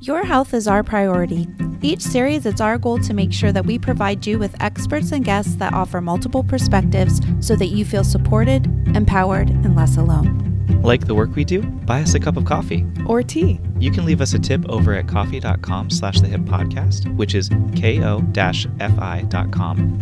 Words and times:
Your 0.00 0.24
health 0.24 0.54
is 0.54 0.68
our 0.68 0.84
priority. 0.84 1.48
Each 1.82 2.02
series, 2.02 2.46
it's 2.46 2.60
our 2.60 2.78
goal 2.78 2.98
to 3.00 3.12
make 3.12 3.32
sure 3.32 3.50
that 3.50 3.66
we 3.66 3.80
provide 3.80 4.24
you 4.24 4.38
with 4.38 4.54
experts 4.62 5.10
and 5.10 5.24
guests 5.24 5.56
that 5.56 5.72
offer 5.72 6.00
multiple 6.00 6.44
perspectives 6.44 7.20
so 7.40 7.56
that 7.56 7.66
you 7.66 7.84
feel 7.84 8.04
supported, 8.04 8.66
empowered, 8.94 9.50
and 9.50 9.74
less 9.74 9.96
alone. 9.96 10.44
Like 10.82 11.08
the 11.08 11.16
work 11.16 11.34
we 11.34 11.44
do? 11.44 11.62
Buy 11.62 12.02
us 12.02 12.14
a 12.14 12.20
cup 12.20 12.36
of 12.36 12.44
coffee. 12.44 12.86
Or 13.06 13.24
tea. 13.24 13.58
You 13.80 13.90
can 13.90 14.04
leave 14.04 14.20
us 14.20 14.34
a 14.34 14.38
tip 14.38 14.64
over 14.68 14.94
at 14.94 15.08
ko-fi.com 15.08 15.90
slash 15.90 16.20
the 16.20 16.28
hip 16.28 16.42
podcast, 16.42 17.12
which 17.16 17.34
is 17.34 17.48
ko-fi.com 17.48 18.44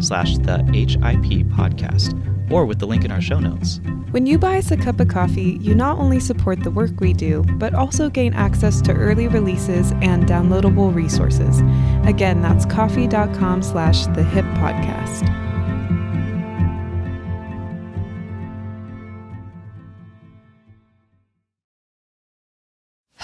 slash 0.02 0.36
the 0.38 0.58
HIP 0.74 1.46
podcast, 1.56 2.35
or 2.50 2.64
with 2.64 2.78
the 2.78 2.86
link 2.86 3.04
in 3.04 3.10
our 3.10 3.20
show 3.20 3.40
notes. 3.40 3.80
When 4.10 4.26
you 4.26 4.38
buy 4.38 4.58
us 4.58 4.70
a 4.70 4.76
cup 4.76 5.00
of 5.00 5.08
coffee, 5.08 5.58
you 5.60 5.74
not 5.74 5.98
only 5.98 6.20
support 6.20 6.62
the 6.62 6.70
work 6.70 7.00
we 7.00 7.12
do, 7.12 7.42
but 7.58 7.74
also 7.74 8.08
gain 8.08 8.34
access 8.34 8.80
to 8.82 8.92
early 8.92 9.28
releases 9.28 9.92
and 10.00 10.26
downloadable 10.26 10.94
resources. 10.94 11.60
Again, 12.08 12.40
that's 12.40 12.64
ko-fi.com 12.64 13.62
slash 13.62 14.06
the 14.06 14.24
hip 14.24 14.44
podcast. 14.56 15.45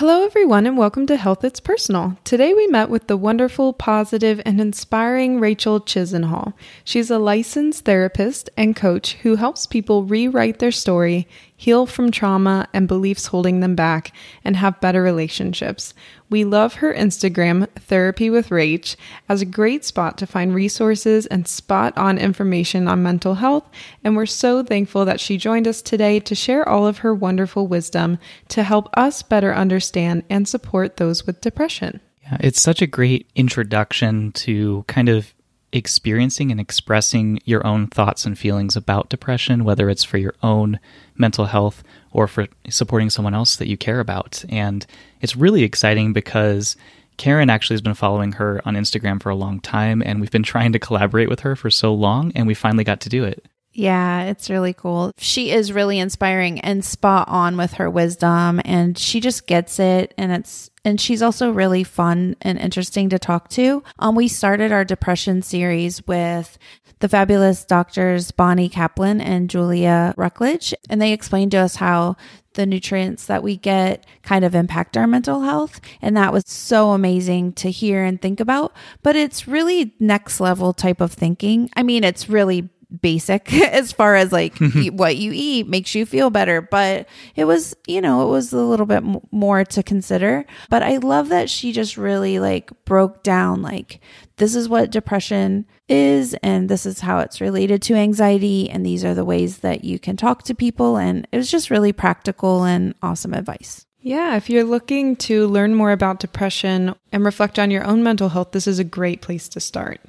Hello, 0.03 0.25
everyone, 0.25 0.67
and 0.67 0.77
welcome 0.77 1.07
to 1.07 1.17
Health 1.17 1.45
It's 1.45 1.61
Personal. 1.61 2.17
Today 2.25 2.53
we 2.55 2.67
met 2.67 2.91
with 2.91 3.07
the 3.07 3.17
wonderful, 3.17 3.73
positive, 3.73 4.43
and 4.45 4.61
inspiring 4.61 5.39
Rachel 5.39 5.81
Chisenhall. 5.81 6.55
She's 6.83 7.09
a 7.09 7.21
licensed 7.21 7.85
therapist 7.85 8.51
and 8.57 8.75
coach 8.75 9.13
who 9.23 9.37
helps 9.37 9.65
people 9.65 10.03
rewrite 10.03 10.59
their 10.59 10.73
story, 10.73 11.29
heal 11.63 11.87
from 11.87 12.11
trauma 12.11 12.67
and 12.75 12.89
beliefs 12.89 13.27
holding 13.27 13.61
them 13.61 13.77
back, 13.77 14.13
and 14.45 14.57
have 14.57 14.81
better 14.81 15.01
relationships. 15.01 15.95
We 16.29 16.43
love 16.43 16.75
her 16.75 16.93
Instagram, 16.93 17.69
Therapy 17.77 18.31
with 18.31 18.49
Rach, 18.49 18.97
as 19.29 19.43
a 19.43 19.47
great 19.47 19.85
spot 19.85 20.19
to 20.19 20.27
find 20.27 20.53
resources 20.53 21.25
and 21.27 21.47
spot 21.47 21.97
on 21.97 22.19
information 22.19 22.89
on 22.89 23.05
mental 23.05 23.37
health. 23.37 23.71
And 24.03 24.17
we're 24.17 24.27
so 24.27 24.65
thankful 24.65 25.05
that 25.05 25.21
she 25.21 25.37
joined 25.37 25.69
us 25.69 25.83
today 25.83 26.19
to 26.19 26.35
share 26.35 26.69
all 26.69 26.85
of 26.85 26.99
her 26.99 27.15
wonderful 27.15 27.69
wisdom 27.69 28.19
to 28.49 28.65
help 28.65 28.89
us 28.95 29.23
better 29.23 29.55
understand 29.55 30.25
and 30.29 30.49
support 30.49 30.97
those 30.97 31.29
with 31.29 31.41
depression. 31.41 32.01
Yeah, 32.25 32.39
it's 32.41 32.61
such 32.61 32.83
a 32.83 32.89
great 32.89 33.31
introduction 33.37 34.33
to 34.33 34.85
kind 34.89 35.09
of 35.09 35.33
experiencing 35.73 36.51
and 36.51 36.61
expressing 36.61 37.41
your 37.45 37.67
own 37.67 37.87
thoughts 37.87 38.25
and 38.25 38.39
feelings 38.39 38.77
about 38.77 39.09
depression, 39.09 39.65
whether 39.65 39.89
it's 39.89 40.05
for 40.05 40.19
your 40.19 40.35
own 40.43 40.79
mental 41.17 41.47
health 41.47 41.83
or 42.13 42.29
for 42.29 42.47
supporting 42.69 43.11
someone 43.11 43.35
else 43.35 43.57
that 43.57 43.69
you 43.69 43.77
care 43.77 44.01
about. 44.01 44.45
And 44.49 44.87
it's 45.21 45.37
really 45.37 45.63
exciting 45.63 46.13
because 46.13 46.77
Karen 47.17 47.51
actually 47.51 47.75
has 47.75 47.83
been 47.83 47.95
following 47.95 48.33
her 48.33 48.61
on 48.65 48.75
Instagram 48.75 49.23
for 49.23 49.31
a 49.31 49.37
long 49.37 49.61
time, 49.61 50.03
and 50.05 50.21
we've 50.21 50.31
been 50.31 50.43
trying 50.43 50.73
to 50.73 50.79
collaborate 50.79 51.29
with 51.29 51.41
her 51.41 51.55
for 51.55 51.71
so 51.71 51.95
long, 51.95 52.33
and 52.35 52.47
we 52.47 52.55
finally 52.55 52.85
got 52.85 53.01
to 53.01 53.09
do 53.09 53.25
it. 53.25 53.45
Yeah, 53.75 54.25
it's 54.25 54.51
really 54.51 54.75
cool. 54.75 55.13
She 55.17 55.51
is 55.51 55.73
really 55.73 55.99
inspiring 55.99 56.61
and 56.61 56.85
spot 56.85 57.29
on 57.29 57.57
with 57.57 57.75
her 57.75 57.89
wisdom 57.89 58.61
and 58.65 58.99
she 58.99 59.19
just 59.21 59.47
gets 59.47 59.79
it 59.79 60.13
and 60.19 60.31
it's 60.33 60.71
and 60.85 61.01
she's 61.01 61.23
also 61.23 61.51
really 61.53 61.85
fun 61.85 62.37
and 62.43 62.59
interesting 62.59 63.09
to 63.11 63.19
talk 63.19 63.49
to. 63.51 63.83
Um 63.99 64.15
we 64.15 64.29
started 64.29 64.73
our 64.73 64.85
depression 64.85 65.41
series 65.41 66.07
with 66.07 66.59
the 66.99 67.09
fabulous 67.09 67.65
doctors 67.65 68.31
Bonnie 68.31 68.69
Kaplan 68.69 69.21
and 69.21 69.49
Julia 69.49 70.15
Rucklidge 70.19 70.75
and 70.91 71.01
they 71.01 71.13
explained 71.13 71.53
to 71.53 71.59
us 71.59 71.77
how 71.77 72.17
the 72.55 72.67
nutrients 72.67 73.27
that 73.27 73.43
we 73.43 73.57
get 73.57 74.05
kind 74.23 74.45
of 74.45 74.55
impact 74.55 74.99
our 74.99 75.07
mental 75.07 75.41
health. 75.41 75.81
And 76.03 76.17
that 76.19 76.35
was 76.35 76.45
so 76.47 76.91
amazing 76.91 77.55
to 77.55 77.71
hear 77.71 78.05
and 78.05 78.21
think 78.21 78.41
about. 78.41 78.75
But 79.03 79.17
it's 79.17 79.49
really 79.49 79.95
next 79.99 80.39
level 80.41 80.75
type 80.75 81.01
of 81.01 81.13
thinking. 81.13 81.71
I 81.77 81.83
mean, 81.83 82.05
it's 82.05 82.29
really 82.29 82.69
basic 83.01 83.53
as 83.73 83.93
far 83.93 84.17
as 84.17 84.33
like 84.33 84.55
mm-hmm. 84.57 84.97
what 84.97 85.17
you 85.17 85.33
eat 85.35 85.67
makes 85.67 85.95
you 85.95 86.05
feel 86.05 86.31
better 86.31 86.61
but 86.61 87.09
it 87.37 87.45
was 87.45 87.75
you 87.87 88.01
know 88.01 88.27
it 88.27 88.31
was 88.31 88.53
a 88.53 88.59
little 88.59 88.87
bit 88.87 89.05
m- 89.05 89.21
more 89.31 89.65
to 89.65 89.83
consider. 89.83 90.45
But 90.71 90.83
i 90.83 90.97
love 90.99 91.29
that 91.31 91.51
she 91.51 91.73
just 91.73 91.97
really 91.97 92.39
like 92.39 92.71
broke 92.85 93.23
down 93.23 93.63
like 93.63 94.01
this 94.37 94.55
is 94.55 94.69
what 94.69 94.91
depression 94.91 95.67
is 95.89 96.35
and 96.43 96.69
this 96.69 96.87
is 96.87 97.01
how 97.01 97.19
it's 97.21 97.41
related 97.41 97.83
to 97.83 97.95
anxiety 97.95 98.69
and 98.71 98.85
these 98.85 99.05
are 99.05 99.15
the 99.15 99.25
ways 99.25 99.59
that 99.59 99.85
you 99.85 99.99
can 99.99 100.17
talk 100.17 100.43
to 100.45 100.55
people. 100.55 100.97
And 100.97 101.29
it 101.31 101.37
was 101.37 101.51
just 101.51 101.71
really 101.71 101.93
practical 101.93 102.65
and 102.65 102.95
awesome 103.03 103.35
advice. 103.35 103.87
Yeah, 104.01 104.37
if 104.37 104.51
you're 104.51 104.65
looking 104.65 105.15
to 105.17 105.47
learn 105.47 105.77
more 105.77 105.93
about 105.93 106.19
depression 106.19 106.95
and 107.13 107.25
reflect 107.25 107.59
on 107.59 107.71
your 107.71 107.85
own 107.85 108.03
mental 108.03 108.31
health, 108.31 108.51
this 108.51 108.67
is 108.67 108.81
a 108.81 108.85
great 108.85 109.23
place 109.23 109.49
to 109.51 109.61
start. 109.61 110.01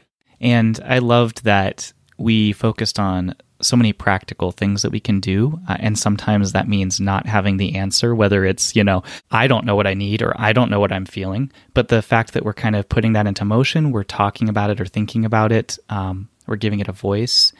And 0.41 0.79
I 0.83 0.97
loved 0.97 1.43
that 1.43 1.93
we 2.17 2.53
focused 2.53 2.99
on 2.99 3.35
so 3.61 3.77
many 3.77 3.93
practical 3.93 4.51
things 4.51 4.81
that 4.81 4.91
we 4.91 4.99
can 4.99 5.19
do. 5.19 5.59
Uh, 5.67 5.77
and 5.79 5.97
sometimes 5.97 6.51
that 6.51 6.67
means 6.67 6.99
not 6.99 7.25
having 7.25 7.57
the 7.57 7.75
answer, 7.75 8.13
whether 8.13 8.45
it's, 8.45 8.75
you 8.75 8.83
know, 8.83 9.03
I 9.31 9.47
don't 9.47 9.65
know 9.65 9.75
what 9.75 9.87
I 9.87 9.93
need 9.93 10.21
or 10.21 10.39
I 10.39 10.53
don't 10.53 10.69
know 10.69 10.79
what 10.79 10.91
I'm 10.91 11.05
feeling. 11.05 11.51
But 11.73 11.87
the 11.87 12.01
fact 12.01 12.33
that 12.33 12.43
we're 12.43 12.53
kind 12.53 12.75
of 12.75 12.89
putting 12.89 13.13
that 13.13 13.27
into 13.27 13.45
motion, 13.45 13.91
we're 13.91 14.03
talking 14.03 14.49
about 14.49 14.69
it 14.69 14.81
or 14.81 14.85
thinking 14.85 15.25
about 15.25 15.51
it, 15.51 15.77
um, 15.89 16.29
we're 16.45 16.57
giving 16.57 16.79
it 16.79 16.87
a 16.87 16.93
voice. 16.93 17.53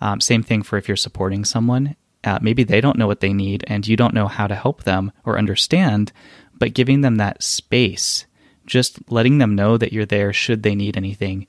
Um, 0.00 0.20
same 0.20 0.42
thing 0.42 0.62
for 0.62 0.76
if 0.76 0.88
you're 0.88 0.96
supporting 0.96 1.44
someone. 1.44 1.96
Uh, 2.24 2.38
maybe 2.40 2.64
they 2.64 2.80
don't 2.80 2.98
know 2.98 3.06
what 3.06 3.20
they 3.20 3.32
need 3.32 3.64
and 3.66 3.86
you 3.86 3.96
don't 3.96 4.14
know 4.14 4.26
how 4.26 4.46
to 4.46 4.54
help 4.54 4.84
them 4.84 5.12
or 5.24 5.38
understand, 5.38 6.10
but 6.54 6.74
giving 6.74 7.02
them 7.02 7.16
that 7.16 7.42
space, 7.42 8.26
just 8.66 8.98
letting 9.10 9.38
them 9.38 9.54
know 9.54 9.76
that 9.76 9.92
you're 9.92 10.06
there 10.06 10.32
should 10.32 10.62
they 10.62 10.74
need 10.74 10.96
anything 10.96 11.46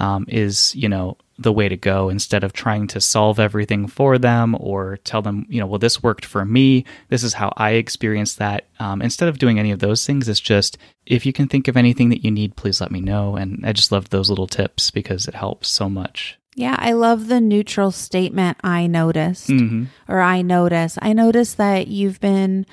um, 0.00 0.24
is, 0.28 0.74
you 0.74 0.88
know, 0.88 1.16
the 1.38 1.52
way 1.52 1.68
to 1.70 1.76
go 1.76 2.10
instead 2.10 2.44
of 2.44 2.52
trying 2.52 2.86
to 2.86 3.00
solve 3.00 3.40
everything 3.40 3.86
for 3.86 4.18
them 4.18 4.54
or 4.60 4.98
tell 5.04 5.22
them, 5.22 5.46
you 5.48 5.58
know, 5.58 5.66
well, 5.66 5.78
this 5.78 6.02
worked 6.02 6.24
for 6.26 6.44
me. 6.44 6.84
This 7.08 7.22
is 7.22 7.32
how 7.34 7.52
I 7.56 7.70
experienced 7.72 8.38
that. 8.38 8.66
Um, 8.78 9.00
instead 9.00 9.28
of 9.28 9.38
doing 9.38 9.58
any 9.58 9.70
of 9.70 9.78
those 9.78 10.04
things, 10.06 10.28
it's 10.28 10.38
just 10.40 10.76
if 11.06 11.24
you 11.24 11.32
can 11.32 11.48
think 11.48 11.66
of 11.66 11.78
anything 11.78 12.10
that 12.10 12.22
you 12.24 12.30
need, 12.30 12.56
please 12.56 12.80
let 12.80 12.90
me 12.90 13.00
know. 13.00 13.36
And 13.36 13.64
I 13.64 13.72
just 13.72 13.90
love 13.90 14.10
those 14.10 14.28
little 14.28 14.46
tips 14.46 14.90
because 14.90 15.28
it 15.28 15.34
helps 15.34 15.68
so 15.68 15.88
much. 15.88 16.38
Yeah, 16.56 16.76
I 16.78 16.92
love 16.92 17.28
the 17.28 17.40
neutral 17.40 17.90
statement 17.90 18.58
I 18.62 18.86
noticed 18.86 19.48
Mm-hmm. 19.48 19.84
or 20.12 20.20
I 20.20 20.42
notice. 20.42 20.98
I 21.00 21.14
notice 21.14 21.54
that 21.54 21.86
you've 21.86 22.20
been 22.20 22.66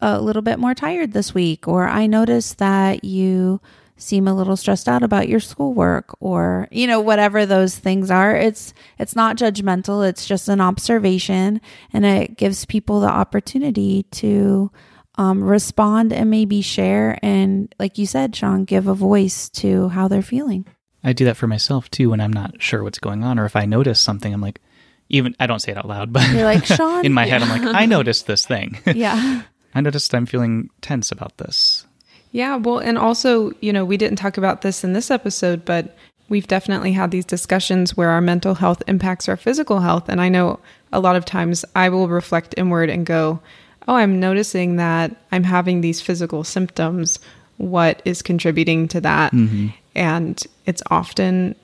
a 0.00 0.20
little 0.20 0.42
bit 0.42 0.58
more 0.58 0.74
tired 0.74 1.12
this 1.12 1.32
week 1.32 1.66
or 1.68 1.86
I 1.88 2.06
notice 2.06 2.54
that 2.54 3.02
you 3.04 3.60
seem 4.00 4.26
a 4.26 4.34
little 4.34 4.56
stressed 4.56 4.88
out 4.88 5.02
about 5.02 5.28
your 5.28 5.40
schoolwork 5.40 6.16
or 6.20 6.66
you 6.70 6.86
know 6.86 7.00
whatever 7.00 7.46
those 7.46 7.78
things 7.78 8.10
are 8.10 8.34
it's 8.34 8.72
it's 8.98 9.14
not 9.14 9.36
judgmental 9.36 10.08
it's 10.08 10.26
just 10.26 10.48
an 10.48 10.60
observation 10.60 11.60
and 11.92 12.04
it 12.04 12.36
gives 12.36 12.64
people 12.64 13.00
the 13.00 13.08
opportunity 13.08 14.04
to 14.04 14.70
um, 15.16 15.42
respond 15.42 16.12
and 16.12 16.30
maybe 16.30 16.62
share 16.62 17.18
and 17.22 17.74
like 17.78 17.98
you 17.98 18.06
said 18.06 18.34
sean 18.34 18.64
give 18.64 18.86
a 18.86 18.94
voice 18.94 19.48
to 19.50 19.88
how 19.90 20.08
they're 20.08 20.22
feeling 20.22 20.64
I 21.02 21.12
do 21.12 21.24
that 21.24 21.36
for 21.36 21.46
myself 21.46 21.90
too 21.90 22.10
when 22.10 22.20
I'm 22.20 22.32
not 22.32 22.60
sure 22.60 22.82
what's 22.82 22.98
going 22.98 23.24
on 23.24 23.38
or 23.38 23.44
if 23.44 23.56
I 23.56 23.64
notice 23.64 24.00
something, 24.00 24.32
I'm 24.32 24.40
like, 24.40 24.60
even 25.08 25.34
I 25.40 25.46
don't 25.46 25.60
say 25.60 25.72
it 25.72 25.78
out 25.78 25.88
loud, 25.88 26.12
but 26.12 26.28
You're 26.30 26.44
like, 26.44 26.64
"Sean?" 26.76 27.04
in 27.04 27.12
my 27.12 27.26
head, 27.26 27.42
I'm 27.42 27.48
like, 27.48 27.74
I 27.74 27.86
noticed 27.86 28.26
this 28.26 28.46
thing. 28.46 28.78
yeah 28.94 29.42
I 29.74 29.80
noticed 29.80 30.14
I'm 30.14 30.26
feeling 30.26 30.68
tense 30.80 31.12
about 31.12 31.38
this. 31.38 31.86
Yeah, 32.32 32.56
well, 32.56 32.78
and 32.78 32.96
also, 32.96 33.52
you 33.60 33.72
know, 33.72 33.84
we 33.84 33.96
didn't 33.96 34.16
talk 34.16 34.36
about 34.36 34.62
this 34.62 34.84
in 34.84 34.92
this 34.92 35.10
episode, 35.10 35.64
but 35.64 35.96
we've 36.28 36.46
definitely 36.46 36.92
had 36.92 37.10
these 37.10 37.24
discussions 37.24 37.96
where 37.96 38.10
our 38.10 38.20
mental 38.20 38.54
health 38.54 38.82
impacts 38.86 39.28
our 39.28 39.36
physical 39.36 39.80
health. 39.80 40.08
And 40.08 40.20
I 40.20 40.28
know 40.28 40.60
a 40.92 41.00
lot 41.00 41.16
of 41.16 41.24
times 41.24 41.64
I 41.74 41.88
will 41.88 42.08
reflect 42.08 42.54
inward 42.56 42.88
and 42.88 43.04
go, 43.04 43.40
oh, 43.88 43.96
I'm 43.96 44.20
noticing 44.20 44.76
that 44.76 45.14
I'm 45.32 45.44
having 45.44 45.80
these 45.80 46.00
physical 46.00 46.44
symptoms. 46.44 47.18
What 47.56 48.00
is 48.04 48.22
contributing 48.22 48.88
to 48.88 49.00
that? 49.00 49.32
Mm-hmm. 49.32 49.68
And 49.96 50.42
it's 50.66 50.82
often 50.90 51.56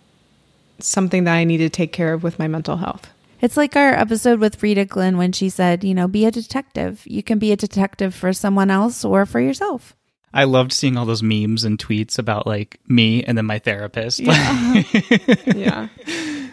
something 0.80 1.24
that 1.24 1.34
I 1.34 1.44
need 1.44 1.58
to 1.58 1.70
take 1.70 1.92
care 1.92 2.12
of 2.12 2.22
with 2.22 2.38
my 2.38 2.48
mental 2.48 2.76
health. 2.76 3.08
It's 3.40 3.56
like 3.56 3.76
our 3.76 3.94
episode 3.94 4.40
with 4.40 4.62
Rita 4.62 4.84
Glenn 4.84 5.16
when 5.16 5.32
she 5.32 5.48
said, 5.48 5.84
you 5.84 5.94
know, 5.94 6.08
be 6.08 6.24
a 6.24 6.30
detective. 6.30 7.02
You 7.06 7.22
can 7.22 7.38
be 7.38 7.52
a 7.52 7.56
detective 7.56 8.14
for 8.14 8.32
someone 8.32 8.70
else 8.70 9.04
or 9.04 9.26
for 9.26 9.40
yourself. 9.40 9.94
I 10.36 10.44
loved 10.44 10.70
seeing 10.72 10.98
all 10.98 11.06
those 11.06 11.22
memes 11.22 11.64
and 11.64 11.78
tweets 11.78 12.18
about 12.18 12.46
like 12.46 12.78
me 12.86 13.24
and 13.24 13.38
then 13.38 13.46
my 13.46 13.58
therapist. 13.58 14.20
Yeah. 14.20 14.82
yeah. 15.46 15.88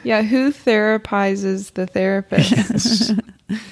Yeah. 0.03 0.21
Who 0.21 0.53
therapizes 0.53 1.73
the 1.73 1.85
therapist? 1.85 3.11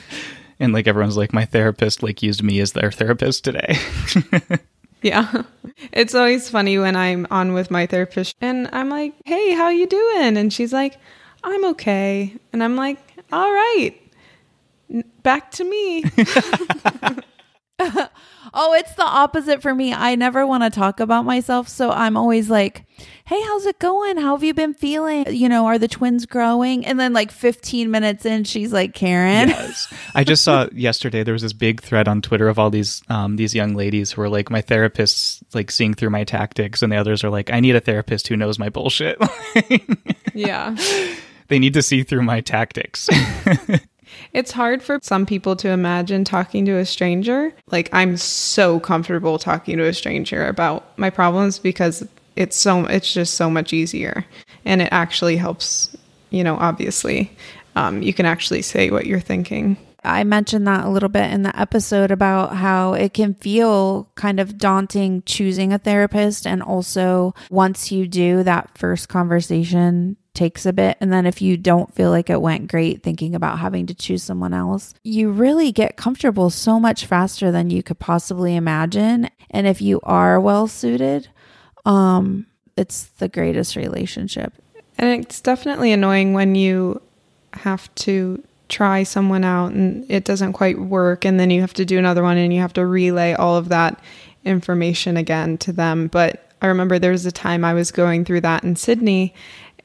and 0.59 0.73
like 0.73 0.87
everyone's 0.87 1.15
like, 1.15 1.31
my 1.31 1.45
therapist 1.45 2.03
like 2.03 2.21
used 2.21 2.43
me 2.43 2.59
as 2.59 2.73
their 2.73 2.91
therapist 2.91 3.45
today. 3.45 3.77
Yeah. 5.01 5.43
It's 5.91 6.13
always 6.13 6.47
funny 6.47 6.77
when 6.77 6.95
I'm 6.95 7.25
on 7.31 7.53
with 7.53 7.71
my 7.71 7.87
therapist 7.87 8.35
and 8.39 8.69
I'm 8.71 8.89
like, 8.89 9.15
"Hey, 9.25 9.53
how 9.55 9.69
you 9.69 9.87
doing?" 9.87 10.37
and 10.37 10.53
she's 10.53 10.71
like, 10.71 10.99
"I'm 11.43 11.65
okay." 11.71 12.35
And 12.53 12.63
I'm 12.63 12.75
like, 12.75 12.99
"All 13.31 13.51
right. 13.51 13.95
Back 15.23 15.49
to 15.53 15.63
me." 15.63 16.03
oh, 18.53 18.73
it's 18.73 18.93
the 18.95 19.03
opposite 19.03 19.61
for 19.61 19.73
me. 19.73 19.93
I 19.93 20.15
never 20.15 20.45
want 20.45 20.63
to 20.63 20.69
talk 20.69 20.99
about 20.99 21.25
myself. 21.25 21.67
So 21.67 21.91
I'm 21.91 22.17
always 22.17 22.49
like, 22.49 22.85
hey, 23.25 23.41
how's 23.41 23.65
it 23.65 23.79
going? 23.79 24.17
How 24.17 24.35
have 24.35 24.43
you 24.43 24.53
been 24.53 24.73
feeling? 24.73 25.25
You 25.33 25.49
know, 25.49 25.65
are 25.65 25.79
the 25.79 25.87
twins 25.87 26.25
growing? 26.25 26.85
And 26.85 26.99
then 26.99 27.13
like 27.13 27.31
15 27.31 27.89
minutes 27.89 28.25
in, 28.25 28.43
she's 28.43 28.71
like, 28.71 28.93
Karen. 28.93 29.49
Yes. 29.49 29.93
I 30.13 30.23
just 30.23 30.43
saw 30.43 30.67
yesterday 30.73 31.23
there 31.23 31.33
was 31.33 31.41
this 31.41 31.53
big 31.53 31.81
thread 31.81 32.07
on 32.07 32.21
Twitter 32.21 32.47
of 32.47 32.59
all 32.59 32.69
these 32.69 33.01
um, 33.09 33.35
these 33.35 33.55
young 33.55 33.75
ladies 33.75 34.11
who 34.11 34.21
are 34.21 34.29
like, 34.29 34.49
my 34.49 34.61
therapist's 34.61 35.43
like 35.53 35.71
seeing 35.71 35.93
through 35.93 36.09
my 36.09 36.23
tactics, 36.23 36.81
and 36.81 36.91
the 36.91 36.97
others 36.97 37.23
are 37.23 37.29
like, 37.29 37.51
I 37.51 37.59
need 37.59 37.75
a 37.75 37.81
therapist 37.81 38.27
who 38.27 38.37
knows 38.37 38.59
my 38.59 38.69
bullshit. 38.69 39.17
yeah. 40.33 40.75
They 41.47 41.59
need 41.59 41.73
to 41.73 41.81
see 41.81 42.03
through 42.03 42.21
my 42.23 42.41
tactics. 42.41 43.09
It's 44.33 44.51
hard 44.51 44.81
for 44.81 44.99
some 45.01 45.25
people 45.25 45.55
to 45.57 45.69
imagine 45.69 46.23
talking 46.23 46.65
to 46.65 46.77
a 46.77 46.85
stranger. 46.85 47.53
Like 47.71 47.89
I'm 47.93 48.17
so 48.17 48.79
comfortable 48.79 49.39
talking 49.39 49.77
to 49.77 49.85
a 49.85 49.93
stranger 49.93 50.47
about 50.47 50.97
my 50.97 51.09
problems 51.09 51.59
because 51.59 52.07
it's 52.35 52.55
so 52.55 52.85
it's 52.85 53.13
just 53.13 53.35
so 53.35 53.49
much 53.49 53.73
easier 53.73 54.25
and 54.65 54.81
it 54.81 54.89
actually 54.91 55.37
helps, 55.37 55.95
you 56.29 56.43
know, 56.43 56.55
obviously. 56.57 57.31
Um, 57.75 58.01
you 58.01 58.13
can 58.13 58.25
actually 58.25 58.61
say 58.63 58.91
what 58.91 59.05
you're 59.05 59.21
thinking. 59.21 59.77
I 60.03 60.23
mentioned 60.23 60.67
that 60.67 60.85
a 60.85 60.89
little 60.89 61.09
bit 61.09 61.31
in 61.31 61.43
the 61.43 61.57
episode 61.59 62.09
about 62.09 62.55
how 62.55 62.93
it 62.93 63.13
can 63.13 63.35
feel 63.35 64.09
kind 64.15 64.39
of 64.39 64.57
daunting 64.57 65.21
choosing 65.25 65.73
a 65.73 65.77
therapist. 65.77 66.47
And 66.47 66.63
also, 66.63 67.35
once 67.51 67.91
you 67.91 68.07
do 68.07 68.41
that 68.43 68.77
first 68.77 69.09
conversation, 69.09 70.17
takes 70.33 70.65
a 70.65 70.73
bit. 70.73 70.97
And 71.01 71.11
then 71.11 71.25
if 71.25 71.41
you 71.41 71.57
don't 71.57 71.93
feel 71.93 72.09
like 72.09 72.29
it 72.29 72.41
went 72.41 72.71
great 72.71 73.03
thinking 73.03 73.35
about 73.35 73.59
having 73.59 73.85
to 73.87 73.93
choose 73.93 74.23
someone 74.23 74.53
else, 74.53 74.93
you 75.03 75.31
really 75.31 75.71
get 75.71 75.97
comfortable 75.97 76.49
so 76.49 76.79
much 76.79 77.05
faster 77.05 77.51
than 77.51 77.69
you 77.69 77.83
could 77.83 77.99
possibly 77.99 78.55
imagine. 78.55 79.29
And 79.49 79.67
if 79.67 79.81
you 79.81 79.99
are 80.03 80.39
well 80.39 80.67
suited, 80.67 81.27
um, 81.85 82.45
it's 82.77 83.03
the 83.03 83.27
greatest 83.27 83.75
relationship. 83.75 84.53
And 84.97 85.21
it's 85.21 85.41
definitely 85.41 85.91
annoying 85.91 86.33
when 86.33 86.55
you 86.55 87.01
have 87.53 87.93
to 87.95 88.41
try 88.69 89.03
someone 89.03 89.43
out 89.43 89.73
and 89.73 90.09
it 90.09 90.23
doesn't 90.23 90.53
quite 90.53 90.79
work 90.79 91.25
and 91.25 91.37
then 91.37 91.49
you 91.49 91.59
have 91.59 91.73
to 91.73 91.83
do 91.83 91.97
another 91.97 92.23
one 92.23 92.37
and 92.37 92.53
you 92.53 92.61
have 92.61 92.71
to 92.71 92.85
relay 92.85 93.33
all 93.33 93.57
of 93.57 93.67
that 93.67 93.99
information 94.45 95.17
again 95.17 95.57
to 95.57 95.73
them. 95.73 96.07
But 96.07 96.47
I 96.61 96.67
remember 96.67 96.97
there 96.97 97.11
was 97.11 97.25
a 97.25 97.31
time 97.31 97.65
I 97.65 97.73
was 97.73 97.91
going 97.91 98.23
through 98.23 98.41
that 98.41 98.63
in 98.63 98.75
Sydney 98.75 99.33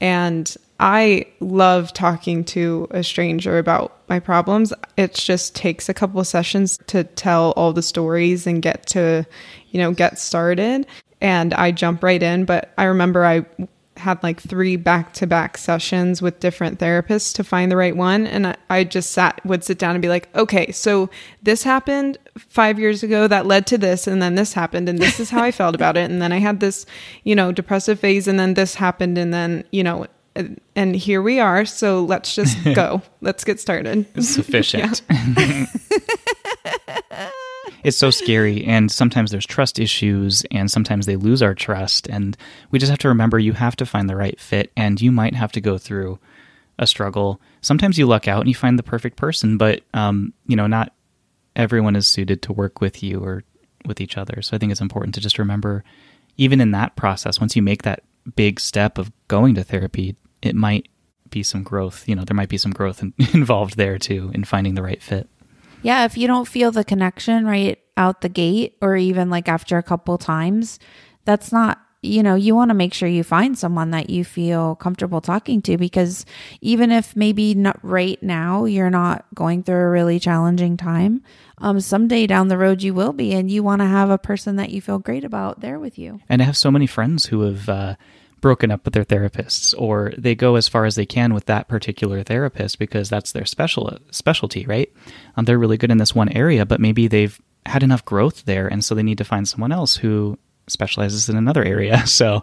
and 0.00 0.56
I 0.78 1.26
love 1.40 1.92
talking 1.92 2.44
to 2.44 2.86
a 2.90 3.02
stranger 3.02 3.58
about 3.58 3.98
my 4.08 4.20
problems. 4.20 4.72
It 4.96 5.14
just 5.14 5.54
takes 5.54 5.88
a 5.88 5.94
couple 5.94 6.20
of 6.20 6.26
sessions 6.26 6.78
to 6.88 7.04
tell 7.04 7.52
all 7.52 7.72
the 7.72 7.82
stories 7.82 8.46
and 8.46 8.60
get 8.60 8.86
to, 8.88 9.26
you 9.70 9.80
know, 9.80 9.92
get 9.92 10.18
started. 10.18 10.86
And 11.20 11.54
I 11.54 11.72
jump 11.72 12.02
right 12.02 12.22
in. 12.22 12.44
But 12.44 12.72
I 12.76 12.84
remember 12.84 13.24
I 13.24 13.46
had 13.96 14.22
like 14.22 14.40
three 14.40 14.76
back 14.76 15.14
to 15.14 15.26
back 15.26 15.56
sessions 15.56 16.20
with 16.20 16.40
different 16.40 16.78
therapists 16.78 17.34
to 17.34 17.44
find 17.44 17.72
the 17.72 17.76
right 17.76 17.96
one. 17.96 18.26
And 18.26 18.48
I, 18.48 18.56
I, 18.68 18.84
just 18.84 19.12
sat, 19.12 19.40
would 19.46 19.64
sit 19.64 19.78
down 19.78 19.94
and 19.94 20.02
be 20.02 20.08
like, 20.08 20.34
okay, 20.36 20.70
so 20.72 21.08
this 21.42 21.62
happened 21.62 22.18
five 22.38 22.78
years 22.78 23.02
ago 23.02 23.28
that 23.28 23.46
led 23.46 23.66
to 23.68 23.78
this. 23.78 24.06
And 24.06 24.20
then 24.20 24.34
this 24.34 24.52
happened. 24.52 24.88
And 24.88 24.98
this 24.98 25.20
is 25.20 25.30
how 25.30 25.42
I 25.42 25.50
felt 25.50 25.74
about 25.74 25.96
it. 25.96 26.10
And 26.10 26.20
then 26.20 26.32
I 26.32 26.38
had 26.38 26.60
this, 26.60 26.86
you 27.24 27.34
know, 27.34 27.52
depressive 27.52 28.00
phase. 28.00 28.28
And 28.28 28.38
then 28.38 28.54
this 28.54 28.74
happened. 28.74 29.18
And 29.18 29.32
then, 29.32 29.64
you 29.70 29.82
know, 29.82 30.06
and 30.74 30.94
here 30.94 31.22
we 31.22 31.40
are. 31.40 31.64
So 31.64 32.04
let's 32.04 32.34
just 32.34 32.62
go. 32.74 33.02
let's 33.20 33.44
get 33.44 33.60
started. 33.60 34.06
Sufficient. 34.22 35.02
it's 37.84 37.96
so 37.96 38.10
scary 38.10 38.64
and 38.64 38.90
sometimes 38.90 39.30
there's 39.30 39.46
trust 39.46 39.78
issues 39.78 40.44
and 40.50 40.70
sometimes 40.70 41.06
they 41.06 41.16
lose 41.16 41.42
our 41.42 41.54
trust 41.54 42.08
and 42.08 42.36
we 42.70 42.78
just 42.78 42.90
have 42.90 42.98
to 42.98 43.08
remember 43.08 43.38
you 43.38 43.52
have 43.52 43.76
to 43.76 43.86
find 43.86 44.08
the 44.08 44.16
right 44.16 44.40
fit 44.40 44.72
and 44.76 45.00
you 45.00 45.12
might 45.12 45.34
have 45.34 45.52
to 45.52 45.60
go 45.60 45.78
through 45.78 46.18
a 46.78 46.86
struggle 46.86 47.40
sometimes 47.60 47.96
you 47.96 48.04
luck 48.04 48.26
out 48.26 48.40
and 48.40 48.48
you 48.48 48.54
find 48.54 48.78
the 48.78 48.82
perfect 48.82 49.16
person 49.16 49.56
but 49.56 49.82
um, 49.94 50.32
you 50.46 50.56
know 50.56 50.66
not 50.66 50.92
everyone 51.56 51.96
is 51.96 52.06
suited 52.06 52.42
to 52.42 52.52
work 52.52 52.80
with 52.80 53.02
you 53.02 53.20
or 53.20 53.42
with 53.84 54.00
each 54.00 54.16
other. 54.16 54.42
So 54.42 54.54
i 54.54 54.58
think 54.58 54.70
it's 54.70 54.80
important 54.80 55.14
to 55.14 55.20
just 55.20 55.38
remember 55.38 55.82
even 56.36 56.60
in 56.60 56.70
that 56.72 56.96
process 56.96 57.40
once 57.40 57.56
you 57.56 57.62
make 57.62 57.82
that 57.82 58.02
big 58.34 58.60
step 58.60 58.98
of 58.98 59.10
going 59.28 59.54
to 59.54 59.64
therapy 59.64 60.16
it 60.42 60.54
might 60.54 60.88
be 61.30 61.42
some 61.42 61.62
growth 61.62 62.06
you 62.08 62.14
know 62.14 62.24
there 62.24 62.36
might 62.36 62.48
be 62.48 62.58
some 62.58 62.72
growth 62.72 63.02
in, 63.02 63.14
involved 63.34 63.76
there 63.76 63.98
too 63.98 64.30
in 64.34 64.44
finding 64.44 64.74
the 64.74 64.82
right 64.82 65.02
fit. 65.02 65.28
Yeah, 65.82 66.04
if 66.04 66.16
you 66.16 66.26
don't 66.26 66.48
feel 66.48 66.72
the 66.72 66.84
connection 66.84 67.46
right 67.46 67.78
out 67.96 68.20
the 68.20 68.28
gate 68.28 68.76
or 68.80 68.96
even 68.96 69.30
like 69.30 69.48
after 69.48 69.78
a 69.78 69.82
couple 69.82 70.18
times, 70.18 70.78
that's 71.24 71.52
not 71.52 71.78
you 72.06 72.22
know, 72.22 72.34
you 72.34 72.54
want 72.54 72.70
to 72.70 72.74
make 72.74 72.94
sure 72.94 73.08
you 73.08 73.24
find 73.24 73.58
someone 73.58 73.90
that 73.90 74.10
you 74.10 74.24
feel 74.24 74.76
comfortable 74.76 75.20
talking 75.20 75.60
to 75.62 75.76
because 75.76 76.24
even 76.60 76.90
if 76.90 77.14
maybe 77.16 77.54
not 77.54 77.78
right 77.82 78.22
now 78.22 78.64
you're 78.64 78.90
not 78.90 79.24
going 79.34 79.62
through 79.62 79.76
a 79.76 79.90
really 79.90 80.18
challenging 80.18 80.76
time, 80.76 81.22
um, 81.58 81.80
someday 81.80 82.26
down 82.26 82.48
the 82.48 82.58
road 82.58 82.82
you 82.82 82.94
will 82.94 83.12
be, 83.12 83.32
and 83.32 83.50
you 83.50 83.62
want 83.62 83.80
to 83.80 83.86
have 83.86 84.10
a 84.10 84.18
person 84.18 84.56
that 84.56 84.70
you 84.70 84.80
feel 84.80 84.98
great 84.98 85.24
about 85.24 85.60
there 85.60 85.78
with 85.78 85.98
you. 85.98 86.20
And 86.28 86.42
I 86.42 86.44
have 86.44 86.56
so 86.56 86.70
many 86.70 86.86
friends 86.86 87.26
who 87.26 87.42
have 87.42 87.68
uh, 87.68 87.96
broken 88.40 88.70
up 88.70 88.84
with 88.84 88.94
their 88.94 89.04
therapists 89.04 89.74
or 89.78 90.12
they 90.16 90.34
go 90.34 90.56
as 90.56 90.68
far 90.68 90.84
as 90.84 90.94
they 90.94 91.06
can 91.06 91.32
with 91.34 91.46
that 91.46 91.68
particular 91.68 92.22
therapist 92.22 92.78
because 92.78 93.08
that's 93.08 93.32
their 93.32 93.46
special 93.46 93.98
specialty 94.10 94.64
right 94.66 94.92
um, 95.36 95.44
they're 95.44 95.58
really 95.58 95.78
good 95.78 95.90
in 95.90 95.98
this 95.98 96.14
one 96.14 96.28
area 96.28 96.66
but 96.66 96.80
maybe 96.80 97.08
they've 97.08 97.40
had 97.64 97.82
enough 97.82 98.04
growth 98.04 98.44
there 98.44 98.68
and 98.68 98.84
so 98.84 98.94
they 98.94 99.02
need 99.02 99.18
to 99.18 99.24
find 99.24 99.48
someone 99.48 99.72
else 99.72 99.96
who 99.96 100.38
specializes 100.68 101.28
in 101.28 101.36
another 101.36 101.64
area 101.64 102.06
so 102.06 102.42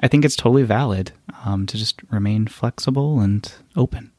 i 0.00 0.08
think 0.08 0.24
it's 0.24 0.36
totally 0.36 0.62
valid 0.62 1.12
um, 1.44 1.66
to 1.66 1.76
just 1.76 2.00
remain 2.10 2.46
flexible 2.46 3.20
and 3.20 3.52
open 3.76 4.12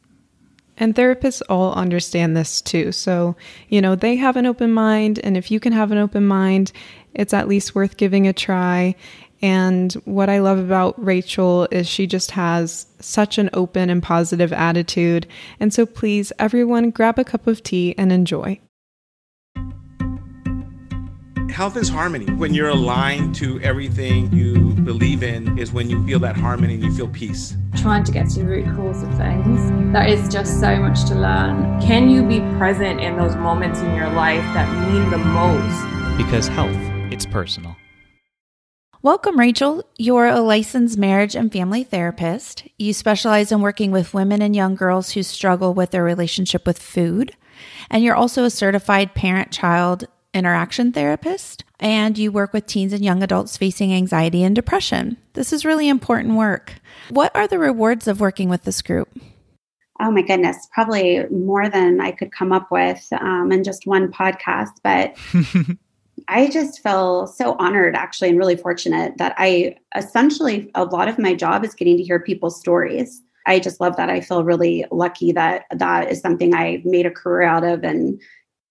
and 0.77 0.95
therapists 0.95 1.41
all 1.49 1.73
understand 1.73 2.35
this 2.35 2.61
too. 2.61 2.91
So, 2.91 3.35
you 3.69 3.81
know, 3.81 3.95
they 3.95 4.15
have 4.15 4.37
an 4.37 4.45
open 4.45 4.71
mind. 4.71 5.19
And 5.19 5.37
if 5.37 5.51
you 5.51 5.59
can 5.59 5.73
have 5.73 5.91
an 5.91 5.97
open 5.97 6.25
mind, 6.25 6.71
it's 7.13 7.33
at 7.33 7.47
least 7.47 7.75
worth 7.75 7.97
giving 7.97 8.27
a 8.27 8.33
try. 8.33 8.95
And 9.41 9.91
what 10.05 10.29
I 10.29 10.39
love 10.39 10.57
about 10.57 11.03
Rachel 11.03 11.67
is 11.69 11.87
she 11.87 12.07
just 12.07 12.31
has 12.31 12.87
such 12.99 13.37
an 13.37 13.49
open 13.53 13.89
and 13.89 14.01
positive 14.01 14.53
attitude. 14.53 15.27
And 15.59 15.73
so 15.73 15.85
please, 15.85 16.31
everyone, 16.39 16.91
grab 16.91 17.19
a 17.19 17.25
cup 17.25 17.45
of 17.45 17.61
tea 17.61 17.93
and 17.97 18.11
enjoy. 18.11 18.59
Health 21.53 21.77
is 21.77 21.87
harmony. 21.87 22.25
When 22.33 22.55
you're 22.55 22.69
aligned 22.69 23.35
to 23.35 23.61
everything 23.61 24.33
you 24.33 24.73
believe 24.73 25.21
in, 25.21 25.55
is 25.55 25.71
when 25.71 25.87
you 25.87 26.03
feel 26.03 26.17
that 26.17 26.35
harmony 26.35 26.73
and 26.73 26.83
you 26.83 26.91
feel 26.91 27.07
peace. 27.07 27.55
Trying 27.75 28.03
to 28.05 28.11
get 28.11 28.27
to 28.31 28.39
the 28.39 28.45
root 28.45 28.65
cause 28.75 29.03
of 29.03 29.15
things. 29.17 29.93
There 29.93 30.03
is 30.03 30.27
just 30.29 30.59
so 30.59 30.77
much 30.77 31.05
to 31.09 31.13
learn. 31.13 31.79
Can 31.79 32.09
you 32.09 32.23
be 32.23 32.39
present 32.57 32.99
in 33.01 33.17
those 33.17 33.35
moments 33.35 33.81
in 33.81 33.93
your 33.93 34.09
life 34.09 34.41
that 34.55 34.67
mean 34.91 35.11
the 35.11 35.19
most? 35.19 36.17
Because 36.17 36.47
health, 36.47 36.75
it's 37.13 37.27
personal. 37.27 37.75
Welcome, 39.03 39.37
Rachel. 39.37 39.83
You're 39.99 40.25
a 40.25 40.41
licensed 40.41 40.97
marriage 40.97 41.35
and 41.35 41.53
family 41.53 41.83
therapist. 41.83 42.67
You 42.79 42.93
specialize 42.93 43.51
in 43.51 43.61
working 43.61 43.91
with 43.91 44.15
women 44.15 44.41
and 44.41 44.55
young 44.55 44.73
girls 44.73 45.11
who 45.11 45.21
struggle 45.21 45.75
with 45.75 45.91
their 45.91 46.03
relationship 46.03 46.65
with 46.65 46.79
food. 46.79 47.35
And 47.91 48.03
you're 48.03 48.15
also 48.15 48.43
a 48.43 48.49
certified 48.49 49.13
parent 49.13 49.51
child 49.51 50.07
interaction 50.33 50.91
therapist. 50.91 51.63
And 51.79 52.17
you 52.17 52.31
work 52.31 52.53
with 52.53 52.67
teens 52.67 52.93
and 52.93 53.03
young 53.03 53.21
adults 53.23 53.57
facing 53.57 53.93
anxiety 53.93 54.43
and 54.43 54.55
depression. 54.55 55.17
This 55.33 55.51
is 55.51 55.65
really 55.65 55.89
important 55.89 56.35
work. 56.35 56.75
What 57.09 57.35
are 57.35 57.47
the 57.47 57.59
rewards 57.59 58.07
of 58.07 58.19
working 58.19 58.49
with 58.49 58.63
this 58.63 58.81
group? 58.81 59.09
Oh 59.99 60.11
my 60.11 60.21
goodness, 60.21 60.67
probably 60.73 61.25
more 61.29 61.69
than 61.69 62.01
I 62.01 62.11
could 62.11 62.31
come 62.31 62.51
up 62.51 62.71
with 62.71 63.07
um, 63.13 63.51
in 63.51 63.63
just 63.63 63.85
one 63.85 64.11
podcast. 64.11 64.71
But 64.83 65.15
I 66.27 66.49
just 66.49 66.81
feel 66.81 67.27
so 67.27 67.55
honored 67.59 67.95
actually 67.95 68.29
and 68.29 68.37
really 68.37 68.55
fortunate 68.55 69.17
that 69.17 69.35
I 69.37 69.77
essentially 69.95 70.71
a 70.75 70.85
lot 70.85 71.07
of 71.07 71.19
my 71.19 71.33
job 71.33 71.63
is 71.63 71.73
getting 71.73 71.97
to 71.97 72.03
hear 72.03 72.19
people's 72.19 72.59
stories. 72.59 73.21
I 73.45 73.59
just 73.59 73.81
love 73.81 73.97
that. 73.97 74.09
I 74.09 74.21
feel 74.21 74.43
really 74.43 74.85
lucky 74.89 75.31
that 75.33 75.65
that 75.71 76.09
is 76.09 76.21
something 76.21 76.53
I 76.53 76.81
made 76.85 77.05
a 77.05 77.11
career 77.11 77.43
out 77.43 77.63
of 77.63 77.83
and 77.83 78.21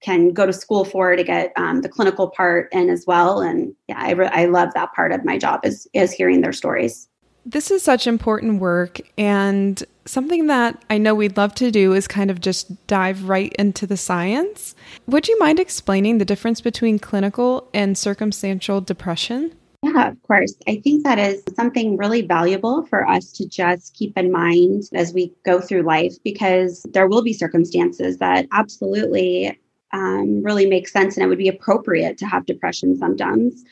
can 0.03 0.33
go 0.33 0.47
to 0.47 0.53
school 0.53 0.85
for 0.85 1.17
to 1.17 1.25
get 1.25 1.53
um, 1.57 1.83
the 1.83 1.89
clinical 1.89 2.29
part 2.29 2.69
in 2.73 2.91
as 2.91 3.05
well. 3.07 3.41
And 3.41 3.75
yeah, 3.89 3.99
I, 3.99 4.13
re- 4.13 4.31
I 4.33 4.47
love 4.47 4.71
that 4.75 4.93
part 4.95 5.13
of 5.13 5.25
my 5.25 5.39
job 5.39 5.61
is 5.65 5.87
is 5.93 6.13
hearing 6.13 6.41
their 6.41 6.53
stories. 6.53 7.09
This 7.45 7.71
is 7.71 7.83
such 7.83 8.07
important 8.07 8.61
work. 8.61 9.01
And 9.19 9.83
something 10.05 10.47
that 10.47 10.83
I 10.91 10.99
know 10.99 11.15
we'd 11.15 11.37
love 11.37 11.55
to 11.57 11.71
do 11.71 11.93
is 11.93 12.07
kind 12.07 12.31
of 12.31 12.41
just 12.41 12.87
dive 12.87 13.29
right 13.29 13.53
into 13.59 13.87
the 13.87 13.97
science. 13.97 14.75
Would 15.07 15.27
you 15.27 15.39
mind 15.39 15.59
explaining 15.59 16.19
the 16.19 16.25
difference 16.25 16.61
between 16.61 16.99
clinical 16.99 17.69
and 17.75 17.99
circumstantial 17.99 18.81
depression? 18.81 19.53
Yeah, 19.83 20.11
of 20.11 20.23
course. 20.23 20.55
I 20.69 20.81
think 20.85 21.03
that 21.03 21.19
is 21.19 21.43
something 21.57 21.97
really 21.97 22.23
valuable 22.23 22.87
for 22.87 23.07
us 23.09 23.33
to 23.33 23.49
just 23.49 23.95
keep 23.95 24.17
in 24.17 24.31
mind 24.31 24.85
as 24.95 25.13
we 25.13 25.33
go 25.45 25.61
through 25.61 25.83
life 25.83 26.15
because 26.23 26.87
there 26.93 27.09
will 27.09 27.23
be 27.23 27.33
circumstances 27.33 28.19
that 28.19 28.47
absolutely 28.53 29.59
um, 29.93 30.43
really 30.43 30.67
make 30.67 30.89
sense 30.89 31.17
and 31.17 31.25
it 31.25 31.29
would 31.29 31.39
be 31.39 31.49
appropriate 31.49 32.19
to 32.19 32.27
have 32.27 32.47
depression 32.47 32.97
symptoms 32.97 33.65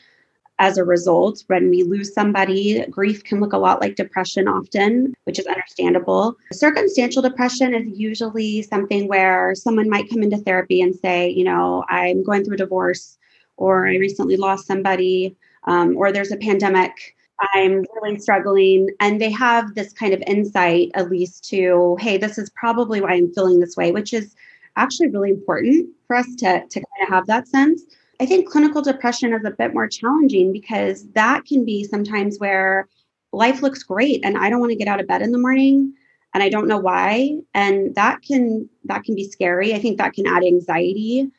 as 0.61 0.77
a 0.77 0.85
result. 0.85 1.43
When 1.47 1.71
we 1.71 1.81
lose 1.81 2.13
somebody, 2.13 2.85
grief 2.85 3.23
can 3.23 3.39
look 3.39 3.51
a 3.51 3.57
lot 3.57 3.81
like 3.81 3.95
depression 3.95 4.47
often, 4.47 5.15
which 5.23 5.39
is 5.39 5.47
understandable. 5.47 6.35
Circumstantial 6.53 7.23
depression 7.23 7.73
is 7.73 7.87
usually 7.99 8.61
something 8.61 9.07
where 9.07 9.55
someone 9.55 9.89
might 9.89 10.09
come 10.09 10.21
into 10.21 10.37
therapy 10.37 10.79
and 10.81 10.95
say, 10.95 11.29
you 11.29 11.43
know, 11.43 11.83
I'm 11.89 12.23
going 12.23 12.45
through 12.45 12.53
a 12.53 12.57
divorce, 12.57 13.17
or 13.57 13.87
I 13.87 13.95
recently 13.95 14.37
lost 14.37 14.67
somebody, 14.67 15.35
um, 15.63 15.97
or 15.97 16.11
there's 16.11 16.31
a 16.31 16.37
pandemic. 16.37 17.15
I'm 17.55 17.83
really 17.95 18.19
struggling. 18.19 18.89
And 18.99 19.19
they 19.19 19.31
have 19.31 19.73
this 19.73 19.91
kind 19.93 20.13
of 20.13 20.21
insight, 20.27 20.91
at 20.93 21.09
least, 21.09 21.43
to, 21.49 21.97
hey, 21.99 22.17
this 22.17 22.37
is 22.37 22.51
probably 22.51 23.01
why 23.01 23.13
I'm 23.13 23.33
feeling 23.33 23.59
this 23.59 23.75
way, 23.75 23.91
which 23.91 24.13
is 24.13 24.35
actually 24.75 25.09
really 25.09 25.31
important 25.31 25.89
for 26.07 26.15
us 26.15 26.27
to, 26.37 26.65
to 26.67 26.79
kind 26.79 27.03
of 27.03 27.09
have 27.09 27.27
that 27.27 27.47
sense. 27.47 27.83
I 28.19 28.25
think 28.25 28.49
clinical 28.49 28.81
depression 28.81 29.33
is 29.33 29.43
a 29.45 29.51
bit 29.51 29.73
more 29.73 29.87
challenging 29.87 30.53
because 30.53 31.07
that 31.13 31.45
can 31.45 31.65
be 31.65 31.83
sometimes 31.83 32.37
where 32.37 32.87
life 33.33 33.61
looks 33.61 33.83
great 33.83 34.23
and 34.23 34.37
I 34.37 34.49
don't 34.49 34.59
want 34.59 34.71
to 34.71 34.77
get 34.77 34.87
out 34.87 34.99
of 34.99 35.07
bed 35.07 35.21
in 35.21 35.31
the 35.31 35.37
morning 35.37 35.93
and 36.33 36.43
I 36.43 36.49
don't 36.49 36.67
know 36.67 36.77
why 36.77 37.39
and 37.53 37.95
that 37.95 38.21
can 38.21 38.69
that 38.85 39.03
can 39.03 39.15
be 39.15 39.29
scary. 39.29 39.73
I 39.73 39.79
think 39.79 39.97
that 39.97 40.13
can 40.13 40.27
add 40.27 40.43
anxiety 40.43 41.31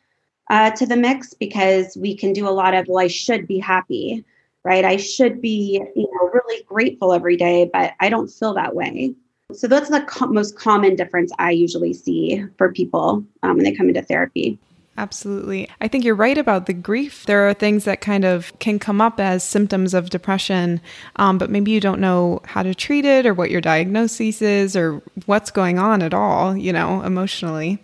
uh, 0.51 0.71
to 0.73 0.87
the 0.87 0.97
mix 0.97 1.35
because 1.35 1.97
we 1.97 2.17
can 2.17 2.33
do 2.33 2.49
a 2.49 2.51
lot 2.51 2.75
of 2.75 2.89
well 2.89 3.05
I 3.05 3.07
should 3.07 3.47
be 3.47 3.59
happy, 3.59 4.25
right? 4.65 4.85
I 4.85 4.97
should 4.97 5.41
be 5.41 5.81
you 5.95 6.09
know 6.13 6.31
really 6.33 6.65
grateful 6.65 7.13
every 7.13 7.37
day, 7.37 7.71
but 7.73 7.93
I 8.01 8.09
don't 8.09 8.29
feel 8.29 8.55
that 8.55 8.75
way. 8.75 9.15
So 9.53 9.67
that's 9.69 9.89
the 9.89 10.03
co- 10.03 10.27
most 10.27 10.57
common 10.57 10.97
difference 10.97 11.33
I 11.39 11.51
usually 11.51 11.93
see 11.93 12.45
for 12.59 12.73
people 12.73 13.25
um, 13.43 13.57
when 13.57 13.65
they 13.65 13.75
come 13.75 13.89
into 13.89 14.03
therapy. 14.03 14.59
Absolutely. 14.99 15.69
I 15.81 15.89
think 15.89 16.05
you're 16.05 16.15
right 16.15 16.37
about 16.37 16.67
the 16.67 16.75
grief. 16.75 17.25
There 17.25 17.49
are 17.49 17.55
things 17.55 17.85
that 17.85 18.03
kind 18.03 18.25
of 18.25 18.57
can 18.59 18.79
come 18.79 19.01
up 19.01 19.19
as 19.19 19.43
symptoms 19.43 19.95
of 19.95 20.11
depression, 20.11 20.83
um, 21.17 21.39
but 21.39 21.49
maybe 21.49 21.71
you 21.71 21.81
don't 21.81 22.01
know 22.01 22.43
how 22.45 22.63
to 22.63 22.75
treat 22.75 23.07
it 23.07 23.25
or 23.25 23.33
what 23.33 23.51
your 23.51 23.63
diagnosis 23.63 24.43
is 24.43 24.77
or 24.77 25.03
what's 25.25 25.51
going 25.51 25.79
on 25.79 26.03
at 26.03 26.13
all, 26.13 26.55
you 26.55 26.73
know, 26.73 27.03
emotionally. 27.03 27.79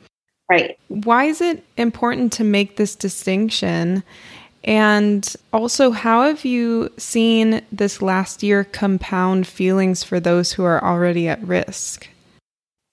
Right. 0.50 0.78
Why 0.88 1.24
is 1.24 1.40
it 1.40 1.64
important 1.76 2.32
to 2.34 2.44
make 2.44 2.76
this 2.76 2.94
distinction? 2.94 4.02
And 4.68 5.34
also, 5.50 5.92
how 5.92 6.24
have 6.24 6.44
you 6.44 6.92
seen 6.98 7.62
this 7.72 8.02
last 8.02 8.42
year 8.42 8.64
compound 8.64 9.46
feelings 9.46 10.04
for 10.04 10.20
those 10.20 10.52
who 10.52 10.62
are 10.62 10.84
already 10.84 11.26
at 11.26 11.42
risk? 11.42 12.06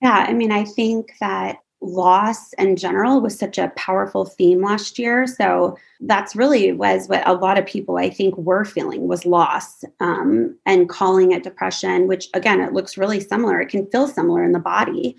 Yeah, 0.01 0.25
I 0.25 0.31
mean, 0.31 0.53
I 0.53 0.63
think 0.63 1.11
that 1.19 1.57
loss 1.81 2.53
in 2.53 2.77
general 2.77 3.19
was 3.19 3.37
such 3.37 3.57
a 3.57 3.73
powerful 3.75 4.23
theme 4.23 4.61
last 4.61 4.97
year. 4.97 5.27
So 5.27 5.77
that's 5.99 6.33
really 6.33 6.71
was 6.71 7.09
what 7.09 7.27
a 7.27 7.33
lot 7.33 7.57
of 7.57 7.65
people 7.65 7.97
I 7.97 8.09
think 8.09 8.37
were 8.37 8.63
feeling 8.63 9.09
was 9.09 9.25
loss 9.25 9.83
um, 9.99 10.57
and 10.65 10.87
calling 10.87 11.33
it 11.33 11.43
depression, 11.43 12.07
which 12.07 12.29
again, 12.33 12.61
it 12.61 12.71
looks 12.71 12.97
really 12.97 13.19
similar. 13.19 13.59
It 13.59 13.67
can 13.67 13.85
feel 13.87 14.07
similar 14.07 14.45
in 14.45 14.53
the 14.53 14.59
body. 14.59 15.17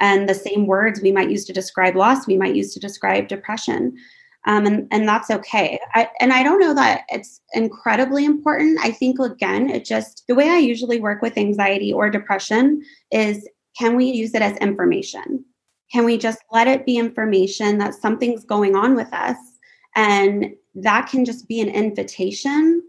And 0.00 0.28
the 0.28 0.34
same 0.34 0.66
words 0.66 1.00
we 1.00 1.12
might 1.12 1.30
use 1.30 1.44
to 1.44 1.52
describe 1.52 1.94
loss, 1.94 2.26
we 2.26 2.36
might 2.36 2.56
use 2.56 2.74
to 2.74 2.80
describe 2.80 3.28
depression. 3.28 3.96
Um, 4.46 4.66
and, 4.66 4.88
and 4.90 5.08
that's 5.08 5.30
okay. 5.30 5.78
I, 5.94 6.08
and 6.20 6.32
I 6.32 6.42
don't 6.42 6.58
know 6.58 6.74
that 6.74 7.02
it's 7.08 7.40
incredibly 7.54 8.24
important. 8.24 8.80
I 8.82 8.90
think, 8.90 9.20
again, 9.20 9.70
it 9.70 9.84
just 9.84 10.24
the 10.26 10.34
way 10.34 10.48
I 10.48 10.58
usually 10.58 11.00
work 11.00 11.22
with 11.22 11.38
anxiety 11.38 11.92
or 11.92 12.10
depression 12.10 12.82
is 13.12 13.48
can 13.78 13.96
we 13.96 14.06
use 14.06 14.34
it 14.34 14.42
as 14.42 14.56
information? 14.58 15.44
Can 15.92 16.04
we 16.04 16.18
just 16.18 16.40
let 16.50 16.66
it 16.66 16.84
be 16.86 16.96
information 16.96 17.78
that 17.78 17.94
something's 17.94 18.44
going 18.44 18.74
on 18.74 18.96
with 18.96 19.12
us? 19.12 19.36
And 19.94 20.54
that 20.74 21.08
can 21.08 21.24
just 21.24 21.48
be 21.48 21.60
an 21.60 21.68
invitation 21.68 22.82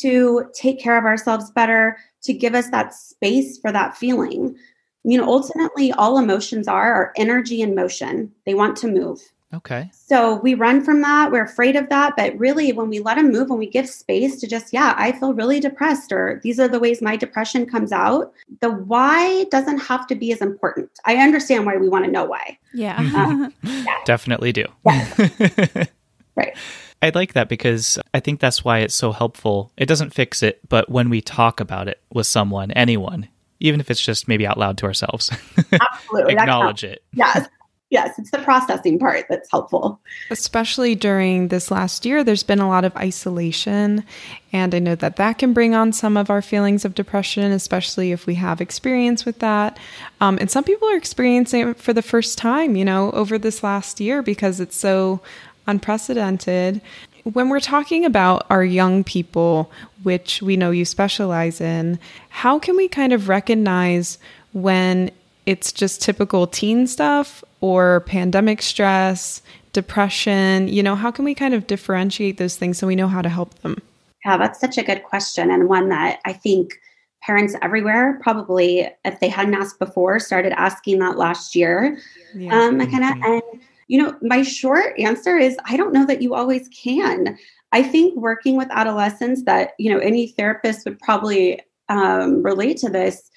to 0.00 0.44
take 0.54 0.78
care 0.78 0.96
of 0.96 1.04
ourselves 1.04 1.50
better, 1.50 1.96
to 2.22 2.32
give 2.32 2.54
us 2.54 2.70
that 2.70 2.94
space 2.94 3.58
for 3.58 3.72
that 3.72 3.96
feeling. 3.96 4.56
You 5.04 5.18
know, 5.18 5.26
ultimately, 5.26 5.92
all 5.92 6.18
emotions 6.18 6.68
are 6.68 6.92
are 6.92 7.12
energy 7.16 7.62
and 7.62 7.74
motion. 7.74 8.30
They 8.44 8.54
want 8.54 8.76
to 8.78 8.88
move. 8.88 9.20
Okay. 9.52 9.90
So 9.92 10.36
we 10.36 10.54
run 10.54 10.84
from 10.84 11.00
that. 11.02 11.32
We're 11.32 11.44
afraid 11.44 11.74
of 11.74 11.88
that. 11.88 12.14
But 12.16 12.38
really, 12.38 12.72
when 12.72 12.88
we 12.88 13.00
let 13.00 13.16
them 13.16 13.32
move, 13.32 13.50
when 13.50 13.58
we 13.58 13.68
give 13.68 13.88
space 13.88 14.40
to 14.40 14.46
just, 14.46 14.72
yeah, 14.72 14.94
I 14.96 15.12
feel 15.12 15.34
really 15.34 15.58
depressed, 15.58 16.12
or 16.12 16.40
these 16.44 16.60
are 16.60 16.68
the 16.68 16.78
ways 16.78 17.02
my 17.02 17.16
depression 17.16 17.66
comes 17.66 17.90
out, 17.90 18.32
the 18.60 18.70
why 18.70 19.44
doesn't 19.50 19.78
have 19.78 20.06
to 20.06 20.14
be 20.14 20.32
as 20.32 20.40
important. 20.40 20.90
I 21.04 21.16
understand 21.16 21.66
why 21.66 21.76
we 21.76 21.88
want 21.88 22.04
to 22.04 22.10
know 22.10 22.24
why. 22.24 22.58
Yeah. 22.72 22.96
Uh, 22.98 23.50
yeah. 23.68 23.96
Definitely 24.04 24.52
do. 24.52 24.66
Yeah. 24.86 25.84
right. 26.36 26.56
I 27.02 27.10
like 27.14 27.32
that 27.32 27.48
because 27.48 27.98
I 28.14 28.20
think 28.20 28.40
that's 28.40 28.64
why 28.64 28.80
it's 28.80 28.94
so 28.94 29.10
helpful. 29.10 29.72
It 29.76 29.86
doesn't 29.86 30.14
fix 30.14 30.42
it, 30.42 30.60
but 30.68 30.88
when 30.88 31.10
we 31.10 31.20
talk 31.22 31.58
about 31.58 31.88
it 31.88 32.00
with 32.12 32.26
someone, 32.26 32.70
anyone, 32.72 33.28
even 33.58 33.80
if 33.80 33.90
it's 33.90 34.00
just 34.00 34.28
maybe 34.28 34.46
out 34.46 34.58
loud 34.58 34.78
to 34.78 34.86
ourselves, 34.86 35.30
Absolutely. 35.72 36.34
acknowledge 36.34 36.84
it. 36.84 37.02
Yes 37.14 37.48
yes, 37.90 38.18
it's 38.18 38.30
the 38.30 38.38
processing 38.38 38.98
part 38.98 39.26
that's 39.28 39.50
helpful. 39.50 40.00
Especially 40.30 40.94
during 40.94 41.48
this 41.48 41.70
last 41.70 42.06
year, 42.06 42.22
there's 42.22 42.44
been 42.44 42.60
a 42.60 42.68
lot 42.68 42.84
of 42.84 42.96
isolation. 42.96 44.04
And 44.52 44.74
I 44.74 44.78
know 44.78 44.94
that 44.94 45.16
that 45.16 45.38
can 45.38 45.52
bring 45.52 45.74
on 45.74 45.92
some 45.92 46.16
of 46.16 46.30
our 46.30 46.40
feelings 46.40 46.84
of 46.84 46.94
depression, 46.94 47.50
especially 47.52 48.12
if 48.12 48.26
we 48.26 48.36
have 48.36 48.60
experience 48.60 49.24
with 49.24 49.40
that. 49.40 49.78
Um, 50.20 50.38
and 50.40 50.50
some 50.50 50.64
people 50.64 50.88
are 50.88 50.96
experiencing 50.96 51.68
it 51.68 51.78
for 51.78 51.92
the 51.92 52.02
first 52.02 52.38
time, 52.38 52.76
you 52.76 52.84
know, 52.84 53.10
over 53.10 53.38
this 53.38 53.62
last 53.62 54.00
year 54.00 54.22
because 54.22 54.60
it's 54.60 54.76
so 54.76 55.20
unprecedented. 55.66 56.80
When 57.24 57.48
we're 57.48 57.60
talking 57.60 58.04
about 58.04 58.46
our 58.50 58.64
young 58.64 59.04
people, 59.04 59.70
which 60.04 60.40
we 60.40 60.56
know 60.56 60.70
you 60.70 60.84
specialize 60.84 61.60
in, 61.60 61.98
how 62.30 62.58
can 62.58 62.76
we 62.76 62.88
kind 62.88 63.12
of 63.12 63.28
recognize 63.28 64.18
when 64.52 65.10
it's 65.44 65.72
just 65.72 66.00
typical 66.00 66.46
teen 66.46 66.86
stuff 66.86 67.44
or 67.60 68.00
pandemic 68.00 68.62
stress, 68.62 69.42
depression? 69.72 70.68
You 70.68 70.82
know, 70.82 70.94
how 70.94 71.10
can 71.10 71.24
we 71.24 71.34
kind 71.34 71.54
of 71.54 71.66
differentiate 71.66 72.38
those 72.38 72.56
things 72.56 72.78
so 72.78 72.86
we 72.86 72.96
know 72.96 73.08
how 73.08 73.22
to 73.22 73.28
help 73.28 73.54
them? 73.60 73.80
Yeah, 74.24 74.36
that's 74.36 74.60
such 74.60 74.78
a 74.78 74.82
good 74.82 75.04
question. 75.04 75.50
And 75.50 75.68
one 75.68 75.88
that 75.88 76.20
I 76.24 76.32
think 76.32 76.78
parents 77.22 77.54
everywhere 77.62 78.18
probably, 78.22 78.88
if 79.04 79.20
they 79.20 79.28
hadn't 79.28 79.54
asked 79.54 79.78
before, 79.78 80.18
started 80.18 80.52
asking 80.52 80.98
that 81.00 81.16
last 81.16 81.54
year. 81.54 81.98
Yeah. 82.34 82.54
Um, 82.54 82.78
kind 82.90 83.04
of, 83.04 83.24
and 83.24 83.42
you 83.88 84.02
know, 84.02 84.16
my 84.22 84.42
short 84.42 84.98
answer 84.98 85.36
is 85.36 85.56
I 85.64 85.76
don't 85.76 85.92
know 85.92 86.06
that 86.06 86.22
you 86.22 86.34
always 86.34 86.68
can. 86.68 87.36
I 87.72 87.82
think 87.82 88.16
working 88.16 88.56
with 88.56 88.68
adolescents 88.70 89.44
that, 89.44 89.72
you 89.78 89.92
know, 89.92 89.98
any 89.98 90.28
therapist 90.28 90.84
would 90.84 90.98
probably 91.00 91.60
um, 91.88 92.42
relate 92.42 92.76
to 92.78 92.88
this. 92.88 93.30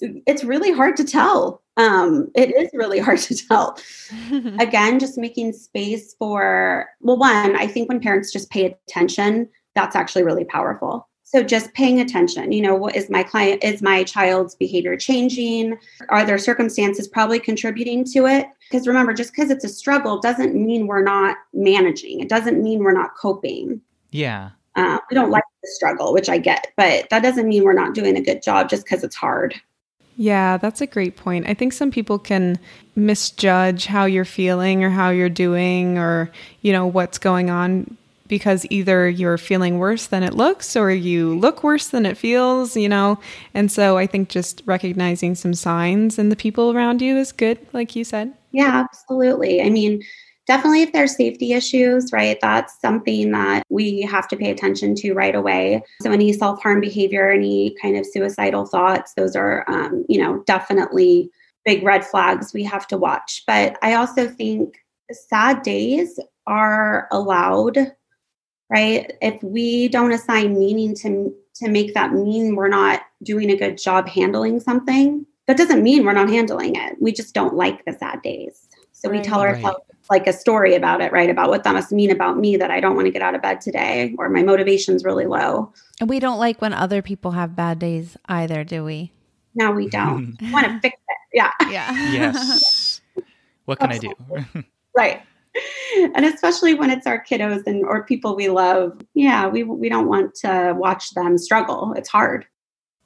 It's 0.00 0.44
really 0.44 0.72
hard 0.72 0.96
to 0.96 1.04
tell 1.04 1.62
um, 1.80 2.30
it 2.34 2.54
is 2.54 2.70
really 2.74 2.98
hard 2.98 3.18
to 3.20 3.34
tell. 3.34 3.78
Again, 4.60 4.98
just 4.98 5.16
making 5.16 5.52
space 5.52 6.14
for, 6.18 6.88
well, 7.00 7.16
one, 7.16 7.56
I 7.56 7.66
think 7.66 7.88
when 7.88 8.00
parents 8.00 8.32
just 8.32 8.50
pay 8.50 8.66
attention, 8.66 9.48
that's 9.74 9.96
actually 9.96 10.24
really 10.24 10.44
powerful. 10.44 11.08
So 11.22 11.44
just 11.44 11.72
paying 11.74 12.00
attention, 12.00 12.50
you 12.50 12.60
know, 12.60 12.74
what 12.74 12.96
is 12.96 13.08
my 13.08 13.22
client, 13.22 13.62
is 13.62 13.82
my 13.82 14.02
child's 14.02 14.56
behavior 14.56 14.96
changing? 14.96 15.78
Are 16.08 16.26
there 16.26 16.38
circumstances 16.38 17.06
probably 17.06 17.38
contributing 17.38 18.04
to 18.12 18.26
it? 18.26 18.48
Because 18.68 18.88
remember, 18.88 19.14
just 19.14 19.32
because 19.32 19.48
it's 19.48 19.64
a 19.64 19.68
struggle 19.68 20.20
doesn't 20.20 20.56
mean 20.56 20.88
we're 20.88 21.04
not 21.04 21.36
managing. 21.54 22.18
It 22.18 22.28
doesn't 22.28 22.60
mean 22.60 22.80
we're 22.80 22.92
not 22.92 23.16
coping. 23.16 23.80
Yeah. 24.10 24.50
Uh, 24.74 24.98
we 25.08 25.14
don't 25.14 25.30
like 25.30 25.44
the 25.62 25.68
struggle, 25.68 26.12
which 26.12 26.28
I 26.28 26.38
get, 26.38 26.72
but 26.76 27.08
that 27.10 27.22
doesn't 27.22 27.48
mean 27.48 27.62
we're 27.62 27.72
not 27.74 27.94
doing 27.94 28.16
a 28.16 28.22
good 28.22 28.42
job 28.42 28.68
just 28.68 28.84
because 28.84 29.04
it's 29.04 29.16
hard. 29.16 29.54
Yeah, 30.20 30.58
that's 30.58 30.82
a 30.82 30.86
great 30.86 31.16
point. 31.16 31.46
I 31.48 31.54
think 31.54 31.72
some 31.72 31.90
people 31.90 32.18
can 32.18 32.58
misjudge 32.94 33.86
how 33.86 34.04
you're 34.04 34.26
feeling 34.26 34.84
or 34.84 34.90
how 34.90 35.08
you're 35.08 35.30
doing 35.30 35.96
or, 35.96 36.30
you 36.60 36.74
know, 36.74 36.86
what's 36.86 37.16
going 37.16 37.48
on 37.48 37.96
because 38.28 38.66
either 38.68 39.08
you're 39.08 39.38
feeling 39.38 39.78
worse 39.78 40.08
than 40.08 40.22
it 40.22 40.34
looks 40.34 40.76
or 40.76 40.90
you 40.90 41.38
look 41.38 41.64
worse 41.64 41.88
than 41.88 42.04
it 42.04 42.18
feels, 42.18 42.76
you 42.76 42.86
know. 42.86 43.18
And 43.54 43.72
so 43.72 43.96
I 43.96 44.06
think 44.06 44.28
just 44.28 44.62
recognizing 44.66 45.34
some 45.36 45.54
signs 45.54 46.18
in 46.18 46.28
the 46.28 46.36
people 46.36 46.70
around 46.70 47.00
you 47.00 47.16
is 47.16 47.32
good, 47.32 47.58
like 47.72 47.96
you 47.96 48.04
said. 48.04 48.34
Yeah, 48.52 48.84
absolutely. 48.90 49.62
I 49.62 49.70
mean, 49.70 50.02
definitely 50.50 50.82
if 50.82 50.92
there's 50.92 51.14
safety 51.14 51.52
issues, 51.52 52.12
right, 52.12 52.36
that's 52.40 52.80
something 52.80 53.30
that 53.30 53.62
we 53.68 54.02
have 54.02 54.26
to 54.26 54.36
pay 54.36 54.50
attention 54.50 54.96
to 54.96 55.12
right 55.12 55.36
away. 55.36 55.80
So 56.02 56.10
any 56.10 56.32
self-harm 56.32 56.80
behavior, 56.80 57.30
any 57.30 57.76
kind 57.80 57.96
of 57.96 58.04
suicidal 58.04 58.66
thoughts, 58.66 59.14
those 59.14 59.36
are, 59.36 59.64
um, 59.68 60.04
you 60.08 60.20
know, 60.20 60.42
definitely 60.48 61.30
big 61.64 61.84
red 61.84 62.04
flags 62.04 62.52
we 62.52 62.64
have 62.64 62.88
to 62.88 62.98
watch. 62.98 63.44
But 63.46 63.78
I 63.80 63.94
also 63.94 64.26
think 64.26 64.78
sad 65.12 65.62
days 65.62 66.18
are 66.48 67.06
allowed, 67.12 67.78
right? 68.70 69.12
If 69.22 69.40
we 69.44 69.86
don't 69.86 70.10
assign 70.10 70.58
meaning 70.58 70.96
to 70.96 71.32
to 71.56 71.68
make 71.68 71.94
that 71.94 72.12
mean 72.12 72.56
we're 72.56 72.68
not 72.68 73.02
doing 73.22 73.50
a 73.50 73.56
good 73.56 73.78
job 73.78 74.08
handling 74.08 74.58
something, 74.58 75.24
that 75.46 75.56
doesn't 75.58 75.82
mean 75.82 76.04
we're 76.04 76.12
not 76.12 76.28
handling 76.28 76.74
it. 76.74 76.96
We 77.00 77.12
just 77.12 77.34
don't 77.34 77.54
like 77.54 77.84
the 77.84 77.92
sad 77.92 78.22
days. 78.22 78.66
So 78.92 79.10
right. 79.10 79.18
we 79.18 79.24
tell 79.24 79.40
ourselves 79.40 79.89
like 80.10 80.26
a 80.26 80.32
story 80.32 80.74
about 80.74 81.00
it, 81.00 81.12
right? 81.12 81.30
About 81.30 81.48
what 81.48 81.64
that 81.64 81.72
must 81.72 81.92
mean 81.92 82.10
about 82.10 82.36
me 82.38 82.56
that 82.56 82.70
I 82.70 82.80
don't 82.80 82.96
want 82.96 83.06
to 83.06 83.12
get 83.12 83.22
out 83.22 83.34
of 83.34 83.42
bed 83.42 83.60
today 83.60 84.14
or 84.18 84.28
my 84.28 84.42
motivation's 84.42 85.04
really 85.04 85.26
low. 85.26 85.72
And 86.00 86.08
we 86.08 86.18
don't 86.18 86.38
like 86.38 86.60
when 86.60 86.72
other 86.72 87.00
people 87.00 87.30
have 87.32 87.54
bad 87.56 87.78
days 87.78 88.16
either, 88.28 88.64
do 88.64 88.84
we? 88.84 89.12
No, 89.54 89.70
we 89.70 89.88
don't. 89.88 90.36
we 90.40 90.52
want 90.52 90.66
to 90.66 90.80
fix 90.80 90.96
it. 90.96 91.16
Yeah. 91.32 91.50
Yeah. 91.70 91.90
Yes. 92.12 93.00
what 93.64 93.78
can 93.78 93.92
I 93.92 93.98
do? 93.98 94.12
right. 94.96 95.22
And 96.14 96.24
especially 96.24 96.74
when 96.74 96.90
it's 96.90 97.06
our 97.06 97.24
kiddos 97.24 97.66
and 97.66 97.84
or 97.84 98.04
people 98.04 98.36
we 98.36 98.48
love. 98.48 99.00
Yeah, 99.14 99.48
we 99.48 99.64
we 99.64 99.88
don't 99.88 100.06
want 100.06 100.34
to 100.36 100.74
watch 100.76 101.10
them 101.10 101.38
struggle. 101.38 101.92
It's 101.96 102.08
hard. 102.08 102.46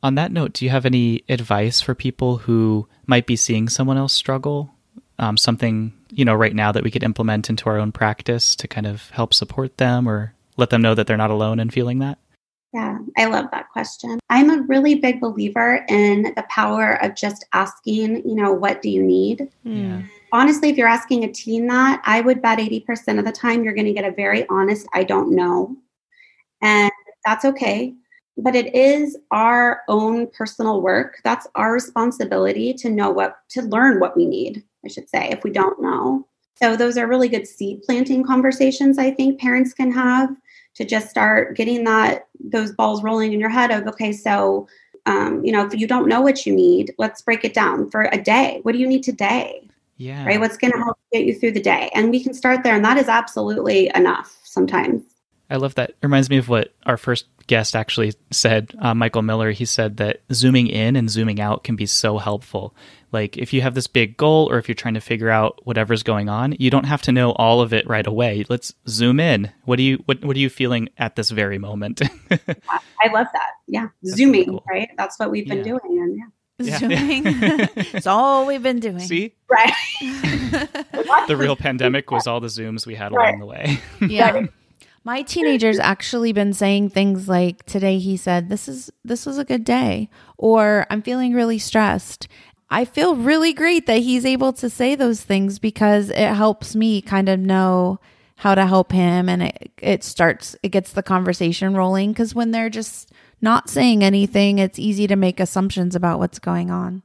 On 0.02 0.16
that 0.16 0.32
note, 0.32 0.52
do 0.52 0.66
you 0.66 0.70
have 0.70 0.84
any 0.84 1.24
advice 1.30 1.80
for 1.80 1.94
people 1.94 2.36
who 2.36 2.86
might 3.06 3.26
be 3.26 3.36
seeing 3.36 3.70
someone 3.70 3.96
else 3.96 4.12
struggle? 4.12 4.70
Um, 5.18 5.38
something 5.38 5.94
you 6.14 6.24
know 6.24 6.34
right 6.34 6.54
now 6.54 6.72
that 6.72 6.84
we 6.84 6.90
could 6.90 7.02
implement 7.02 7.50
into 7.50 7.68
our 7.68 7.78
own 7.78 7.92
practice 7.92 8.56
to 8.56 8.68
kind 8.68 8.86
of 8.86 9.10
help 9.10 9.34
support 9.34 9.78
them 9.78 10.08
or 10.08 10.34
let 10.56 10.70
them 10.70 10.82
know 10.82 10.94
that 10.94 11.06
they're 11.06 11.16
not 11.16 11.30
alone 11.30 11.60
in 11.60 11.70
feeling 11.70 11.98
that? 11.98 12.18
Yeah, 12.74 12.98
I 13.16 13.26
love 13.26 13.46
that 13.52 13.70
question. 13.70 14.18
I'm 14.30 14.50
a 14.50 14.62
really 14.62 14.96
big 14.96 15.20
believer 15.20 15.84
in 15.88 16.34
the 16.34 16.44
power 16.48 17.00
of 17.02 17.14
just 17.14 17.46
asking, 17.52 18.28
you 18.28 18.34
know, 18.34 18.52
what 18.52 18.82
do 18.82 18.90
you 18.90 19.00
need? 19.00 19.48
Hmm. 19.62 19.76
Yeah. 19.76 20.02
Honestly, 20.32 20.70
if 20.70 20.76
you're 20.76 20.88
asking 20.88 21.22
a 21.22 21.32
teen 21.32 21.68
that, 21.68 22.02
I 22.04 22.20
would 22.20 22.42
bet 22.42 22.58
80% 22.58 23.20
of 23.20 23.24
the 23.24 23.30
time 23.30 23.62
you're 23.62 23.74
going 23.74 23.86
to 23.86 23.92
get 23.92 24.04
a 24.04 24.10
very 24.10 24.44
honest, 24.48 24.88
I 24.92 25.04
don't 25.04 25.36
know. 25.36 25.76
And 26.60 26.90
that's 27.24 27.44
okay. 27.44 27.94
But 28.36 28.56
it 28.56 28.74
is 28.74 29.16
our 29.30 29.82
own 29.86 30.26
personal 30.36 30.80
work. 30.82 31.18
That's 31.22 31.46
our 31.54 31.72
responsibility 31.72 32.74
to 32.74 32.90
know 32.90 33.12
what, 33.12 33.36
to 33.50 33.62
learn 33.62 34.00
what 34.00 34.16
we 34.16 34.26
need, 34.26 34.64
I 34.84 34.88
should 34.88 35.08
say, 35.08 35.28
if 35.30 35.44
we 35.44 35.50
don't 35.50 35.80
know. 35.80 36.26
So, 36.54 36.76
those 36.76 36.96
are 36.96 37.06
really 37.06 37.28
good 37.28 37.48
seed 37.48 37.82
planting 37.82 38.24
conversations 38.24 38.98
I 38.98 39.10
think 39.10 39.40
parents 39.40 39.72
can 39.72 39.90
have 39.92 40.30
to 40.74 40.84
just 40.84 41.08
start 41.08 41.56
getting 41.56 41.84
that 41.84 42.26
those 42.40 42.72
balls 42.72 43.02
rolling 43.02 43.32
in 43.32 43.40
your 43.40 43.48
head 43.48 43.70
of 43.70 43.86
okay 43.86 44.12
so 44.12 44.66
um, 45.06 45.44
you 45.44 45.52
know 45.52 45.64
if 45.64 45.74
you 45.74 45.86
don't 45.86 46.08
know 46.08 46.20
what 46.20 46.46
you 46.46 46.54
need 46.54 46.92
let's 46.98 47.22
break 47.22 47.44
it 47.44 47.54
down 47.54 47.90
for 47.90 48.08
a 48.12 48.20
day. 48.20 48.60
What 48.62 48.72
do 48.72 48.78
you 48.78 48.86
need 48.86 49.02
today? 49.02 49.68
Yeah. 49.96 50.26
right? 50.26 50.40
What's 50.40 50.56
going 50.56 50.72
to 50.72 50.78
help 50.78 50.98
get 51.12 51.24
you 51.24 51.38
through 51.38 51.52
the 51.52 51.60
day? 51.60 51.88
And 51.94 52.10
we 52.10 52.20
can 52.20 52.34
start 52.34 52.64
there 52.64 52.74
and 52.74 52.84
that 52.84 52.96
is 52.96 53.08
absolutely 53.08 53.92
enough 53.94 54.36
sometimes 54.42 55.02
I 55.50 55.56
love 55.56 55.74
that. 55.76 55.90
It 55.90 55.96
reminds 56.02 56.30
me 56.30 56.38
of 56.38 56.48
what 56.48 56.72
our 56.86 56.96
first 56.96 57.26
guest 57.46 57.76
actually 57.76 58.14
said, 58.30 58.72
uh, 58.80 58.94
Michael 58.94 59.22
Miller. 59.22 59.50
He 59.50 59.64
said 59.66 59.98
that 59.98 60.22
zooming 60.32 60.66
in 60.68 60.96
and 60.96 61.10
zooming 61.10 61.40
out 61.40 61.64
can 61.64 61.76
be 61.76 61.84
so 61.86 62.16
helpful. 62.18 62.74
Like 63.12 63.36
if 63.36 63.52
you 63.52 63.60
have 63.60 63.74
this 63.74 63.86
big 63.86 64.16
goal 64.16 64.50
or 64.50 64.58
if 64.58 64.68
you're 64.68 64.74
trying 64.74 64.94
to 64.94 65.00
figure 65.00 65.28
out 65.30 65.60
whatever's 65.64 66.02
going 66.02 66.28
on, 66.28 66.56
you 66.58 66.70
don't 66.70 66.86
have 66.86 67.02
to 67.02 67.12
know 67.12 67.32
all 67.32 67.60
of 67.60 67.72
it 67.72 67.86
right 67.86 68.06
away. 68.06 68.44
Let's 68.48 68.72
zoom 68.88 69.20
in. 69.20 69.52
What 69.66 69.76
do 69.76 69.82
you 69.82 70.02
what 70.06 70.24
what 70.24 70.34
are 70.34 70.40
you 70.40 70.48
feeling 70.50 70.88
at 70.98 71.14
this 71.14 71.30
very 71.30 71.58
moment? 71.58 72.00
i 72.30 73.08
love 73.12 73.26
that 73.32 73.50
yeah 73.68 73.88
That's 74.02 74.16
zooming 74.16 74.32
really 74.32 74.44
cool. 74.46 74.64
right 74.68 74.88
that's 74.96 75.18
what 75.18 75.30
we've 75.30 75.46
been 75.46 75.58
Yeah. 75.58 75.64
doing 75.64 75.80
and 75.84 76.16
yeah 76.18 76.24
Yeah. 76.58 76.78
Zooming. 76.78 77.22
it's 77.94 78.06
all 78.06 78.46
we've 78.46 78.62
been 78.62 78.80
doing. 78.80 78.98
See? 79.00 79.34
right 79.48 79.72
The 81.28 81.36
real 81.38 81.54
pandemic 81.56 82.10
was 82.10 82.26
all 82.26 82.40
the 82.40 82.48
zooms 82.48 82.86
we 82.86 82.94
had 82.94 83.12
Right. 83.12 83.28
along 83.34 83.40
the 83.40 83.46
way. 83.46 83.78
yeah. 84.08 84.46
My 85.06 85.22
teenager's 85.22 85.78
actually 85.78 86.32
been 86.32 86.54
saying 86.54 86.88
things 86.88 87.28
like 87.28 87.64
today 87.64 87.98
he 87.98 88.16
said 88.16 88.48
this 88.48 88.68
is 88.68 88.90
this 89.04 89.26
was 89.26 89.36
a 89.36 89.44
good 89.44 89.62
day 89.62 90.08
or 90.38 90.86
I'm 90.88 91.02
feeling 91.02 91.34
really 91.34 91.58
stressed. 91.58 92.26
I 92.70 92.86
feel 92.86 93.14
really 93.14 93.52
great 93.52 93.86
that 93.86 93.98
he's 93.98 94.24
able 94.24 94.54
to 94.54 94.70
say 94.70 94.94
those 94.94 95.22
things 95.22 95.58
because 95.58 96.08
it 96.08 96.34
helps 96.34 96.74
me 96.74 97.02
kind 97.02 97.28
of 97.28 97.38
know 97.38 98.00
how 98.36 98.54
to 98.54 98.66
help 98.66 98.92
him 98.92 99.28
and 99.28 99.42
it 99.42 99.72
it 99.76 100.02
starts 100.02 100.56
it 100.62 100.70
gets 100.70 100.92
the 100.92 101.02
conversation 101.02 101.76
rolling 101.76 102.14
cuz 102.14 102.34
when 102.34 102.50
they're 102.50 102.70
just 102.70 103.12
not 103.42 103.68
saying 103.68 104.02
anything 104.02 104.58
it's 104.58 104.78
easy 104.78 105.06
to 105.06 105.16
make 105.16 105.38
assumptions 105.38 105.94
about 105.94 106.18
what's 106.18 106.38
going 106.38 106.70
on. 106.70 107.02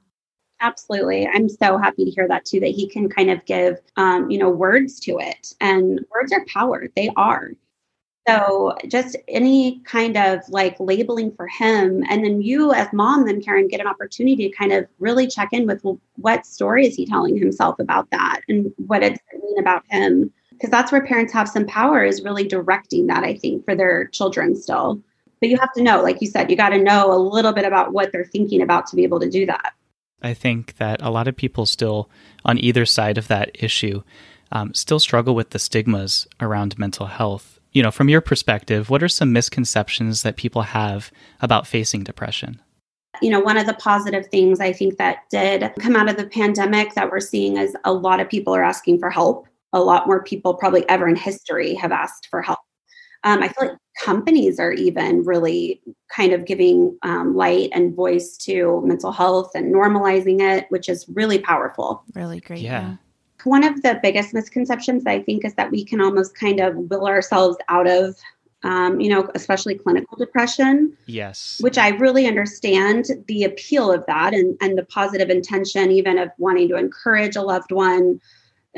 Absolutely. 0.61 1.27
I'm 1.27 1.49
so 1.49 1.77
happy 1.77 2.05
to 2.05 2.11
hear 2.11 2.27
that 2.29 2.45
too, 2.45 2.59
that 2.61 2.67
he 2.71 2.87
can 2.89 3.09
kind 3.09 3.29
of 3.29 3.43
give, 3.45 3.79
um, 3.97 4.29
you 4.29 4.37
know, 4.37 4.49
words 4.49 4.99
to 5.01 5.17
it. 5.19 5.53
And 5.61 6.05
words 6.13 6.33
are 6.33 6.45
power. 6.45 6.87
They 6.95 7.09
are. 7.15 7.51
So 8.27 8.75
just 8.87 9.15
any 9.27 9.79
kind 9.85 10.17
of 10.17 10.41
like 10.49 10.79
labeling 10.79 11.31
for 11.31 11.47
him. 11.47 12.03
And 12.09 12.23
then 12.23 12.41
you 12.41 12.73
as 12.73 12.87
mom, 12.93 13.25
then 13.25 13.41
Karen, 13.41 13.67
get 13.67 13.79
an 13.79 13.87
opportunity 13.87 14.49
to 14.49 14.55
kind 14.55 14.71
of 14.71 14.85
really 14.99 15.27
check 15.27 15.49
in 15.51 15.65
with 15.65 15.83
well, 15.83 15.99
what 16.17 16.45
story 16.45 16.85
is 16.85 16.95
he 16.95 17.05
telling 17.05 17.37
himself 17.37 17.79
about 17.79 18.09
that 18.11 18.41
and 18.47 18.71
what 18.77 19.03
it's 19.03 19.19
mean 19.33 19.59
about 19.59 19.83
him. 19.89 20.31
Because 20.51 20.69
that's 20.69 20.91
where 20.91 21.05
parents 21.05 21.33
have 21.33 21.47
some 21.47 21.65
power 21.65 22.03
is 22.03 22.23
really 22.23 22.47
directing 22.47 23.07
that, 23.07 23.23
I 23.23 23.35
think, 23.35 23.63
for 23.65 23.75
their 23.75 24.07
children 24.07 24.55
still. 24.55 25.01
But 25.39 25.49
you 25.49 25.57
have 25.57 25.71
to 25.73 25.81
know, 25.81 26.01
like 26.01 26.21
you 26.21 26.27
said, 26.27 26.51
you 26.51 26.57
got 26.57 26.69
to 26.69 26.77
know 26.77 27.13
a 27.13 27.17
little 27.17 27.53
bit 27.53 27.65
about 27.65 27.93
what 27.93 28.11
they're 28.11 28.25
thinking 28.25 28.61
about 28.61 28.87
to 28.87 28.95
be 28.95 29.03
able 29.03 29.21
to 29.21 29.29
do 29.29 29.45
that. 29.45 29.73
I 30.21 30.33
think 30.33 30.75
that 30.77 31.01
a 31.01 31.09
lot 31.09 31.29
of 31.29 31.37
people 31.37 31.65
still, 31.65 32.09
on 32.43 32.57
either 32.57 32.85
side 32.85 33.17
of 33.17 33.29
that 33.29 33.51
issue, 33.53 34.03
um, 34.51 34.73
still 34.73 34.99
struggle 34.99 35.33
with 35.33 35.51
the 35.51 35.59
stigmas 35.59 36.27
around 36.41 36.77
mental 36.77 37.05
health. 37.05 37.58
You 37.71 37.83
know, 37.83 37.91
from 37.91 38.09
your 38.09 38.21
perspective, 38.21 38.89
what 38.89 39.03
are 39.03 39.07
some 39.07 39.31
misconceptions 39.31 40.23
that 40.23 40.37
people 40.37 40.63
have 40.63 41.11
about 41.41 41.67
facing 41.67 42.03
depression? 42.03 42.61
you 43.21 43.29
know, 43.29 43.39
one 43.39 43.57
of 43.57 43.65
the 43.65 43.73
positive 43.75 44.27
things 44.27 44.59
I 44.59 44.71
think 44.71 44.97
that 44.97 45.29
did 45.29 45.71
come 45.79 45.95
out 45.95 46.09
of 46.09 46.17
the 46.17 46.27
pandemic 46.27 46.93
that 46.95 47.11
we're 47.11 47.19
seeing 47.19 47.57
is 47.57 47.75
a 47.83 47.93
lot 47.93 48.19
of 48.19 48.29
people 48.29 48.55
are 48.55 48.63
asking 48.63 48.99
for 48.99 49.09
help. 49.09 49.47
A 49.73 49.79
lot 49.79 50.07
more 50.07 50.23
people, 50.23 50.55
probably 50.55 50.87
ever 50.89 51.07
in 51.07 51.15
history, 51.15 51.75
have 51.75 51.91
asked 51.91 52.27
for 52.29 52.41
help. 52.41 52.59
Um, 53.23 53.43
I 53.43 53.49
feel 53.49 53.69
like 53.69 53.77
companies 54.01 54.59
are 54.59 54.71
even 54.71 55.23
really 55.23 55.81
kind 56.15 56.31
of 56.31 56.45
giving 56.45 56.97
um, 57.03 57.35
light 57.35 57.69
and 57.73 57.93
voice 57.93 58.37
to 58.37 58.81
mental 58.85 59.11
health 59.11 59.51
and 59.53 59.73
normalizing 59.73 60.39
it, 60.39 60.65
which 60.69 60.87
is 60.87 61.05
really 61.09 61.37
powerful. 61.37 62.03
Really 62.15 62.39
great. 62.39 62.61
Yeah. 62.61 62.95
One 63.43 63.63
of 63.63 63.81
the 63.81 63.99
biggest 64.01 64.33
misconceptions 64.33 65.05
I 65.05 65.21
think 65.21 65.45
is 65.45 65.53
that 65.55 65.71
we 65.71 65.85
can 65.85 66.01
almost 66.01 66.35
kind 66.35 66.59
of 66.59 66.75
will 66.75 67.07
ourselves 67.07 67.57
out 67.69 67.87
of, 67.87 68.15
um, 68.63 68.99
you 68.99 69.09
know, 69.09 69.29
especially 69.35 69.75
clinical 69.75 70.17
depression 70.17 70.97
Yes. 71.05 71.57
which 71.61 71.77
I 71.77 71.89
really 71.89 72.27
understand 72.27 73.05
the 73.27 73.43
appeal 73.45 73.91
of 73.91 74.05
that 74.07 74.33
and, 74.33 74.57
and 74.61 74.77
the 74.77 74.85
positive 74.85 75.29
intention, 75.29 75.91
even 75.91 76.17
of 76.17 76.29
wanting 76.37 76.67
to 76.69 76.75
encourage 76.75 77.35
a 77.35 77.41
loved 77.41 77.71
one 77.71 78.19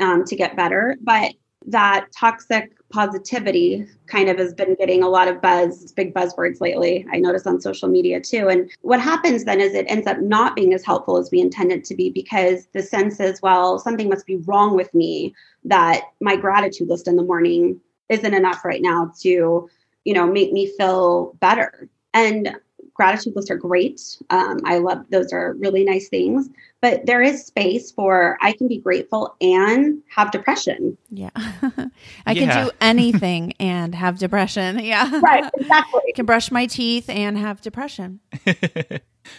um, 0.00 0.24
to 0.24 0.36
get 0.36 0.56
better. 0.56 0.96
But 1.00 1.32
that 1.66 2.06
toxic 2.16 2.72
positivity 2.92 3.86
kind 4.06 4.28
of 4.28 4.38
has 4.38 4.54
been 4.54 4.74
getting 4.74 5.02
a 5.02 5.08
lot 5.08 5.26
of 5.26 5.40
buzz, 5.40 5.90
big 5.92 6.14
buzzwords 6.14 6.60
lately. 6.60 7.06
I 7.12 7.18
notice 7.18 7.46
on 7.46 7.60
social 7.60 7.88
media 7.88 8.20
too. 8.20 8.48
And 8.48 8.70
what 8.82 9.00
happens 9.00 9.44
then 9.44 9.60
is 9.60 9.74
it 9.74 9.86
ends 9.88 10.06
up 10.06 10.20
not 10.20 10.54
being 10.54 10.74
as 10.74 10.84
helpful 10.84 11.16
as 11.16 11.30
we 11.30 11.40
intended 11.40 11.84
to 11.84 11.94
be 11.94 12.10
because 12.10 12.66
the 12.74 12.82
sense 12.82 13.18
is, 13.18 13.42
well, 13.42 13.78
something 13.78 14.08
must 14.08 14.26
be 14.26 14.36
wrong 14.36 14.76
with 14.76 14.92
me 14.94 15.34
that 15.64 16.02
my 16.20 16.36
gratitude 16.36 16.88
list 16.88 17.08
in 17.08 17.16
the 17.16 17.22
morning 17.22 17.80
isn't 18.08 18.34
enough 18.34 18.64
right 18.64 18.82
now 18.82 19.10
to, 19.20 19.68
you 20.04 20.14
know, 20.14 20.26
make 20.26 20.52
me 20.52 20.70
feel 20.76 21.36
better. 21.40 21.88
And 22.14 22.56
gratitude 22.94 23.34
lists 23.34 23.50
are 23.50 23.56
great. 23.56 24.00
Um, 24.30 24.58
I 24.64 24.78
love 24.78 25.04
those 25.10 25.32
are 25.32 25.54
really 25.54 25.84
nice 25.84 26.08
things. 26.08 26.48
But 26.80 27.06
there 27.06 27.22
is 27.22 27.46
space 27.46 27.92
for 27.92 28.36
I 28.40 28.52
can 28.52 28.66
be 28.68 28.78
grateful 28.78 29.36
and 29.40 30.02
have 30.14 30.30
depression. 30.32 30.96
Yeah. 31.10 31.30
I 31.36 32.32
Yeah. 32.32 32.34
can 32.34 32.64
do 32.66 32.70
anything 32.80 33.52
and 33.60 33.94
have 33.94 34.18
depression. 34.18 34.78
Yeah. 34.84 35.20
Right, 35.20 35.44
exactly. 35.58 36.00
I 36.08 36.12
can 36.14 36.26
brush 36.26 36.50
my 36.50 36.66
teeth 36.66 37.08
and 37.08 37.38
have 37.38 37.60
depression. 37.62 38.20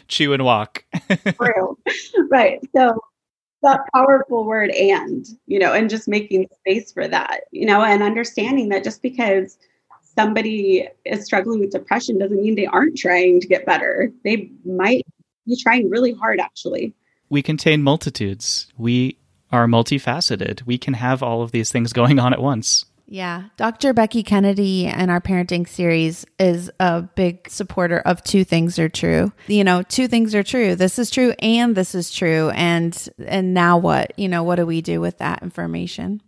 Chew 0.07 0.33
and 0.33 0.43
walk. 0.45 0.85
True. 1.35 1.77
right. 2.29 2.59
So 2.75 2.97
that 3.61 3.81
powerful 3.93 4.45
word 4.45 4.69
and, 4.71 5.25
you 5.47 5.59
know, 5.59 5.73
and 5.73 5.89
just 5.89 6.07
making 6.07 6.47
space 6.59 6.91
for 6.91 7.07
that, 7.07 7.41
you 7.51 7.65
know, 7.65 7.81
and 7.81 8.01
understanding 8.03 8.69
that 8.69 8.83
just 8.83 9.01
because 9.01 9.57
somebody 10.15 10.87
is 11.05 11.25
struggling 11.25 11.59
with 11.59 11.71
depression 11.71 12.17
doesn't 12.17 12.41
mean 12.41 12.55
they 12.55 12.65
aren't 12.65 12.97
trying 12.97 13.39
to 13.41 13.47
get 13.47 13.65
better. 13.65 14.11
They 14.23 14.51
might 14.65 15.05
be 15.45 15.57
trying 15.61 15.89
really 15.89 16.13
hard 16.13 16.39
actually. 16.39 16.93
we 17.29 17.41
contain 17.41 17.81
multitudes. 17.83 18.67
We 18.77 19.17
are 19.51 19.67
multifaceted. 19.67 20.65
We 20.65 20.77
can 20.77 20.93
have 20.95 21.21
all 21.21 21.41
of 21.41 21.51
these 21.51 21.71
things 21.71 21.93
going 21.93 22.19
on 22.19 22.33
at 22.33 22.41
once. 22.41 22.85
Yeah. 23.05 23.43
Dr. 23.57 23.93
Becky 23.93 24.23
Kennedy 24.23 24.87
and 24.87 25.11
our 25.11 25.21
parenting 25.21 25.67
series 25.67 26.25
is 26.39 26.71
a 26.79 27.01
big 27.01 27.47
supporter 27.49 27.99
of 27.99 28.23
two 28.23 28.43
things 28.43 28.79
are 28.79 28.89
true. 28.89 29.31
You 29.47 29.63
know, 29.63 29.83
two 29.83 30.07
things 30.07 30.33
are 30.33 30.41
true. 30.41 30.75
This 30.75 30.97
is 30.97 31.11
true 31.11 31.33
and 31.39 31.75
this 31.75 31.93
is 31.93 32.11
true. 32.11 32.49
And 32.51 32.97
and 33.27 33.53
now 33.53 33.77
what? 33.77 34.17
You 34.17 34.29
know, 34.29 34.43
what 34.43 34.55
do 34.55 34.65
we 34.65 34.81
do 34.81 34.99
with 35.01 35.19
that 35.19 35.43
information? 35.43 36.21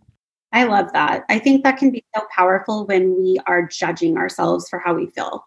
I 0.56 0.64
love 0.64 0.90
that. 0.94 1.24
I 1.28 1.38
think 1.38 1.64
that 1.64 1.76
can 1.76 1.90
be 1.90 2.02
so 2.14 2.22
powerful 2.34 2.86
when 2.86 3.14
we 3.14 3.38
are 3.46 3.66
judging 3.66 4.16
ourselves 4.16 4.68
for 4.70 4.78
how 4.78 4.94
we 4.94 5.06
feel. 5.08 5.46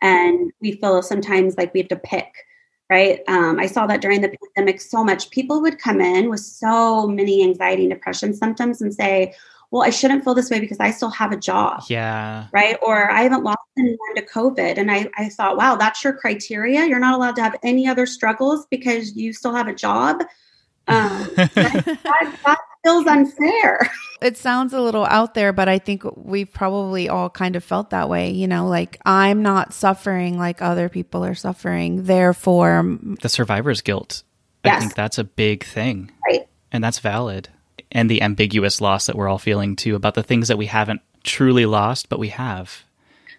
And 0.00 0.52
we 0.60 0.72
feel 0.72 1.02
sometimes 1.02 1.56
like 1.56 1.74
we 1.74 1.80
have 1.80 1.88
to 1.88 1.96
pick 1.96 2.32
right? 2.90 3.20
Um, 3.28 3.58
I 3.58 3.66
saw 3.66 3.86
that 3.86 4.00
during 4.00 4.22
the 4.22 4.34
pandemic 4.54 4.80
so 4.80 5.04
much. 5.04 5.28
People 5.30 5.60
would 5.60 5.78
come 5.78 6.00
in 6.00 6.30
with 6.30 6.40
so 6.40 7.06
many 7.06 7.44
anxiety 7.44 7.82
and 7.82 7.92
depression 7.92 8.32
symptoms 8.32 8.80
and 8.80 8.94
say, 8.94 9.34
well, 9.70 9.82
I 9.82 9.90
shouldn't 9.90 10.24
feel 10.24 10.32
this 10.32 10.48
way 10.48 10.58
because 10.58 10.80
I 10.80 10.90
still 10.90 11.10
have 11.10 11.30
a 11.30 11.36
job. 11.36 11.82
Yeah. 11.90 12.46
Right. 12.52 12.78
Or 12.80 13.10
I 13.10 13.22
haven't 13.22 13.44
lost 13.44 13.58
anyone 13.76 14.14
to 14.16 14.24
COVID. 14.24 14.78
And 14.78 14.90
I, 14.90 15.10
I 15.18 15.28
thought, 15.28 15.58
wow, 15.58 15.76
that's 15.76 16.02
your 16.02 16.14
criteria. 16.14 16.86
You're 16.86 16.98
not 16.98 17.12
allowed 17.12 17.36
to 17.36 17.42
have 17.42 17.56
any 17.62 17.86
other 17.86 18.06
struggles 18.06 18.66
because 18.70 19.14
you 19.14 19.34
still 19.34 19.54
have 19.54 19.68
a 19.68 19.74
job. 19.74 20.22
Um, 20.86 21.28
that, 21.36 21.52
that, 21.54 22.38
that 22.46 22.58
feels 22.82 23.06
unfair. 23.06 23.90
It 24.20 24.36
sounds 24.36 24.72
a 24.72 24.80
little 24.80 25.04
out 25.04 25.34
there, 25.34 25.52
but 25.52 25.68
I 25.68 25.78
think 25.78 26.02
we've 26.16 26.52
probably 26.52 27.08
all 27.08 27.30
kind 27.30 27.56
of 27.56 27.64
felt 27.64 27.90
that 27.90 28.08
way. 28.08 28.30
You 28.30 28.48
know, 28.48 28.66
like 28.66 29.00
I'm 29.04 29.42
not 29.42 29.72
suffering 29.72 30.38
like 30.38 30.60
other 30.60 30.88
people 30.88 31.24
are 31.24 31.34
suffering. 31.34 32.04
Therefore, 32.04 32.98
the 33.22 33.28
survivor's 33.28 33.80
guilt. 33.80 34.22
Yes. 34.64 34.76
I 34.76 34.80
think 34.80 34.94
that's 34.94 35.18
a 35.18 35.24
big 35.24 35.64
thing. 35.64 36.10
Right. 36.26 36.48
And 36.72 36.82
that's 36.82 36.98
valid. 36.98 37.48
And 37.90 38.10
the 38.10 38.22
ambiguous 38.22 38.80
loss 38.80 39.06
that 39.06 39.16
we're 39.16 39.28
all 39.28 39.38
feeling 39.38 39.76
too 39.76 39.94
about 39.94 40.14
the 40.14 40.22
things 40.22 40.48
that 40.48 40.58
we 40.58 40.66
haven't 40.66 41.00
truly 41.24 41.64
lost, 41.64 42.08
but 42.08 42.18
we 42.18 42.28
have. 42.28 42.84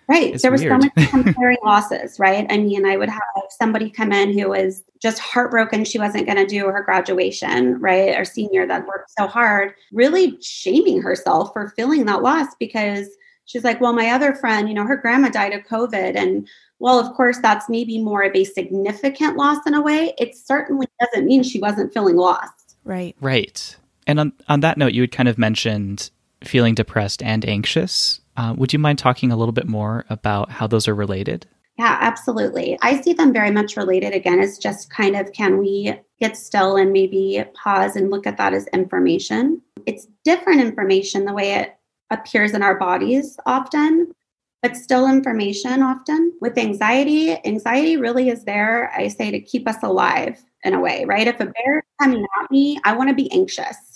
Right. 0.10 0.34
It's 0.34 0.42
there 0.42 0.52
was 0.52 0.62
weird. 0.62 0.82
so 0.82 0.90
much 0.96 1.10
comparing 1.12 1.60
losses, 1.64 2.18
right? 2.18 2.48
I 2.50 2.58
mean, 2.58 2.84
I 2.84 2.98
would 2.98 3.10
have 3.10 3.22
somebody 3.52 3.92
come 3.92 4.12
in 4.12 4.38
who 4.38 4.50
was 4.50 4.84
just 5.00 5.20
heartbroken 5.20 5.86
she 5.86 6.00
wasn't 6.00 6.26
going 6.26 6.38
to 6.38 6.48
do 6.48 6.66
her 6.66 6.82
graduation, 6.82 7.80
right? 7.80 8.18
Or 8.18 8.26
senior 8.26 8.66
that 8.66 8.88
worked 8.88 9.12
so 9.16 9.28
hard, 9.28 9.74
really 9.94 10.42
shaming 10.42 11.00
herself 11.00 11.54
for 11.54 11.70
feeling 11.76 12.06
that 12.06 12.24
loss 12.24 12.48
because 12.60 13.08
she's 13.46 13.64
like, 13.64 13.80
well, 13.80 13.94
my 13.94 14.10
other 14.10 14.34
friend, 14.34 14.68
you 14.68 14.74
know, 14.74 14.86
her 14.86 14.98
grandma 14.98 15.30
died 15.30 15.54
of 15.54 15.62
COVID. 15.66 16.16
And 16.16 16.48
well, 16.80 17.00
of 17.00 17.14
course, 17.16 17.38
that's 17.40 17.70
maybe 17.70 18.02
more 18.02 18.24
of 18.24 18.36
a 18.36 18.46
significant 18.46 19.38
loss 19.38 19.60
in 19.68 19.76
a 19.76 19.82
way. 19.82 20.16
It 20.18 20.36
certainly 20.36 20.88
doesn't 21.00 21.28
mean 21.28 21.44
she 21.44 21.60
wasn't 21.60 21.94
feeling 21.94 22.16
lost. 22.16 22.78
right. 22.84 23.16
Right. 23.22 23.78
And 24.08 24.20
on, 24.20 24.34
on 24.48 24.62
that 24.62 24.80
note, 24.80 24.94
you 24.94 25.02
had 25.02 25.12
kind 25.12 25.30
of 25.30 25.38
mentioned 25.38 26.10
feeling 26.44 26.74
depressed 26.74 27.22
and 27.22 27.46
anxious. 27.46 28.22
Uh, 28.40 28.54
would 28.54 28.72
you 28.72 28.80
mind 28.80 28.98
talking 28.98 29.34
a 29.34 29.36
little 29.36 29.52
bit 29.52 29.68
more 29.68 30.06
about 30.10 30.50
how 30.50 30.66
those 30.66 30.88
are 30.88 30.96
related? 30.96 31.46
Yeah, 31.78 31.98
absolutely. 32.00 32.80
I 32.82 33.02
see 33.02 33.12
them 33.12 33.34
very 33.34 33.52
much 33.52 33.76
related. 33.76 34.14
Again, 34.14 34.40
it's 34.40 34.58
just 34.58 34.90
kind 34.90 35.18
of 35.18 35.34
can 35.34 35.58
we 35.58 35.94
get 36.22 36.38
still 36.38 36.78
and 36.78 36.94
maybe 36.94 37.44
pause 37.54 37.98
and 37.98 38.10
look 38.10 38.26
at 38.26 38.38
that 38.38 38.54
as 38.54 38.66
information? 38.68 39.62
It's 39.86 40.08
different 40.24 40.62
information 40.62 41.26
the 41.26 41.34
way 41.34 41.52
it 41.52 41.78
appears 42.12 42.54
in 42.54 42.64
our 42.64 42.80
bodies 42.80 43.38
often, 43.46 44.14
but 44.62 44.78
still 44.78 45.10
information 45.10 45.84
often. 45.84 46.32
With 46.40 46.58
anxiety, 46.58 47.36
anxiety 47.46 47.98
really 47.98 48.30
is 48.30 48.46
there, 48.46 48.90
I 48.96 49.10
say, 49.10 49.32
to 49.32 49.42
keep 49.42 49.68
us 49.68 49.84
alive 49.84 50.42
in 50.64 50.74
a 50.74 50.80
way, 50.80 51.04
right? 51.04 51.28
If 51.28 51.42
a 51.42 51.46
bear 51.46 51.80
is 51.80 51.86
coming 52.02 52.26
at 52.42 52.52
me, 52.52 52.80
I 52.86 52.96
want 52.96 53.10
to 53.10 53.16
be 53.16 53.30
anxious. 53.34 53.89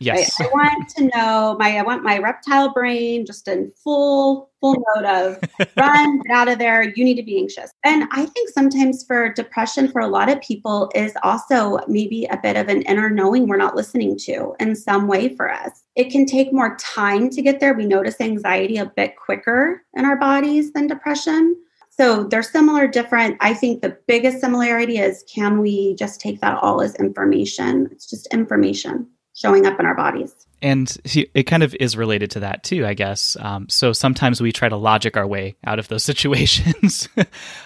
Yes. 0.00 0.38
Right? 0.38 0.48
I 0.48 0.52
want 0.52 0.88
to 0.90 1.04
know 1.04 1.56
my 1.58 1.78
I 1.78 1.82
want 1.82 2.02
my 2.02 2.18
reptile 2.18 2.72
brain 2.72 3.24
just 3.24 3.48
in 3.48 3.72
full 3.82 4.50
full 4.60 4.76
mode 4.94 5.04
of 5.04 5.38
run, 5.76 6.20
get 6.20 6.32
out 6.32 6.48
of 6.48 6.58
there. 6.58 6.82
You 6.82 7.04
need 7.04 7.16
to 7.16 7.22
be 7.22 7.38
anxious. 7.38 7.70
And 7.84 8.08
I 8.12 8.26
think 8.26 8.50
sometimes 8.50 9.04
for 9.04 9.32
depression 9.32 9.90
for 9.90 10.00
a 10.00 10.08
lot 10.08 10.30
of 10.30 10.40
people 10.40 10.90
is 10.94 11.14
also 11.22 11.78
maybe 11.88 12.26
a 12.26 12.38
bit 12.42 12.56
of 12.56 12.68
an 12.68 12.82
inner 12.82 13.10
knowing 13.10 13.48
we're 13.48 13.56
not 13.56 13.76
listening 13.76 14.18
to 14.20 14.54
in 14.60 14.76
some 14.76 15.08
way 15.08 15.34
for 15.34 15.50
us. 15.50 15.82
It 15.94 16.10
can 16.10 16.26
take 16.26 16.52
more 16.52 16.76
time 16.76 17.30
to 17.30 17.42
get 17.42 17.60
there. 17.60 17.74
We 17.74 17.86
notice 17.86 18.20
anxiety 18.20 18.76
a 18.76 18.86
bit 18.86 19.16
quicker 19.16 19.82
in 19.94 20.04
our 20.04 20.16
bodies 20.16 20.72
than 20.72 20.86
depression. 20.86 21.56
So 21.88 22.24
they're 22.24 22.42
similar, 22.42 22.86
different. 22.86 23.38
I 23.40 23.54
think 23.54 23.80
the 23.80 23.96
biggest 24.06 24.40
similarity 24.40 24.98
is 24.98 25.24
can 25.32 25.60
we 25.60 25.94
just 25.94 26.20
take 26.20 26.42
that 26.42 26.58
all 26.62 26.82
as 26.82 26.94
information? 26.96 27.88
It's 27.90 28.08
just 28.08 28.26
information 28.26 29.08
showing 29.36 29.66
up 29.66 29.78
in 29.78 29.84
our 29.84 29.94
bodies. 29.94 30.34
And 30.62 30.96
it 31.04 31.44
kind 31.44 31.62
of 31.62 31.74
is 31.78 31.96
related 31.96 32.30
to 32.32 32.40
that 32.40 32.64
too, 32.64 32.86
I 32.86 32.94
guess. 32.94 33.36
Um, 33.38 33.68
so 33.68 33.92
sometimes 33.92 34.40
we 34.40 34.50
try 34.50 34.70
to 34.70 34.76
logic 34.76 35.16
our 35.16 35.26
way 35.26 35.56
out 35.64 35.78
of 35.78 35.88
those 35.88 36.02
situations, 36.10 37.08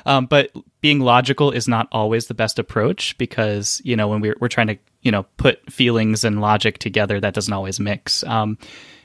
um, 0.04 0.26
but 0.26 0.50
being 0.80 1.00
logical 1.00 1.52
is 1.52 1.68
not 1.68 1.88
always 1.92 2.26
the 2.26 2.34
best 2.34 2.58
approach 2.58 3.16
because 3.16 3.80
you 3.84 3.96
know 3.96 4.08
when 4.08 4.20
we're 4.20 4.36
we're 4.40 4.48
trying 4.48 4.66
to 4.66 4.78
you 5.02 5.12
know 5.12 5.22
put 5.36 5.72
feelings 5.72 6.24
and 6.24 6.40
logic 6.40 6.78
together, 6.78 7.20
that 7.20 7.34
doesn't 7.34 7.52
always 7.52 7.78
mix. 7.78 8.24
Um, 8.24 8.58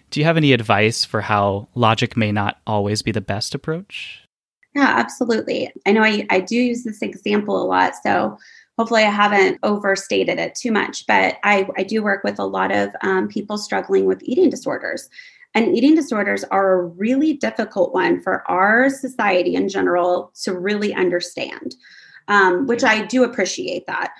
do 0.09 0.19
you 0.19 0.25
have 0.25 0.37
any 0.37 0.53
advice 0.53 1.05
for 1.05 1.21
how 1.21 1.67
logic 1.75 2.17
may 2.17 2.31
not 2.31 2.59
always 2.65 3.01
be 3.01 3.11
the 3.11 3.21
best 3.21 3.53
approach? 3.53 4.21
Yeah, 4.73 4.93
absolutely. 4.97 5.71
I 5.85 5.91
know 5.93 6.03
I, 6.03 6.25
I 6.29 6.41
do 6.41 6.55
use 6.55 6.83
this 6.83 7.01
example 7.01 7.61
a 7.61 7.65
lot. 7.65 7.93
So 8.03 8.37
hopefully 8.77 9.03
I 9.03 9.09
haven't 9.09 9.59
overstated 9.63 10.39
it 10.39 10.55
too 10.55 10.71
much, 10.71 11.05
but 11.07 11.37
I, 11.43 11.67
I 11.77 11.83
do 11.83 12.03
work 12.03 12.23
with 12.23 12.39
a 12.39 12.45
lot 12.45 12.71
of 12.71 12.89
um, 13.01 13.27
people 13.27 13.57
struggling 13.57 14.05
with 14.05 14.21
eating 14.23 14.49
disorders. 14.49 15.09
And 15.53 15.75
eating 15.75 15.95
disorders 15.95 16.43
are 16.45 16.73
a 16.73 16.85
really 16.85 17.33
difficult 17.33 17.93
one 17.93 18.19
for 18.19 18.49
our 18.51 18.89
society 18.89 19.55
in 19.55 19.69
general 19.69 20.33
to 20.43 20.53
really 20.53 20.93
understand, 20.93 21.75
um, 22.27 22.67
which 22.67 22.83
I 22.83 23.05
do 23.05 23.23
appreciate 23.23 23.87
that. 23.87 24.11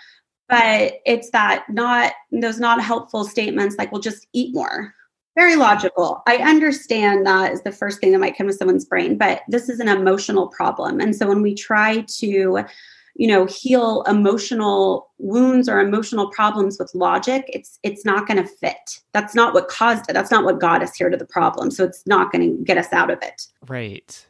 But 0.48 0.94
it's 1.06 1.32
that 1.32 1.66
not 1.70 2.14
those 2.32 2.60
not 2.60 2.82
helpful 2.82 3.26
statements 3.26 3.76
like, 3.78 3.92
well, 3.92 4.00
just 4.00 4.28
eat 4.32 4.54
more. 4.54 4.94
Very 5.36 5.58
logical. 5.58 6.24
I 6.28 6.38
understand 6.38 7.26
that 7.26 7.52
is 7.52 7.64
the 7.64 7.72
first 7.74 8.00
thing 8.00 8.14
that 8.14 8.20
might 8.20 8.38
come 8.38 8.48
to 8.48 8.54
someone's 8.54 8.86
brain, 8.86 9.18
but 9.18 9.42
this 9.50 9.68
is 9.68 9.82
an 9.82 9.90
emotional 9.90 10.48
problem. 10.48 11.02
And 11.02 11.14
so 11.14 11.28
when 11.28 11.42
we 11.42 11.54
try 11.54 12.06
to 12.20 12.64
you 13.16 13.28
know 13.28 13.46
heal 13.46 14.04
emotional 14.04 15.10
wounds 15.18 15.70
or 15.70 15.80
emotional 15.80 16.30
problems 16.32 16.78
with 16.80 16.94
logic 16.94 17.46
it's 17.48 17.80
it's 17.84 18.04
not 18.06 18.28
going 18.28 18.38
to 18.42 18.48
fit 18.48 19.00
that's 19.14 19.34
not 19.34 19.54
what 19.54 19.68
caused 19.70 20.10
it 20.10 20.14
that's 20.14 20.32
not 20.32 20.44
what 20.44 20.60
got 20.60 20.84
us 20.84 20.96
here 20.96 21.10
to 21.10 21.18
the 21.18 21.26
problem 21.26 21.72
so 21.72 21.84
it's 21.84 22.06
not 22.06 22.32
going 22.32 22.42
to 22.58 22.64
get 22.64 22.78
us 22.78 22.92
out 22.92 23.10
of 23.10 23.18
it 23.22 23.48
Right. 23.68 24.26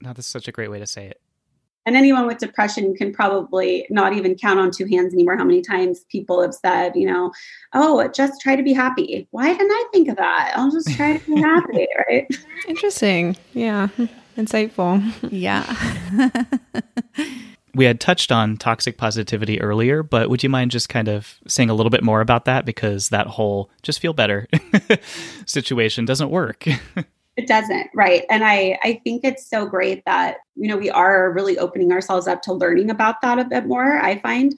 Now, 0.00 0.12
that's 0.14 0.26
such 0.26 0.48
a 0.48 0.52
great 0.52 0.70
way 0.70 0.78
to 0.78 0.86
say 0.86 1.06
it. 1.06 1.20
and 1.84 1.94
anyone 1.96 2.26
with 2.26 2.38
depression 2.38 2.94
can 2.94 3.12
probably 3.12 3.86
not 3.90 4.14
even 4.14 4.34
count 4.34 4.58
on 4.58 4.70
two 4.70 4.86
hands 4.86 5.12
anymore 5.12 5.36
how 5.36 5.44
many 5.44 5.60
times 5.60 6.04
people 6.10 6.40
have 6.40 6.54
said 6.54 6.96
you 6.96 7.06
know 7.06 7.30
oh 7.74 8.08
just 8.08 8.40
try 8.40 8.56
to 8.56 8.62
be 8.62 8.72
happy 8.72 9.28
why 9.32 9.48
didn't 9.52 9.70
i 9.70 9.84
think 9.92 10.08
of 10.08 10.16
that 10.16 10.52
i'll 10.56 10.70
just 10.70 10.90
try 10.96 11.18
to 11.18 11.26
be 11.34 11.40
happy 11.40 11.86
right 12.08 12.26
Interesting. 12.68 13.36
Yeah. 13.52 13.88
Insightful. 14.36 15.02
Yeah. 15.30 15.64
We 17.74 17.84
had 17.84 18.00
touched 18.00 18.32
on 18.32 18.56
toxic 18.56 18.98
positivity 18.98 19.60
earlier, 19.60 20.02
but 20.02 20.30
would 20.30 20.42
you 20.42 20.48
mind 20.48 20.70
just 20.70 20.88
kind 20.88 21.08
of 21.08 21.38
saying 21.46 21.70
a 21.70 21.74
little 21.74 21.90
bit 21.90 22.02
more 22.02 22.20
about 22.20 22.44
that? 22.46 22.64
Because 22.64 23.10
that 23.10 23.26
whole 23.26 23.70
just 23.82 24.00
feel 24.00 24.12
better 24.12 24.48
situation 25.46 26.04
doesn't 26.04 26.30
work. 26.30 26.66
It 27.36 27.46
doesn't, 27.46 27.86
right? 27.94 28.24
And 28.28 28.44
I 28.44 28.78
I 28.82 29.00
think 29.02 29.24
it's 29.24 29.48
so 29.48 29.64
great 29.64 30.04
that 30.04 30.38
you 30.56 30.68
know 30.68 30.76
we 30.76 30.90
are 30.90 31.32
really 31.32 31.56
opening 31.56 31.90
ourselves 31.90 32.26
up 32.26 32.42
to 32.42 32.52
learning 32.52 32.90
about 32.90 33.22
that 33.22 33.38
a 33.38 33.44
bit 33.44 33.66
more. 33.66 33.98
I 33.98 34.18
find, 34.18 34.54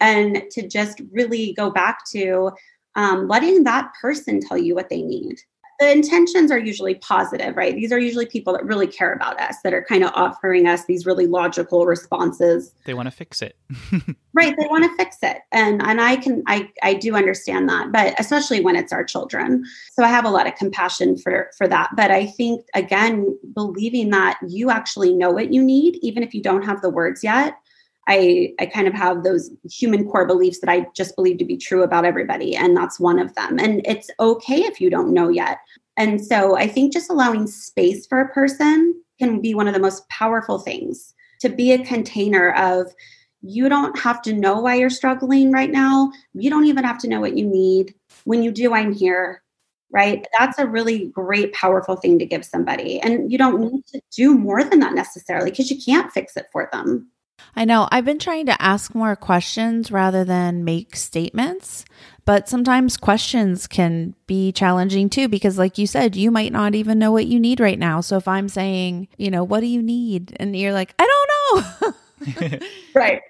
and 0.00 0.42
to 0.50 0.68
just 0.68 1.00
really 1.12 1.54
go 1.54 1.70
back 1.70 2.00
to 2.12 2.50
um, 2.94 3.28
letting 3.28 3.64
that 3.64 3.90
person 4.02 4.40
tell 4.40 4.58
you 4.58 4.74
what 4.74 4.90
they 4.90 5.00
need. 5.00 5.36
The 5.78 5.92
intentions 5.92 6.50
are 6.50 6.58
usually 6.58 6.96
positive, 6.96 7.56
right? 7.56 7.74
These 7.74 7.92
are 7.92 7.98
usually 7.98 8.26
people 8.26 8.52
that 8.54 8.64
really 8.64 8.86
care 8.86 9.12
about 9.12 9.38
us, 9.40 9.56
that 9.62 9.74
are 9.74 9.84
kind 9.84 10.04
of 10.04 10.12
offering 10.14 10.66
us 10.66 10.84
these 10.86 11.06
really 11.06 11.26
logical 11.26 11.86
responses 11.86 12.72
they 12.84 12.94
want 12.94 13.06
to 13.06 13.10
fix 13.10 13.42
it. 13.42 13.56
right 14.32 14.54
they 14.58 14.66
want 14.66 14.84
to 14.84 14.96
fix 14.96 15.16
it 15.22 15.38
and 15.50 15.82
and 15.82 16.00
i 16.00 16.14
can 16.16 16.42
i 16.46 16.68
i 16.82 16.94
do 16.94 17.14
understand 17.16 17.68
that 17.68 17.90
but 17.90 18.14
especially 18.18 18.60
when 18.60 18.76
it's 18.76 18.92
our 18.92 19.04
children 19.04 19.64
so 19.92 20.04
i 20.04 20.08
have 20.08 20.24
a 20.24 20.30
lot 20.30 20.46
of 20.46 20.54
compassion 20.54 21.16
for 21.16 21.50
for 21.56 21.66
that 21.66 21.90
but 21.96 22.10
i 22.10 22.26
think 22.26 22.64
again 22.74 23.36
believing 23.54 24.10
that 24.10 24.38
you 24.46 24.70
actually 24.70 25.12
know 25.12 25.30
what 25.30 25.52
you 25.52 25.62
need 25.62 25.98
even 26.02 26.22
if 26.22 26.34
you 26.34 26.42
don't 26.42 26.62
have 26.62 26.80
the 26.82 26.90
words 26.90 27.24
yet 27.24 27.56
i 28.08 28.52
i 28.60 28.66
kind 28.66 28.86
of 28.86 28.94
have 28.94 29.22
those 29.22 29.50
human 29.70 30.08
core 30.08 30.26
beliefs 30.26 30.60
that 30.60 30.70
i 30.70 30.86
just 30.94 31.16
believe 31.16 31.38
to 31.38 31.44
be 31.44 31.56
true 31.56 31.82
about 31.82 32.04
everybody 32.04 32.54
and 32.54 32.76
that's 32.76 33.00
one 33.00 33.18
of 33.18 33.34
them 33.34 33.58
and 33.58 33.80
it's 33.86 34.10
okay 34.20 34.62
if 34.62 34.80
you 34.80 34.90
don't 34.90 35.12
know 35.12 35.28
yet 35.28 35.58
and 35.96 36.24
so 36.24 36.56
i 36.56 36.66
think 36.66 36.92
just 36.92 37.10
allowing 37.10 37.46
space 37.46 38.06
for 38.06 38.20
a 38.20 38.32
person 38.32 38.94
can 39.18 39.40
be 39.40 39.54
one 39.54 39.68
of 39.68 39.74
the 39.74 39.80
most 39.80 40.08
powerful 40.08 40.58
things 40.58 41.14
to 41.40 41.48
be 41.48 41.72
a 41.72 41.84
container 41.84 42.52
of 42.52 42.92
you 43.42 43.68
don't 43.68 43.98
have 43.98 44.22
to 44.22 44.32
know 44.32 44.60
why 44.60 44.74
you're 44.74 44.90
struggling 44.90 45.52
right 45.52 45.70
now. 45.70 46.10
You 46.34 46.50
don't 46.50 46.66
even 46.66 46.84
have 46.84 46.98
to 47.00 47.08
know 47.08 47.20
what 47.20 47.36
you 47.36 47.46
need. 47.46 47.94
When 48.24 48.42
you 48.42 48.50
do, 48.50 48.74
I'm 48.74 48.92
here. 48.92 49.42
Right. 49.92 50.26
That's 50.36 50.58
a 50.58 50.66
really 50.66 51.06
great, 51.08 51.52
powerful 51.52 51.96
thing 51.96 52.18
to 52.18 52.26
give 52.26 52.44
somebody. 52.44 53.00
And 53.00 53.30
you 53.30 53.38
don't 53.38 53.60
need 53.60 53.86
to 53.92 54.00
do 54.14 54.36
more 54.36 54.64
than 54.64 54.80
that 54.80 54.94
necessarily 54.94 55.50
because 55.50 55.70
you 55.70 55.80
can't 55.80 56.12
fix 56.12 56.36
it 56.36 56.46
for 56.50 56.68
them. 56.72 57.08
I 57.54 57.64
know. 57.64 57.88
I've 57.90 58.04
been 58.04 58.18
trying 58.18 58.46
to 58.46 58.62
ask 58.62 58.94
more 58.94 59.16
questions 59.16 59.90
rather 59.90 60.24
than 60.24 60.64
make 60.64 60.94
statements, 60.94 61.84
but 62.26 62.48
sometimes 62.48 62.96
questions 62.96 63.66
can 63.66 64.14
be 64.26 64.52
challenging 64.52 65.08
too 65.08 65.28
because, 65.28 65.56
like 65.56 65.78
you 65.78 65.86
said, 65.86 66.16
you 66.16 66.30
might 66.30 66.52
not 66.52 66.74
even 66.74 66.98
know 66.98 67.12
what 67.12 67.26
you 67.26 67.40
need 67.40 67.60
right 67.60 67.78
now. 67.78 68.00
So 68.02 68.16
if 68.16 68.28
I'm 68.28 68.48
saying, 68.48 69.08
you 69.16 69.30
know, 69.30 69.42
what 69.42 69.60
do 69.60 69.66
you 69.66 69.82
need? 69.82 70.36
And 70.38 70.54
you're 70.54 70.72
like, 70.72 70.94
I 70.98 71.06
don't 71.06 71.82
know. 71.82 71.94
right. 72.94 73.22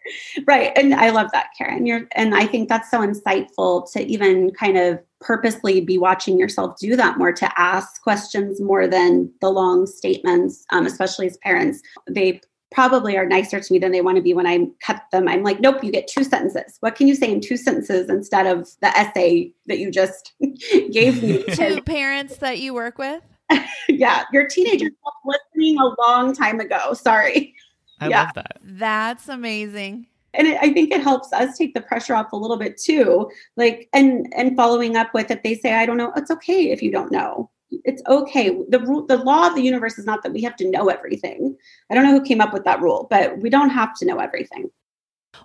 Right. 0.46 0.72
And 0.76 0.94
I 0.94 1.10
love 1.10 1.28
that, 1.32 1.48
Karen. 1.58 1.86
You're 1.86 2.06
and 2.12 2.34
I 2.34 2.46
think 2.46 2.68
that's 2.68 2.90
so 2.90 3.00
insightful 3.00 3.90
to 3.92 4.04
even 4.04 4.50
kind 4.52 4.76
of 4.76 5.00
purposely 5.20 5.80
be 5.80 5.98
watching 5.98 6.38
yourself 6.38 6.76
do 6.78 6.94
that 6.96 7.18
more, 7.18 7.32
to 7.32 7.60
ask 7.60 8.02
questions 8.02 8.60
more 8.60 8.86
than 8.86 9.32
the 9.40 9.50
long 9.50 9.86
statements, 9.86 10.64
um, 10.70 10.86
especially 10.86 11.26
as 11.26 11.36
parents. 11.38 11.80
They 12.08 12.40
probably 12.76 13.16
are 13.16 13.24
nicer 13.24 13.58
to 13.58 13.72
me 13.72 13.78
than 13.78 13.90
they 13.90 14.02
want 14.02 14.16
to 14.16 14.22
be 14.22 14.34
when 14.34 14.46
I 14.46 14.66
cut 14.82 15.02
them. 15.10 15.28
I'm 15.28 15.42
like, 15.42 15.60
nope, 15.60 15.82
you 15.82 15.90
get 15.90 16.06
two 16.06 16.22
sentences. 16.22 16.76
What 16.80 16.94
can 16.94 17.08
you 17.08 17.14
say 17.14 17.32
in 17.32 17.40
two 17.40 17.56
sentences 17.56 18.10
instead 18.10 18.46
of 18.46 18.68
the 18.82 18.88
essay 18.88 19.50
that 19.66 19.78
you 19.78 19.90
just 19.90 20.34
gave 20.92 21.22
me? 21.22 21.42
Two 21.54 21.80
parents 21.80 22.36
that 22.36 22.58
you 22.58 22.74
work 22.74 22.98
with? 22.98 23.22
yeah, 23.88 24.24
your 24.30 24.46
teenager 24.46 24.90
listening 25.24 25.78
a 25.78 25.94
long 26.06 26.34
time 26.34 26.60
ago. 26.60 26.92
Sorry. 26.92 27.54
I 27.98 28.08
Yeah. 28.08 28.24
love 28.24 28.34
that. 28.34 28.58
That's 28.62 29.30
amazing. 29.30 30.06
and 30.34 30.46
it, 30.48 30.58
i 30.60 30.70
think 30.70 30.92
it 30.92 31.02
helps 31.02 31.32
us 31.32 31.56
take 31.56 31.72
the 31.72 31.80
pressure 31.80 32.14
off 32.14 32.30
a 32.32 32.36
little 32.36 32.58
bit 32.58 32.76
too 32.76 33.30
like 33.56 33.88
and 33.94 34.26
and 34.36 34.54
following 34.54 34.94
up 34.94 35.14
with 35.14 35.30
if 35.30 35.42
they 35.42 35.54
say 35.54 35.72
i 35.72 35.86
don't 35.86 35.96
know 35.96 36.12
it's 36.14 36.30
okay 36.30 36.70
if 36.74 36.82
you 36.82 36.90
don't 36.92 37.10
know 37.10 37.48
it's 37.70 38.02
okay 38.07 38.50
the 38.68 39.05
the 39.09 39.16
law 39.18 39.48
of 39.48 39.55
the 39.55 39.62
universe 39.62 39.98
is 39.98 40.07
not 40.07 40.22
that 40.22 40.33
we 40.33 40.42
have 40.42 40.57
to 40.57 40.70
know 40.70 40.88
everything 40.88 41.57
i 41.90 41.94
don't 41.94 42.05
know 42.05 42.12
who 42.12 42.24
came 42.24 42.40
up 42.40 42.52
with 42.52 42.64
that 42.64 42.81
rule 42.81 43.07
but 43.11 43.38
we 43.38 43.50
don't 43.50 43.70
have 43.70 43.94
to 43.94 44.07
know 44.07 44.18
everything 44.18 44.70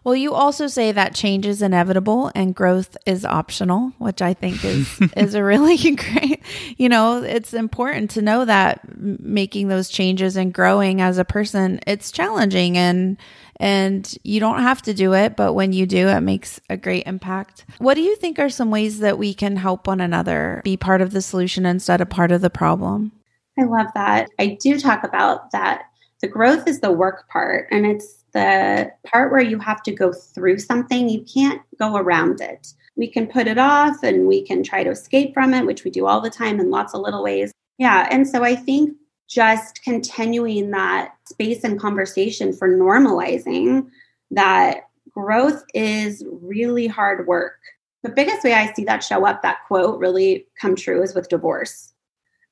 Well, 0.04 0.16
you 0.16 0.34
also 0.34 0.68
say 0.68 0.92
that 0.92 1.14
change 1.14 1.46
is 1.46 1.62
inevitable 1.62 2.32
and 2.34 2.56
growth 2.56 2.96
is 3.06 3.26
optional, 3.26 3.92
which 3.98 4.22
I 4.22 4.34
think 4.34 4.64
is 4.64 5.00
is 5.18 5.36
a 5.36 5.44
really 5.44 5.78
great. 5.96 6.42
You 6.78 6.90
know, 6.90 7.22
it's 7.22 7.54
important 7.54 8.12
to 8.12 8.22
know 8.22 8.46
that 8.46 8.82
making 8.98 9.68
those 9.68 9.90
changes 9.90 10.38
and 10.38 10.54
growing 10.54 11.02
as 11.02 11.18
a 11.18 11.26
person, 11.26 11.80
it's 11.86 12.12
challenging 12.12 12.78
and 12.78 13.18
and 13.62 14.18
you 14.24 14.40
don't 14.40 14.64
have 14.64 14.82
to 14.82 14.94
do 14.94 15.14
it, 15.14 15.36
but 15.36 15.54
when 15.54 15.72
you 15.72 15.86
do, 15.86 16.08
it 16.08 16.22
makes 16.22 16.60
a 16.68 16.76
great 16.76 17.06
impact. 17.06 17.64
What 17.78 17.94
do 17.94 18.02
you 18.02 18.16
think 18.16 18.40
are 18.40 18.50
some 18.50 18.72
ways 18.72 19.00
that 19.00 19.20
we 19.20 19.36
can 19.36 19.56
help 19.56 19.86
one 19.86 20.02
another 20.02 20.62
be 20.64 20.76
part 20.76 21.00
of 21.00 21.12
the 21.12 21.22
solution 21.22 21.68
instead 21.68 22.02
of 22.02 22.10
part 22.10 22.32
of 22.32 22.42
the 22.42 22.50
problem? 22.50 23.12
I 23.60 23.66
love 23.66 23.88
that. 23.94 24.30
I 24.40 24.58
do 24.60 24.80
talk 24.80 25.04
about 25.04 25.52
that. 25.52 25.84
The 26.22 26.28
growth 26.28 26.68
is 26.68 26.80
the 26.80 26.92
work 26.92 27.30
part, 27.30 27.68
and 27.72 27.86
it's 27.86 28.24
the 28.34 28.92
part 29.06 29.32
where 29.32 29.42
you 29.42 29.60
have 29.60 29.84
to 29.84 29.92
go 29.92 30.12
through 30.12 30.58
something. 30.58 31.08
You 31.08 31.24
can't 31.32 31.62
go 31.78 31.98
around 31.98 32.42
it. 32.42 32.74
We 32.96 33.08
can 33.08 33.28
put 33.28 33.46
it 33.46 33.60
off 33.60 34.02
and 34.02 34.28
we 34.28 34.42
can 34.44 34.64
try 34.64 34.84
to 34.84 34.90
escape 34.90 35.36
from 35.36 35.54
it, 35.54 35.66
which 35.68 35.84
we 35.84 35.92
do 35.92 36.08
all 36.08 36.20
the 36.20 36.30
time 36.30 36.60
in 36.60 36.72
lots 36.72 36.94
of 36.94 37.02
little 37.02 37.24
ways. 37.24 37.52
Yeah. 37.78 38.08
And 38.10 38.28
so 38.28 38.44
I 38.44 38.56
think 38.56 38.96
just 39.28 39.82
continuing 39.84 40.72
that 40.72 41.16
space 41.32 41.64
and 41.64 41.80
conversation 41.80 42.54
for 42.54 42.70
normalizing 42.70 43.88
that 44.32 44.90
growth 45.10 45.64
is 45.74 46.24
really 46.30 46.88
hard 46.88 47.28
work. 47.28 47.58
The 48.04 48.10
biggest 48.10 48.44
way 48.44 48.54
I 48.54 48.74
see 48.74 48.84
that 48.86 49.04
show 49.04 49.26
up, 49.26 49.42
that 49.42 49.60
quote 49.68 50.00
really 50.00 50.48
come 50.60 50.76
true, 50.76 51.04
is 51.04 51.14
with 51.14 51.30
divorce 51.30 51.94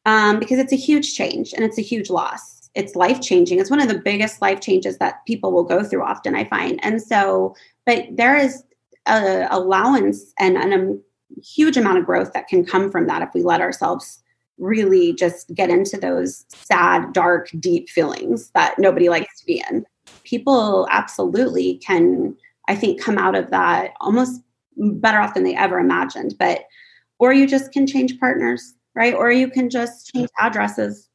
um, 0.05 0.39
because 0.39 0.59
it's 0.59 0.73
a 0.73 0.77
huge 0.77 1.15
change 1.15 1.53
and 1.53 1.63
it's 1.63 1.77
a 1.77 1.83
huge 1.83 2.09
loss. 2.09 2.69
It's 2.75 2.95
life 2.95 3.21
changing. 3.21 3.59
It's 3.59 3.71
one 3.71 3.81
of 3.81 3.87
the 3.87 3.97
biggest 3.99 4.41
life 4.41 4.61
changes 4.61 4.97
that 4.99 5.25
people 5.25 5.51
will 5.51 5.63
go 5.63 5.83
through 5.83 6.03
often, 6.03 6.35
I 6.35 6.45
find. 6.45 6.79
And 6.83 7.01
so, 7.01 7.55
but 7.85 8.05
there 8.11 8.37
is 8.37 8.63
a 9.07 9.47
allowance 9.49 10.33
and, 10.39 10.57
and 10.57 10.73
a 10.73 11.41
huge 11.41 11.77
amount 11.77 11.97
of 11.97 12.05
growth 12.05 12.33
that 12.33 12.47
can 12.47 12.65
come 12.65 12.91
from 12.91 13.07
that 13.07 13.21
if 13.21 13.29
we 13.33 13.41
let 13.41 13.61
ourselves 13.61 14.21
really 14.59 15.13
just 15.13 15.53
get 15.53 15.69
into 15.69 15.97
those 15.97 16.45
sad, 16.49 17.13
dark, 17.13 17.49
deep 17.59 17.89
feelings 17.89 18.51
that 18.51 18.77
nobody 18.77 19.09
likes 19.09 19.39
to 19.39 19.45
be 19.45 19.63
in. 19.69 19.85
People 20.23 20.87
absolutely 20.91 21.75
can, 21.77 22.35
I 22.67 22.75
think, 22.75 23.01
come 23.01 23.17
out 23.17 23.35
of 23.35 23.49
that 23.51 23.93
almost 24.01 24.41
better 24.77 25.19
off 25.19 25.33
than 25.33 25.43
they 25.43 25.55
ever 25.55 25.79
imagined. 25.79 26.35
But, 26.37 26.65
or 27.19 27.33
you 27.33 27.47
just 27.47 27.71
can 27.71 27.87
change 27.87 28.19
partners, 28.19 28.75
right? 28.95 29.13
Or 29.13 29.31
you 29.31 29.49
can 29.49 29.69
just 29.69 30.11
change 30.13 30.29
addresses, 30.39 31.09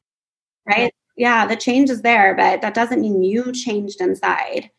right? 0.67 0.93
Yeah, 1.17 1.45
the 1.45 1.55
change 1.55 1.89
is 1.89 2.01
there, 2.01 2.35
but 2.35 2.61
that 2.61 2.73
doesn't 2.73 3.01
mean 3.01 3.23
you 3.23 3.51
changed 3.51 4.01
inside. 4.01 4.69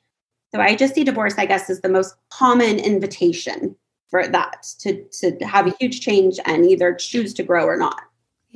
So 0.54 0.60
I 0.60 0.74
just 0.74 0.94
see 0.94 1.04
divorce, 1.04 1.34
I 1.38 1.46
guess, 1.46 1.70
is 1.70 1.80
the 1.80 1.88
most 1.88 2.14
common 2.30 2.78
invitation 2.78 3.76
for 4.08 4.26
that 4.28 4.66
to 4.80 5.04
to 5.20 5.36
have 5.44 5.66
a 5.66 5.74
huge 5.80 6.00
change 6.00 6.38
and 6.44 6.64
either 6.64 6.94
choose 6.94 7.34
to 7.34 7.42
grow 7.42 7.64
or 7.64 7.76
not. 7.76 8.02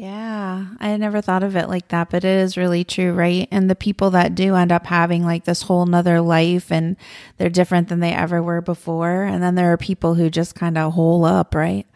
Yeah, 0.01 0.65
I 0.81 0.97
never 0.97 1.21
thought 1.21 1.43
of 1.43 1.57
it 1.57 1.69
like 1.69 1.89
that, 1.89 2.09
but 2.09 2.25
it 2.25 2.39
is 2.39 2.57
really 2.57 2.85
true, 2.85 3.13
right? 3.13 3.47
And 3.51 3.69
the 3.69 3.75
people 3.75 4.09
that 4.13 4.35
do 4.35 4.55
end 4.55 4.73
up 4.73 4.87
having 4.87 5.27
like 5.27 5.45
this 5.45 5.61
whole 5.61 5.85
nother 5.85 6.23
life 6.23 6.73
and 6.73 6.97
they're 7.37 7.51
different 7.51 7.89
than 7.89 8.01
they 8.01 8.15
ever 8.15 8.43
were 8.43 8.63
before. 8.63 9.25
And 9.25 9.43
then 9.43 9.57
there 9.57 9.71
are 9.75 9.77
people 9.77 10.15
who 10.15 10.31
just 10.31 10.55
kind 10.55 10.79
of 10.79 10.95
hole 10.95 11.27
up, 11.27 11.55
right? 11.55 11.87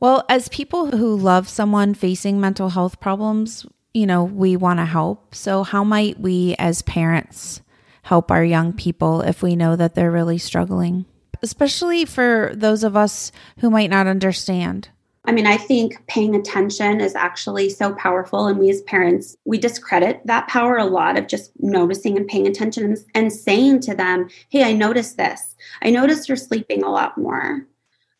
Well, 0.00 0.24
as 0.28 0.48
people 0.48 0.96
who 0.96 1.16
love 1.16 1.48
someone 1.48 1.94
facing 1.94 2.40
mental 2.40 2.70
health 2.70 2.98
problems, 2.98 3.64
you 3.94 4.06
know, 4.06 4.24
we 4.24 4.56
want 4.56 4.80
to 4.80 4.84
help. 4.84 5.32
So, 5.32 5.62
how 5.62 5.84
might 5.84 6.18
we 6.18 6.56
as 6.58 6.82
parents 6.82 7.60
help 8.02 8.32
our 8.32 8.44
young 8.44 8.72
people 8.72 9.20
if 9.20 9.40
we 9.40 9.54
know 9.54 9.76
that 9.76 9.94
they're 9.94 10.10
really 10.10 10.38
struggling? 10.38 11.06
Especially 11.44 12.06
for 12.06 12.50
those 12.56 12.82
of 12.82 12.96
us 12.96 13.30
who 13.60 13.70
might 13.70 13.90
not 13.90 14.08
understand. 14.08 14.88
I 15.26 15.32
mean, 15.32 15.46
I 15.46 15.56
think 15.56 16.06
paying 16.06 16.36
attention 16.36 17.00
is 17.00 17.16
actually 17.16 17.68
so 17.70 17.92
powerful. 17.94 18.46
And 18.46 18.58
we 18.58 18.70
as 18.70 18.82
parents, 18.82 19.36
we 19.44 19.58
discredit 19.58 20.20
that 20.24 20.46
power 20.46 20.76
a 20.76 20.84
lot 20.84 21.18
of 21.18 21.26
just 21.26 21.50
noticing 21.58 22.16
and 22.16 22.28
paying 22.28 22.46
attention 22.46 22.96
and, 23.14 23.32
saying 23.32 23.80
to 23.80 23.94
them, 23.94 24.28
Hey, 24.50 24.62
I 24.62 24.72
noticed 24.72 25.16
this. 25.16 25.56
I 25.82 25.90
noticed 25.90 26.28
you're 26.28 26.36
sleeping 26.36 26.82
a 26.84 26.90
lot 26.90 27.18
more, 27.18 27.66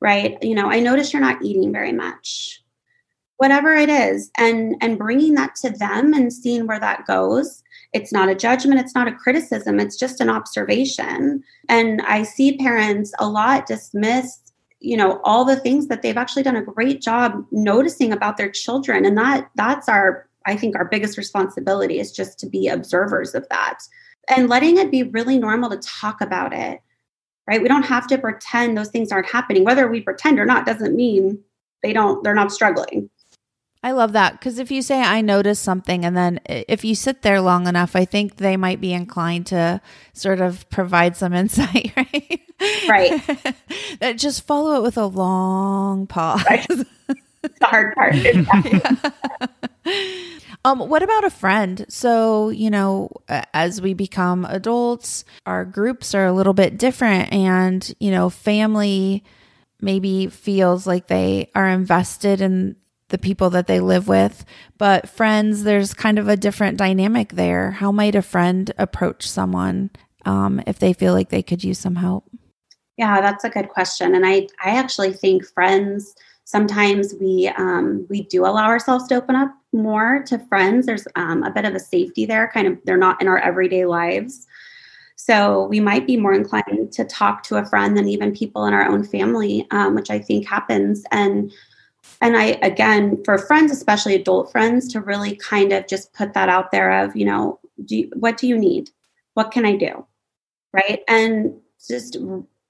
right? 0.00 0.36
You 0.42 0.54
know, 0.54 0.68
I 0.68 0.80
noticed 0.80 1.12
you're 1.12 1.22
not 1.22 1.42
eating 1.42 1.72
very 1.72 1.92
much. 1.92 2.60
Whatever 3.38 3.74
it 3.74 3.90
is, 3.90 4.30
and 4.38 4.76
and 4.80 4.98
bringing 4.98 5.34
that 5.34 5.56
to 5.56 5.70
them 5.70 6.14
and 6.14 6.32
seeing 6.32 6.66
where 6.66 6.80
that 6.80 7.06
goes. 7.06 7.62
It's 7.92 8.12
not 8.12 8.30
a 8.30 8.34
judgment, 8.34 8.80
it's 8.80 8.94
not 8.94 9.08
a 9.08 9.12
criticism, 9.12 9.78
it's 9.78 9.96
just 9.96 10.20
an 10.20 10.30
observation. 10.30 11.44
And 11.68 12.00
I 12.02 12.22
see 12.22 12.56
parents 12.56 13.12
a 13.18 13.28
lot 13.28 13.66
dismiss 13.66 14.45
you 14.80 14.96
know 14.96 15.20
all 15.24 15.44
the 15.44 15.56
things 15.56 15.88
that 15.88 16.02
they've 16.02 16.16
actually 16.16 16.42
done 16.42 16.56
a 16.56 16.62
great 16.62 17.00
job 17.00 17.44
noticing 17.50 18.12
about 18.12 18.36
their 18.36 18.50
children. 18.50 19.04
And 19.04 19.16
that 19.18 19.50
that's 19.54 19.88
our 19.88 20.28
i 20.46 20.56
think 20.56 20.76
our 20.76 20.84
biggest 20.84 21.18
responsibility 21.18 21.98
is 21.98 22.12
just 22.12 22.38
to 22.38 22.46
be 22.46 22.68
observers 22.68 23.34
of 23.34 23.48
that 23.48 23.80
and 24.28 24.48
letting 24.48 24.76
it 24.76 24.90
be 24.90 25.02
really 25.02 25.38
normal 25.38 25.70
to 25.70 25.78
talk 25.78 26.20
about 26.20 26.52
it 26.52 26.80
right? 27.46 27.62
We 27.62 27.68
don't 27.68 27.84
have 27.84 28.06
to 28.08 28.18
pretend 28.18 28.76
those 28.76 28.88
things 28.88 29.12
aren't 29.12 29.30
happening. 29.30 29.64
Whether 29.64 29.88
we 29.88 30.00
pretend 30.00 30.38
or 30.38 30.46
not 30.46 30.66
doesn't 30.66 30.96
mean 30.96 31.38
they 31.82 31.92
don't 31.92 32.22
they're 32.24 32.34
not 32.34 32.52
struggling 32.52 33.08
I 33.82 33.92
love 33.92 34.12
that 34.12 34.32
because 34.32 34.58
if 34.58 34.70
you 34.70 34.82
say 34.82 35.00
I 35.00 35.20
noticed 35.20 35.62
something 35.62 36.04
and 36.04 36.16
then 36.16 36.40
if 36.46 36.84
you 36.84 36.94
sit 36.94 37.22
there 37.22 37.40
long 37.40 37.68
enough, 37.68 37.94
I 37.94 38.04
think 38.04 38.36
they 38.36 38.56
might 38.56 38.80
be 38.80 38.92
inclined 38.92 39.46
to 39.48 39.80
sort 40.12 40.40
of 40.40 40.68
provide 40.70 41.16
some 41.16 41.32
insight, 41.34 41.92
right? 41.96 42.40
Right. 42.88 43.22
that 44.00 44.18
just 44.18 44.46
follow 44.46 44.76
it 44.76 44.82
with 44.82 44.96
a 44.96 45.06
long 45.06 46.06
pause. 46.06 46.44
Right. 46.48 46.66
it's 46.68 47.58
the 47.60 47.66
hard 47.66 47.94
part 47.94 48.14
Um, 50.64 50.80
what 50.80 51.04
about 51.04 51.22
a 51.22 51.30
friend? 51.30 51.86
So, 51.88 52.48
you 52.48 52.70
know, 52.70 53.10
as 53.28 53.80
we 53.80 53.94
become 53.94 54.44
adults, 54.44 55.24
our 55.46 55.64
groups 55.64 56.12
are 56.12 56.26
a 56.26 56.32
little 56.32 56.54
bit 56.54 56.76
different 56.76 57.32
and, 57.32 57.94
you 58.00 58.10
know, 58.10 58.30
family 58.30 59.22
maybe 59.80 60.26
feels 60.26 60.84
like 60.84 61.06
they 61.06 61.52
are 61.54 61.68
invested 61.68 62.40
in 62.40 62.74
the 63.08 63.18
people 63.18 63.50
that 63.50 63.66
they 63.66 63.80
live 63.80 64.08
with, 64.08 64.44
but 64.78 65.08
friends, 65.08 65.62
there's 65.62 65.94
kind 65.94 66.18
of 66.18 66.28
a 66.28 66.36
different 66.36 66.76
dynamic 66.76 67.30
there. 67.34 67.70
How 67.72 67.92
might 67.92 68.14
a 68.14 68.22
friend 68.22 68.72
approach 68.78 69.28
someone 69.28 69.90
um, 70.24 70.60
if 70.66 70.78
they 70.78 70.92
feel 70.92 71.12
like 71.12 71.28
they 71.28 71.42
could 71.42 71.62
use 71.62 71.78
some 71.78 71.96
help? 71.96 72.28
Yeah, 72.96 73.20
that's 73.20 73.44
a 73.44 73.50
good 73.50 73.68
question. 73.68 74.14
And 74.14 74.26
I, 74.26 74.48
I 74.64 74.70
actually 74.76 75.12
think 75.12 75.44
friends, 75.46 76.14
sometimes 76.44 77.14
we 77.20 77.48
um, 77.56 78.06
we 78.08 78.22
do 78.22 78.46
allow 78.46 78.66
ourselves 78.66 79.06
to 79.08 79.16
open 79.16 79.36
up 79.36 79.54
more 79.72 80.22
to 80.26 80.38
friends. 80.48 80.86
There's 80.86 81.06
um, 81.14 81.42
a 81.42 81.50
bit 81.50 81.64
of 81.64 81.74
a 81.74 81.80
safety 81.80 82.24
there, 82.24 82.50
kind 82.52 82.66
of 82.66 82.78
they're 82.84 82.96
not 82.96 83.20
in 83.20 83.28
our 83.28 83.38
everyday 83.38 83.84
lives. 83.84 84.46
So 85.16 85.66
we 85.66 85.80
might 85.80 86.06
be 86.06 86.16
more 86.16 86.32
inclined 86.32 86.92
to 86.92 87.04
talk 87.04 87.42
to 87.44 87.56
a 87.56 87.64
friend 87.64 87.96
than 87.96 88.08
even 88.08 88.34
people 88.34 88.64
in 88.66 88.74
our 88.74 88.86
own 88.86 89.02
family, 89.02 89.66
um, 89.70 89.94
which 89.94 90.10
I 90.10 90.18
think 90.18 90.46
happens. 90.46 91.04
And 91.10 91.52
and 92.20 92.36
I 92.36 92.58
again 92.62 93.22
for 93.24 93.38
friends, 93.38 93.72
especially 93.72 94.14
adult 94.14 94.50
friends, 94.50 94.92
to 94.92 95.00
really 95.00 95.36
kind 95.36 95.72
of 95.72 95.86
just 95.86 96.12
put 96.12 96.34
that 96.34 96.48
out 96.48 96.70
there 96.70 97.04
of, 97.04 97.16
you 97.16 97.24
know, 97.24 97.58
do 97.84 97.96
you, 97.96 98.10
what 98.14 98.36
do 98.36 98.46
you 98.46 98.58
need? 98.58 98.90
What 99.34 99.50
can 99.50 99.66
I 99.66 99.76
do? 99.76 100.06
Right. 100.72 101.00
And 101.08 101.54
just 101.86 102.16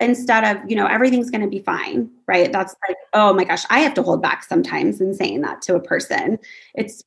instead 0.01 0.45
of, 0.45 0.71
you 0.71 0.77
know, 0.77 0.87
everything's 0.87 1.31
going 1.31 1.43
to 1.43 1.49
be 1.49 1.61
fine. 1.61 2.11
Right. 2.27 2.53
That's 2.53 2.75
like, 2.89 2.97
oh 3.13 3.33
my 3.33 3.45
gosh, 3.45 3.65
I 3.71 3.81
have 3.81 3.95
to 3.95 4.03
hold 4.03 4.23
back 4.23 4.45
sometimes 4.45 5.01
in 5.01 5.15
saying 5.15 5.41
that 5.43 5.63
to 5.63 5.75
a 5.75 5.81
person. 5.81 6.39
It's 6.75 7.03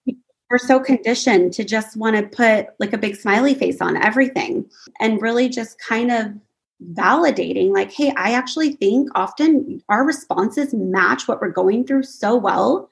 we're 0.50 0.58
so 0.58 0.80
conditioned 0.80 1.54
to 1.54 1.64
just 1.64 1.96
want 1.96 2.16
to 2.16 2.24
put 2.24 2.74
like 2.80 2.94
a 2.94 2.98
big 2.98 3.16
smiley 3.16 3.54
face 3.54 3.82
on 3.82 3.96
everything 3.98 4.68
and 5.00 5.22
really 5.22 5.48
just 5.48 5.80
kind 5.80 6.12
of 6.12 6.34
validating 6.94 7.74
like 7.74 7.92
hey 7.92 8.14
i 8.16 8.32
actually 8.32 8.72
think 8.74 9.10
often 9.14 9.84
our 9.90 10.06
responses 10.06 10.74
match 10.74 11.28
what 11.28 11.42
we're 11.42 11.50
going 11.50 11.86
through 11.86 12.04
so 12.04 12.36
well 12.38 12.90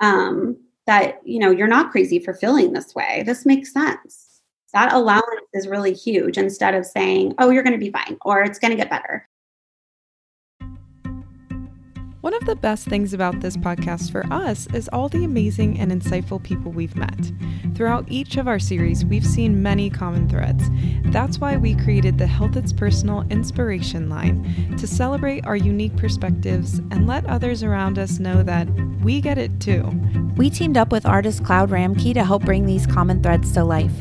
um, 0.00 0.56
that 0.86 1.20
you 1.24 1.38
know 1.38 1.50
you're 1.50 1.68
not 1.68 1.92
crazy 1.92 2.18
for 2.18 2.34
feeling 2.34 2.72
this 2.72 2.94
way. 2.94 3.22
This 3.24 3.46
makes 3.46 3.72
sense. 3.72 4.40
That 4.72 4.92
allowance 4.92 5.46
is 5.52 5.68
really 5.68 5.92
huge 5.92 6.38
instead 6.38 6.74
of 6.74 6.86
saying 6.86 7.34
oh 7.38 7.50
you're 7.50 7.62
going 7.62 7.78
to 7.78 7.84
be 7.84 7.90
fine 7.90 8.16
or 8.22 8.42
it's 8.42 8.58
going 8.58 8.70
to 8.70 8.76
get 8.76 8.90
better 8.90 9.28
one 12.20 12.34
of 12.34 12.44
the 12.44 12.56
best 12.56 12.86
things 12.86 13.14
about 13.14 13.40
this 13.40 13.56
podcast 13.56 14.12
for 14.12 14.30
us 14.30 14.66
is 14.74 14.90
all 14.92 15.08
the 15.08 15.24
amazing 15.24 15.78
and 15.80 15.90
insightful 15.90 16.42
people 16.42 16.70
we've 16.70 16.96
met. 16.96 17.32
Throughout 17.74 18.04
each 18.08 18.36
of 18.36 18.46
our 18.46 18.58
series, 18.58 19.06
we've 19.06 19.24
seen 19.24 19.62
many 19.62 19.88
common 19.88 20.28
threads. 20.28 20.68
That's 21.04 21.38
why 21.38 21.56
we 21.56 21.74
created 21.74 22.18
the 22.18 22.26
Health 22.26 22.56
It's 22.56 22.74
Personal 22.74 23.22
Inspiration 23.30 24.10
Line 24.10 24.76
to 24.76 24.86
celebrate 24.86 25.46
our 25.46 25.56
unique 25.56 25.96
perspectives 25.96 26.80
and 26.90 27.06
let 27.06 27.24
others 27.24 27.62
around 27.62 27.98
us 27.98 28.18
know 28.18 28.42
that 28.42 28.68
we 29.02 29.22
get 29.22 29.38
it 29.38 29.58
too. 29.58 29.82
We 30.36 30.50
teamed 30.50 30.76
up 30.76 30.92
with 30.92 31.06
artist 31.06 31.42
Cloud 31.42 31.70
Ramke 31.70 32.12
to 32.12 32.24
help 32.24 32.44
bring 32.44 32.66
these 32.66 32.86
common 32.86 33.22
threads 33.22 33.52
to 33.52 33.64
life. 33.64 33.94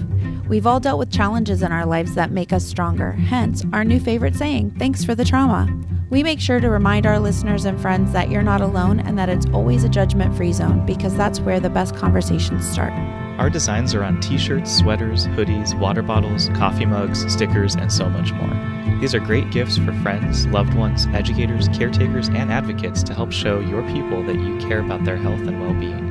We've 0.49 0.65
all 0.65 0.79
dealt 0.79 0.97
with 0.97 1.11
challenges 1.11 1.61
in 1.61 1.71
our 1.71 1.85
lives 1.85 2.15
that 2.15 2.31
make 2.31 2.51
us 2.51 2.65
stronger, 2.65 3.11
hence, 3.11 3.63
our 3.71 3.83
new 3.83 3.99
favorite 3.99 4.35
saying, 4.35 4.71
thanks 4.79 5.05
for 5.05 5.13
the 5.13 5.23
trauma. 5.23 5.71
We 6.09 6.23
make 6.23 6.39
sure 6.39 6.59
to 6.59 6.71
remind 6.71 7.05
our 7.05 7.19
listeners 7.19 7.65
and 7.65 7.79
friends 7.79 8.13
that 8.13 8.31
you're 8.31 8.41
not 8.41 8.59
alone 8.59 8.99
and 8.99 9.15
that 9.19 9.29
it's 9.29 9.45
always 9.53 9.83
a 9.83 9.89
judgment 9.89 10.35
free 10.35 10.51
zone 10.51 10.83
because 10.87 11.15
that's 11.15 11.39
where 11.39 11.59
the 11.59 11.69
best 11.69 11.95
conversations 11.95 12.67
start. 12.67 12.93
Our 13.39 13.51
designs 13.51 13.93
are 13.93 14.03
on 14.03 14.19
t 14.21 14.39
shirts, 14.39 14.75
sweaters, 14.75 15.27
hoodies, 15.27 15.79
water 15.79 16.01
bottles, 16.01 16.49
coffee 16.55 16.85
mugs, 16.87 17.31
stickers, 17.31 17.75
and 17.75 17.93
so 17.93 18.09
much 18.09 18.33
more. 18.33 18.99
These 18.99 19.13
are 19.13 19.19
great 19.19 19.51
gifts 19.51 19.77
for 19.77 19.93
friends, 20.01 20.47
loved 20.47 20.73
ones, 20.73 21.05
educators, 21.13 21.67
caretakers, 21.67 22.27
and 22.29 22.51
advocates 22.51 23.03
to 23.03 23.13
help 23.13 23.31
show 23.31 23.59
your 23.59 23.83
people 23.89 24.23
that 24.23 24.39
you 24.39 24.57
care 24.57 24.79
about 24.79 25.05
their 25.05 25.17
health 25.17 25.41
and 25.41 25.61
well 25.61 25.79
being 25.79 26.08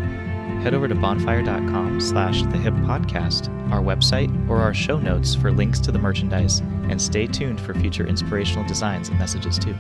head 0.61 0.75
over 0.75 0.89
to 0.89 0.95
bonfire.com 0.95 2.01
slash 2.01 2.43
the 2.43 2.59
hip 2.59 2.75
podcast, 2.75 3.49
our 3.71 3.81
website, 3.81 4.31
or 4.49 4.59
our 4.59 4.75
show 4.75 4.99
notes 4.99 5.35
for 5.35 5.51
links 5.51 5.81
to 5.81 5.93
the 5.93 5.99
merchandise, 5.99 6.61
and 6.89 7.01
stay 7.01 7.27
tuned 7.27 7.61
for 7.61 7.75
future 7.75 8.07
inspirational 8.07 8.67
designs 8.67 9.09
and 9.09 9.19
messages 9.19 9.59
too. 9.59 9.75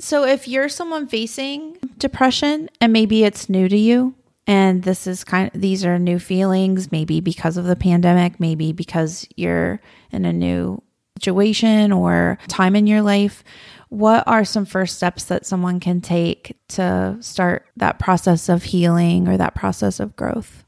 So 0.00 0.24
if 0.24 0.46
you're 0.46 0.68
someone 0.68 1.08
facing 1.08 1.76
depression 1.98 2.68
and 2.80 2.92
maybe 2.92 3.24
it's 3.24 3.48
new 3.48 3.68
to 3.68 3.76
you, 3.76 4.14
and 4.46 4.82
this 4.82 5.06
is 5.06 5.24
kind 5.24 5.54
of 5.54 5.60
these 5.60 5.84
are 5.84 5.98
new 5.98 6.18
feelings, 6.18 6.90
maybe 6.90 7.20
because 7.20 7.56
of 7.56 7.66
the 7.66 7.76
pandemic, 7.76 8.40
maybe 8.40 8.72
because 8.72 9.26
you're 9.36 9.80
in 10.10 10.24
a 10.24 10.32
new 10.32 10.82
situation 11.18 11.92
or 11.92 12.38
time 12.46 12.76
in 12.76 12.86
your 12.86 13.02
life, 13.02 13.42
what 13.88 14.24
are 14.26 14.44
some 14.44 14.64
first 14.64 14.96
steps 14.96 15.24
that 15.24 15.46
someone 15.46 15.80
can 15.80 16.00
take 16.00 16.56
to 16.68 17.16
start 17.20 17.66
that 17.76 17.98
process 17.98 18.48
of 18.48 18.62
healing 18.62 19.28
or 19.28 19.36
that 19.36 19.54
process 19.54 20.00
of 20.00 20.16
growth? 20.16 20.64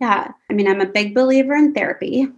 Yeah, 0.00 0.32
I 0.50 0.52
mean, 0.52 0.68
I'm 0.68 0.80
a 0.80 0.86
big 0.86 1.14
believer 1.14 1.54
in 1.54 1.72
therapy. 1.72 2.28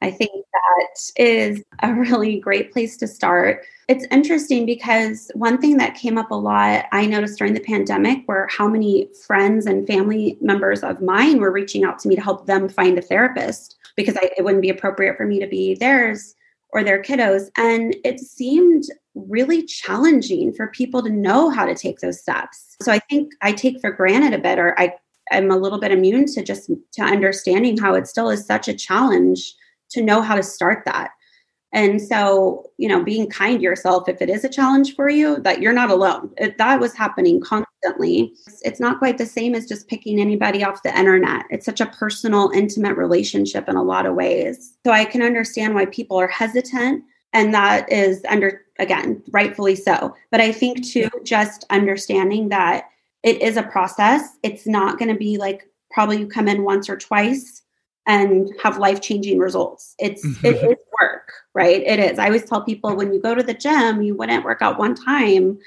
I 0.00 0.10
think 0.10 0.32
that 0.32 1.22
is 1.22 1.62
a 1.82 1.94
really 1.94 2.40
great 2.40 2.72
place 2.72 2.96
to 2.98 3.06
start. 3.06 3.64
It's 3.88 4.06
interesting 4.10 4.66
because 4.66 5.30
one 5.34 5.58
thing 5.58 5.76
that 5.76 5.94
came 5.94 6.18
up 6.18 6.30
a 6.30 6.34
lot, 6.34 6.86
I 6.90 7.06
noticed 7.06 7.38
during 7.38 7.54
the 7.54 7.60
pandemic, 7.60 8.26
were 8.26 8.48
how 8.50 8.66
many 8.66 9.08
friends 9.26 9.66
and 9.66 9.86
family 9.86 10.38
members 10.40 10.82
of 10.82 11.02
mine 11.02 11.40
were 11.40 11.52
reaching 11.52 11.84
out 11.84 11.98
to 12.00 12.08
me 12.08 12.16
to 12.16 12.22
help 12.22 12.46
them 12.46 12.68
find 12.68 12.98
a 12.98 13.02
therapist 13.02 13.76
because 13.96 14.16
I, 14.16 14.30
it 14.36 14.44
wouldn't 14.44 14.62
be 14.62 14.70
appropriate 14.70 15.16
for 15.16 15.26
me 15.26 15.38
to 15.38 15.46
be 15.46 15.74
theirs 15.74 16.34
or 16.70 16.82
their 16.82 17.02
kiddos. 17.02 17.50
And 17.56 17.94
it 18.04 18.18
seemed 18.18 18.84
really 19.14 19.62
challenging 19.64 20.52
for 20.52 20.68
people 20.68 21.02
to 21.02 21.10
know 21.10 21.50
how 21.50 21.66
to 21.66 21.74
take 21.74 22.00
those 22.00 22.20
steps. 22.20 22.76
So 22.82 22.90
I 22.92 22.98
think 23.10 23.32
I 23.42 23.52
take 23.52 23.80
for 23.80 23.90
granted 23.90 24.32
a 24.32 24.42
bit, 24.42 24.58
or 24.58 24.78
I 24.80 24.94
am 25.30 25.50
a 25.50 25.56
little 25.56 25.78
bit 25.78 25.92
immune 25.92 26.26
to 26.26 26.42
just 26.42 26.70
to 26.92 27.02
understanding 27.02 27.76
how 27.76 27.94
it 27.94 28.06
still 28.06 28.30
is 28.30 28.46
such 28.46 28.68
a 28.68 28.74
challenge 28.74 29.54
to 29.90 30.02
know 30.02 30.22
how 30.22 30.34
to 30.34 30.42
start 30.42 30.84
that. 30.86 31.10
And 31.74 32.02
so, 32.02 32.70
you 32.76 32.86
know, 32.86 33.02
being 33.02 33.30
kind 33.30 33.58
to 33.58 33.62
yourself 33.62 34.06
if 34.06 34.20
it 34.20 34.28
is 34.28 34.44
a 34.44 34.48
challenge 34.48 34.94
for 34.94 35.08
you, 35.08 35.38
that 35.40 35.62
you're 35.62 35.72
not 35.72 35.90
alone. 35.90 36.30
That 36.58 36.80
was 36.80 36.92
happening 36.92 37.40
constantly. 37.40 38.34
It's 38.62 38.80
not 38.80 38.98
quite 38.98 39.16
the 39.16 39.24
same 39.24 39.54
as 39.54 39.66
just 39.66 39.88
picking 39.88 40.20
anybody 40.20 40.62
off 40.62 40.82
the 40.82 40.98
internet. 40.98 41.46
It's 41.48 41.64
such 41.64 41.80
a 41.80 41.86
personal, 41.86 42.50
intimate 42.50 42.98
relationship 42.98 43.70
in 43.70 43.76
a 43.76 43.82
lot 43.82 44.04
of 44.04 44.14
ways. 44.14 44.76
So 44.84 44.92
I 44.92 45.06
can 45.06 45.22
understand 45.22 45.74
why 45.74 45.86
people 45.86 46.18
are 46.18 46.28
hesitant. 46.28 47.04
And 47.32 47.54
that 47.54 47.90
is 47.90 48.22
under, 48.28 48.60
again, 48.82 49.22
rightfully 49.30 49.74
so. 49.74 50.14
But 50.30 50.40
I 50.40 50.52
think 50.52 50.86
too, 50.86 51.08
just 51.22 51.64
understanding 51.70 52.48
that 52.50 52.88
it 53.22 53.40
is 53.40 53.56
a 53.56 53.62
process. 53.62 54.36
It's 54.42 54.66
not 54.66 54.98
going 54.98 55.08
to 55.10 55.18
be 55.18 55.38
like 55.38 55.68
probably 55.90 56.18
you 56.18 56.26
come 56.26 56.48
in 56.48 56.64
once 56.64 56.90
or 56.90 56.96
twice 56.96 57.62
and 58.06 58.50
have 58.62 58.78
life 58.78 59.00
changing 59.00 59.38
results. 59.38 59.94
It's 59.98 60.26
mm-hmm. 60.26 60.46
it 60.46 60.56
is 60.56 60.84
work, 61.00 61.32
right? 61.54 61.82
It 61.82 61.98
is. 61.98 62.18
I 62.18 62.26
always 62.26 62.44
tell 62.44 62.62
people 62.62 62.96
when 62.96 63.12
you 63.12 63.20
go 63.20 63.34
to 63.34 63.42
the 63.42 63.54
gym, 63.54 64.02
you 64.02 64.16
wouldn't 64.16 64.44
work 64.44 64.60
out 64.60 64.78
one 64.78 64.94
time 64.94 65.58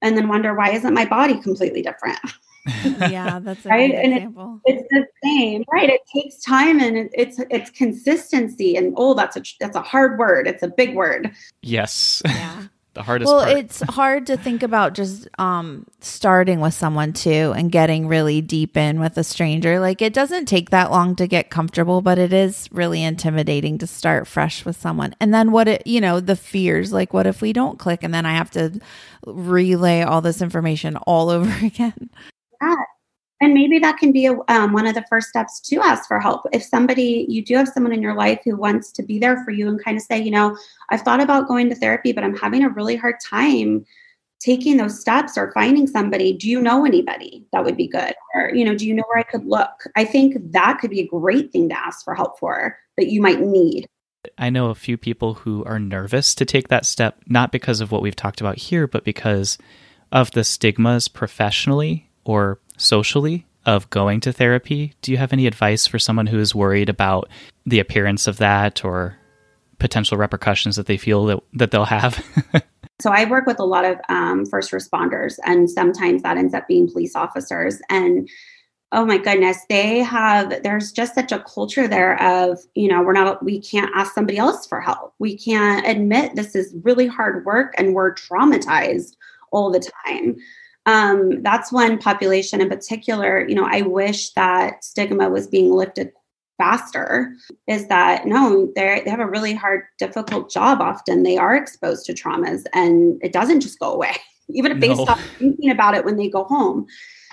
and 0.00 0.16
then 0.16 0.28
wonder 0.28 0.54
why 0.54 0.70
isn't 0.70 0.94
my 0.94 1.04
body 1.04 1.40
completely 1.40 1.82
different. 1.82 2.18
yeah, 2.66 3.38
that's 3.40 3.64
a 3.66 3.68
right. 3.68 3.90
and 3.92 4.12
example. 4.12 4.60
It's, 4.64 4.82
it's, 4.82 4.88
the 4.90 5.28
same, 5.28 5.64
right? 5.72 5.90
It 5.90 6.00
takes 6.14 6.38
time 6.42 6.80
and 6.80 6.96
it, 6.96 7.10
it's 7.12 7.40
it's 7.50 7.70
consistency. 7.70 8.76
And 8.76 8.94
oh, 8.96 9.14
that's 9.14 9.36
a 9.36 9.42
that's 9.58 9.76
a 9.76 9.82
hard 9.82 10.18
word. 10.18 10.46
It's 10.46 10.62
a 10.62 10.68
big 10.68 10.94
word. 10.94 11.32
Yes. 11.62 12.22
Yeah. 12.24 12.64
the 12.94 13.02
hardest 13.02 13.26
well 13.26 13.44
part. 13.44 13.56
it's 13.56 13.80
hard 13.90 14.26
to 14.26 14.36
think 14.36 14.62
about 14.62 14.92
just 14.92 15.26
um 15.38 15.86
starting 16.00 16.60
with 16.60 16.74
someone 16.74 17.12
too 17.12 17.52
and 17.56 17.72
getting 17.72 18.06
really 18.06 18.40
deep 18.40 18.76
in 18.76 19.00
with 19.00 19.16
a 19.16 19.24
stranger 19.24 19.80
like 19.80 20.02
it 20.02 20.12
doesn't 20.12 20.44
take 20.44 20.70
that 20.70 20.90
long 20.90 21.16
to 21.16 21.26
get 21.26 21.48
comfortable 21.48 22.02
but 22.02 22.18
it 22.18 22.32
is 22.32 22.68
really 22.70 23.02
intimidating 23.02 23.78
to 23.78 23.86
start 23.86 24.26
fresh 24.26 24.64
with 24.64 24.76
someone 24.76 25.14
and 25.20 25.32
then 25.32 25.52
what 25.52 25.68
it 25.68 25.86
you 25.86 26.00
know 26.00 26.20
the 26.20 26.36
fears 26.36 26.92
like 26.92 27.14
what 27.14 27.26
if 27.26 27.40
we 27.40 27.52
don't 27.52 27.78
click 27.78 28.02
and 28.02 28.12
then 28.12 28.26
i 28.26 28.32
have 28.32 28.50
to 28.50 28.78
relay 29.26 30.02
all 30.02 30.20
this 30.20 30.42
information 30.42 30.96
all 30.98 31.30
over 31.30 31.64
again 31.64 32.10
yeah 32.62 32.76
and 33.42 33.54
maybe 33.54 33.80
that 33.80 33.98
can 33.98 34.12
be 34.12 34.26
a, 34.26 34.36
um, 34.46 34.72
one 34.72 34.86
of 34.86 34.94
the 34.94 35.04
first 35.10 35.28
steps 35.28 35.58
to 35.62 35.80
ask 35.80 36.06
for 36.06 36.20
help. 36.20 36.46
If 36.52 36.62
somebody, 36.62 37.26
you 37.28 37.44
do 37.44 37.56
have 37.56 37.66
someone 37.66 37.92
in 37.92 38.00
your 38.00 38.14
life 38.14 38.40
who 38.44 38.54
wants 38.54 38.92
to 38.92 39.02
be 39.02 39.18
there 39.18 39.42
for 39.44 39.50
you 39.50 39.68
and 39.68 39.82
kind 39.82 39.96
of 39.96 40.02
say, 40.04 40.22
you 40.22 40.30
know, 40.30 40.56
I've 40.90 41.00
thought 41.00 41.20
about 41.20 41.48
going 41.48 41.68
to 41.68 41.74
therapy, 41.74 42.12
but 42.12 42.22
I'm 42.22 42.36
having 42.36 42.62
a 42.62 42.68
really 42.68 42.94
hard 42.94 43.16
time 43.20 43.84
taking 44.38 44.76
those 44.76 45.00
steps 45.00 45.36
or 45.36 45.50
finding 45.52 45.88
somebody. 45.88 46.32
Do 46.32 46.48
you 46.48 46.62
know 46.62 46.84
anybody 46.84 47.44
that 47.52 47.64
would 47.64 47.76
be 47.76 47.88
good? 47.88 48.14
Or, 48.32 48.52
you 48.54 48.64
know, 48.64 48.76
do 48.76 48.86
you 48.86 48.94
know 48.94 49.02
where 49.08 49.18
I 49.18 49.24
could 49.24 49.44
look? 49.44 49.88
I 49.96 50.04
think 50.04 50.36
that 50.52 50.78
could 50.80 50.90
be 50.90 51.00
a 51.00 51.06
great 51.08 51.50
thing 51.50 51.68
to 51.70 51.76
ask 51.76 52.04
for 52.04 52.14
help 52.14 52.38
for 52.38 52.78
that 52.96 53.10
you 53.10 53.20
might 53.20 53.40
need. 53.40 53.88
I 54.38 54.50
know 54.50 54.70
a 54.70 54.76
few 54.76 54.96
people 54.96 55.34
who 55.34 55.64
are 55.64 55.80
nervous 55.80 56.36
to 56.36 56.44
take 56.44 56.68
that 56.68 56.86
step, 56.86 57.18
not 57.26 57.50
because 57.50 57.80
of 57.80 57.90
what 57.90 58.02
we've 58.02 58.14
talked 58.14 58.40
about 58.40 58.58
here, 58.58 58.86
but 58.86 59.02
because 59.02 59.58
of 60.12 60.30
the 60.30 60.44
stigmas 60.44 61.08
professionally 61.08 62.08
or 62.24 62.58
socially 62.76 63.46
of 63.64 63.88
going 63.90 64.20
to 64.20 64.32
therapy. 64.32 64.94
Do 65.02 65.12
you 65.12 65.18
have 65.18 65.32
any 65.32 65.46
advice 65.46 65.86
for 65.86 65.98
someone 65.98 66.26
who 66.26 66.38
is 66.38 66.54
worried 66.54 66.88
about 66.88 67.28
the 67.64 67.80
appearance 67.80 68.26
of 68.26 68.38
that 68.38 68.84
or 68.84 69.16
potential 69.78 70.16
repercussions 70.16 70.76
that 70.76 70.86
they 70.86 70.96
feel 70.96 71.26
that, 71.26 71.40
that 71.54 71.70
they'll 71.70 71.84
have? 71.84 72.24
so 73.00 73.10
I 73.10 73.24
work 73.24 73.46
with 73.46 73.60
a 73.60 73.64
lot 73.64 73.84
of 73.84 73.98
um, 74.08 74.46
first 74.46 74.72
responders, 74.72 75.38
and 75.44 75.70
sometimes 75.70 76.22
that 76.22 76.36
ends 76.36 76.54
up 76.54 76.66
being 76.66 76.90
police 76.90 77.14
officers. 77.14 77.80
And 77.88 78.28
oh 78.92 79.06
my 79.06 79.16
goodness, 79.16 79.58
they 79.68 80.00
have, 80.00 80.62
there's 80.62 80.92
just 80.92 81.14
such 81.14 81.32
a 81.32 81.38
culture 81.40 81.88
there 81.88 82.20
of, 82.22 82.58
you 82.74 82.88
know, 82.88 83.02
we're 83.02 83.14
not, 83.14 83.42
we 83.42 83.58
can't 83.58 83.90
ask 83.94 84.12
somebody 84.12 84.36
else 84.36 84.66
for 84.66 84.80
help. 84.80 85.14
We 85.18 85.36
can't 85.36 85.86
admit 85.86 86.34
this 86.34 86.54
is 86.54 86.74
really 86.82 87.06
hard 87.06 87.46
work 87.46 87.74
and 87.78 87.94
we're 87.94 88.14
traumatized 88.14 89.16
all 89.50 89.70
the 89.70 89.88
time 90.06 90.36
um, 90.86 91.42
that's 91.42 91.72
one 91.72 91.98
population 91.98 92.60
in 92.60 92.68
particular. 92.68 93.46
You 93.46 93.54
know, 93.54 93.66
I 93.68 93.82
wish 93.82 94.30
that 94.30 94.84
stigma 94.84 95.28
was 95.28 95.46
being 95.46 95.72
lifted 95.72 96.12
faster. 96.58 97.34
Is 97.66 97.86
that 97.88 98.26
no, 98.26 98.70
they 98.74 99.02
they 99.04 99.10
have 99.10 99.20
a 99.20 99.26
really 99.26 99.54
hard, 99.54 99.84
difficult 99.98 100.50
job. 100.50 100.80
Often 100.80 101.22
they 101.22 101.36
are 101.36 101.54
exposed 101.54 102.06
to 102.06 102.14
traumas, 102.14 102.64
and 102.72 103.20
it 103.22 103.32
doesn't 103.32 103.60
just 103.60 103.78
go 103.78 103.92
away, 103.92 104.16
even 104.48 104.72
if 104.72 104.78
no. 104.78 104.88
they 104.88 105.02
stop 105.02 105.18
thinking 105.38 105.70
about 105.70 105.94
it 105.94 106.04
when 106.04 106.16
they 106.16 106.28
go 106.28 106.44
home. 106.44 106.86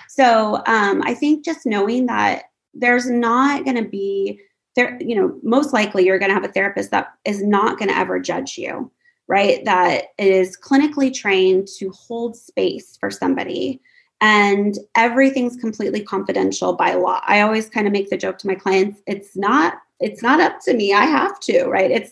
So 0.08 0.62
um, 0.66 1.02
I 1.04 1.14
think 1.14 1.44
just 1.44 1.66
knowing 1.66 2.06
that 2.06 2.44
there's 2.74 3.08
not 3.08 3.64
going 3.64 3.76
to 3.76 3.88
be 3.88 4.40
there, 4.76 4.96
you 5.00 5.16
know, 5.16 5.38
most 5.42 5.72
likely 5.72 6.04
you're 6.04 6.18
going 6.18 6.30
to 6.30 6.34
have 6.34 6.44
a 6.44 6.52
therapist 6.52 6.92
that 6.92 7.08
is 7.24 7.42
not 7.42 7.78
going 7.78 7.88
to 7.88 7.96
ever 7.96 8.20
judge 8.20 8.56
you 8.56 8.90
right? 9.30 9.64
That 9.64 10.06
is 10.18 10.58
clinically 10.58 11.14
trained 11.14 11.68
to 11.78 11.90
hold 11.92 12.36
space 12.36 12.96
for 12.98 13.12
somebody 13.12 13.80
and 14.20 14.76
everything's 14.96 15.56
completely 15.56 16.02
confidential 16.02 16.74
by 16.74 16.94
law. 16.94 17.20
I 17.24 17.40
always 17.40 17.70
kind 17.70 17.86
of 17.86 17.92
make 17.92 18.10
the 18.10 18.16
joke 18.16 18.38
to 18.38 18.48
my 18.48 18.56
clients, 18.56 19.00
it's 19.06 19.36
not 19.36 19.74
it's 20.00 20.22
not 20.22 20.40
up 20.40 20.60
to 20.62 20.74
me. 20.74 20.94
I 20.94 21.04
have 21.04 21.38
to, 21.40 21.66
right? 21.66 21.90
It's 21.90 22.10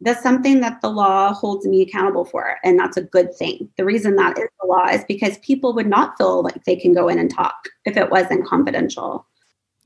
that's 0.00 0.22
something 0.22 0.60
that 0.60 0.80
the 0.80 0.88
law 0.88 1.34
holds 1.34 1.66
me 1.66 1.82
accountable 1.82 2.24
for 2.24 2.56
and 2.64 2.78
that's 2.78 2.96
a 2.96 3.02
good 3.02 3.34
thing. 3.34 3.68
The 3.76 3.84
reason 3.84 4.16
that 4.16 4.38
is 4.38 4.48
the 4.62 4.66
law 4.66 4.86
is 4.88 5.04
because 5.04 5.36
people 5.38 5.74
would 5.74 5.86
not 5.86 6.16
feel 6.16 6.42
like 6.42 6.64
they 6.64 6.76
can 6.76 6.94
go 6.94 7.08
in 7.08 7.18
and 7.18 7.30
talk 7.30 7.68
if 7.84 7.98
it 7.98 8.10
wasn't 8.10 8.46
confidential. 8.46 9.26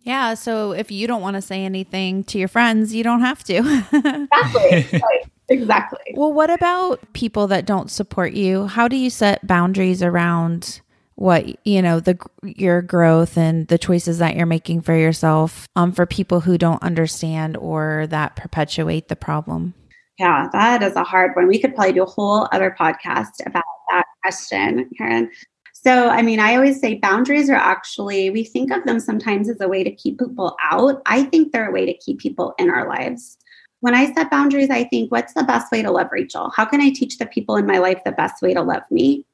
Yeah, 0.02 0.34
so 0.34 0.72
if 0.72 0.92
you 0.92 1.08
don't 1.08 1.22
want 1.22 1.34
to 1.34 1.42
say 1.42 1.64
anything 1.64 2.22
to 2.24 2.38
your 2.38 2.48
friends, 2.48 2.94
you 2.94 3.02
don't 3.02 3.20
have 3.20 3.42
to. 3.44 3.56
exactly. 3.92 5.00
right. 5.00 5.26
Exactly. 5.48 6.14
Well, 6.14 6.32
what 6.32 6.50
about 6.50 7.00
people 7.12 7.46
that 7.48 7.66
don't 7.66 7.90
support 7.90 8.32
you? 8.32 8.66
How 8.66 8.88
do 8.88 8.96
you 8.96 9.10
set 9.10 9.46
boundaries 9.46 10.02
around 10.02 10.80
what 11.14 11.66
you 11.66 11.82
know 11.82 11.98
the 11.98 12.16
your 12.44 12.80
growth 12.80 13.36
and 13.36 13.66
the 13.66 13.78
choices 13.78 14.18
that 14.18 14.36
you're 14.36 14.46
making 14.46 14.80
for 14.80 14.94
yourself 14.96 15.66
um 15.74 15.90
for 15.90 16.06
people 16.06 16.38
who 16.38 16.56
don't 16.56 16.80
understand 16.80 17.56
or 17.56 18.06
that 18.08 18.36
perpetuate 18.36 19.08
the 19.08 19.16
problem? 19.16 19.74
Yeah 20.18 20.48
that 20.52 20.82
is 20.82 20.94
a 20.94 21.02
hard 21.02 21.34
one. 21.34 21.48
We 21.48 21.58
could 21.58 21.74
probably 21.74 21.94
do 21.94 22.04
a 22.04 22.06
whole 22.06 22.46
other 22.52 22.74
podcast 22.78 23.44
about 23.46 23.64
that 23.90 24.04
question 24.22 24.88
karen. 24.96 25.30
So 25.72 26.08
i 26.08 26.22
mean 26.22 26.38
i 26.38 26.54
always 26.54 26.80
say 26.80 26.94
boundaries 26.94 27.50
are 27.50 27.54
actually 27.54 28.30
we 28.30 28.44
think 28.44 28.70
of 28.70 28.84
them 28.84 29.00
sometimes 29.00 29.48
as 29.48 29.60
a 29.60 29.66
way 29.66 29.82
to 29.82 29.90
keep 29.90 30.20
people 30.20 30.56
out. 30.62 31.02
I 31.06 31.24
think 31.24 31.52
they're 31.52 31.70
a 31.70 31.72
way 31.72 31.84
to 31.84 31.94
keep 31.94 32.20
people 32.20 32.54
in 32.58 32.70
our 32.70 32.88
lives 32.88 33.38
when 33.80 33.94
I 33.94 34.12
set 34.12 34.30
boundaries, 34.30 34.70
I 34.70 34.84
think, 34.84 35.10
what's 35.12 35.34
the 35.34 35.44
best 35.44 35.70
way 35.70 35.82
to 35.82 35.90
love 35.90 36.08
Rachel? 36.10 36.50
How 36.56 36.64
can 36.64 36.80
I 36.80 36.90
teach 36.90 37.18
the 37.18 37.26
people 37.26 37.56
in 37.56 37.66
my 37.66 37.78
life 37.78 38.02
the 38.04 38.12
best 38.12 38.42
way 38.42 38.54
to 38.54 38.62
love 38.62 38.82
me? 38.90 39.24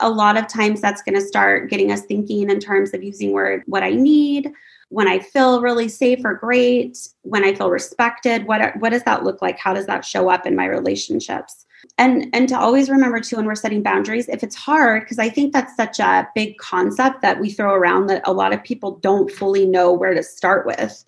a 0.00 0.10
lot 0.10 0.36
of 0.36 0.46
times 0.46 0.80
that's 0.80 1.02
going 1.02 1.14
to 1.14 1.26
start 1.26 1.70
getting 1.70 1.90
us 1.90 2.02
thinking 2.02 2.50
in 2.50 2.60
terms 2.60 2.92
of 2.92 3.02
using 3.02 3.32
word 3.32 3.62
what 3.66 3.82
I 3.82 3.90
need, 3.90 4.52
when 4.88 5.08
I 5.08 5.18
feel 5.18 5.60
really 5.60 5.88
safe 5.88 6.20
or 6.24 6.34
great, 6.34 6.98
when 7.22 7.44
I 7.44 7.54
feel 7.54 7.70
respected, 7.70 8.46
what 8.46 8.76
what 8.78 8.90
does 8.90 9.02
that 9.04 9.24
look 9.24 9.42
like? 9.42 9.58
How 9.58 9.74
does 9.74 9.86
that 9.86 10.04
show 10.04 10.28
up 10.28 10.46
in 10.46 10.54
my 10.54 10.66
relationships? 10.66 11.66
And 11.98 12.28
and 12.32 12.48
to 12.48 12.58
always 12.58 12.88
remember 12.88 13.20
too 13.20 13.36
when 13.36 13.46
we're 13.46 13.54
setting 13.54 13.82
boundaries, 13.82 14.28
if 14.28 14.42
it's 14.42 14.54
hard 14.54 15.02
because 15.02 15.18
I 15.18 15.28
think 15.28 15.52
that's 15.52 15.74
such 15.76 15.98
a 15.98 16.28
big 16.34 16.56
concept 16.58 17.22
that 17.22 17.40
we 17.40 17.50
throw 17.50 17.74
around 17.74 18.06
that 18.08 18.22
a 18.24 18.32
lot 18.32 18.52
of 18.52 18.62
people 18.62 18.96
don't 18.98 19.30
fully 19.30 19.66
know 19.66 19.92
where 19.92 20.14
to 20.14 20.22
start 20.22 20.66
with. 20.66 21.04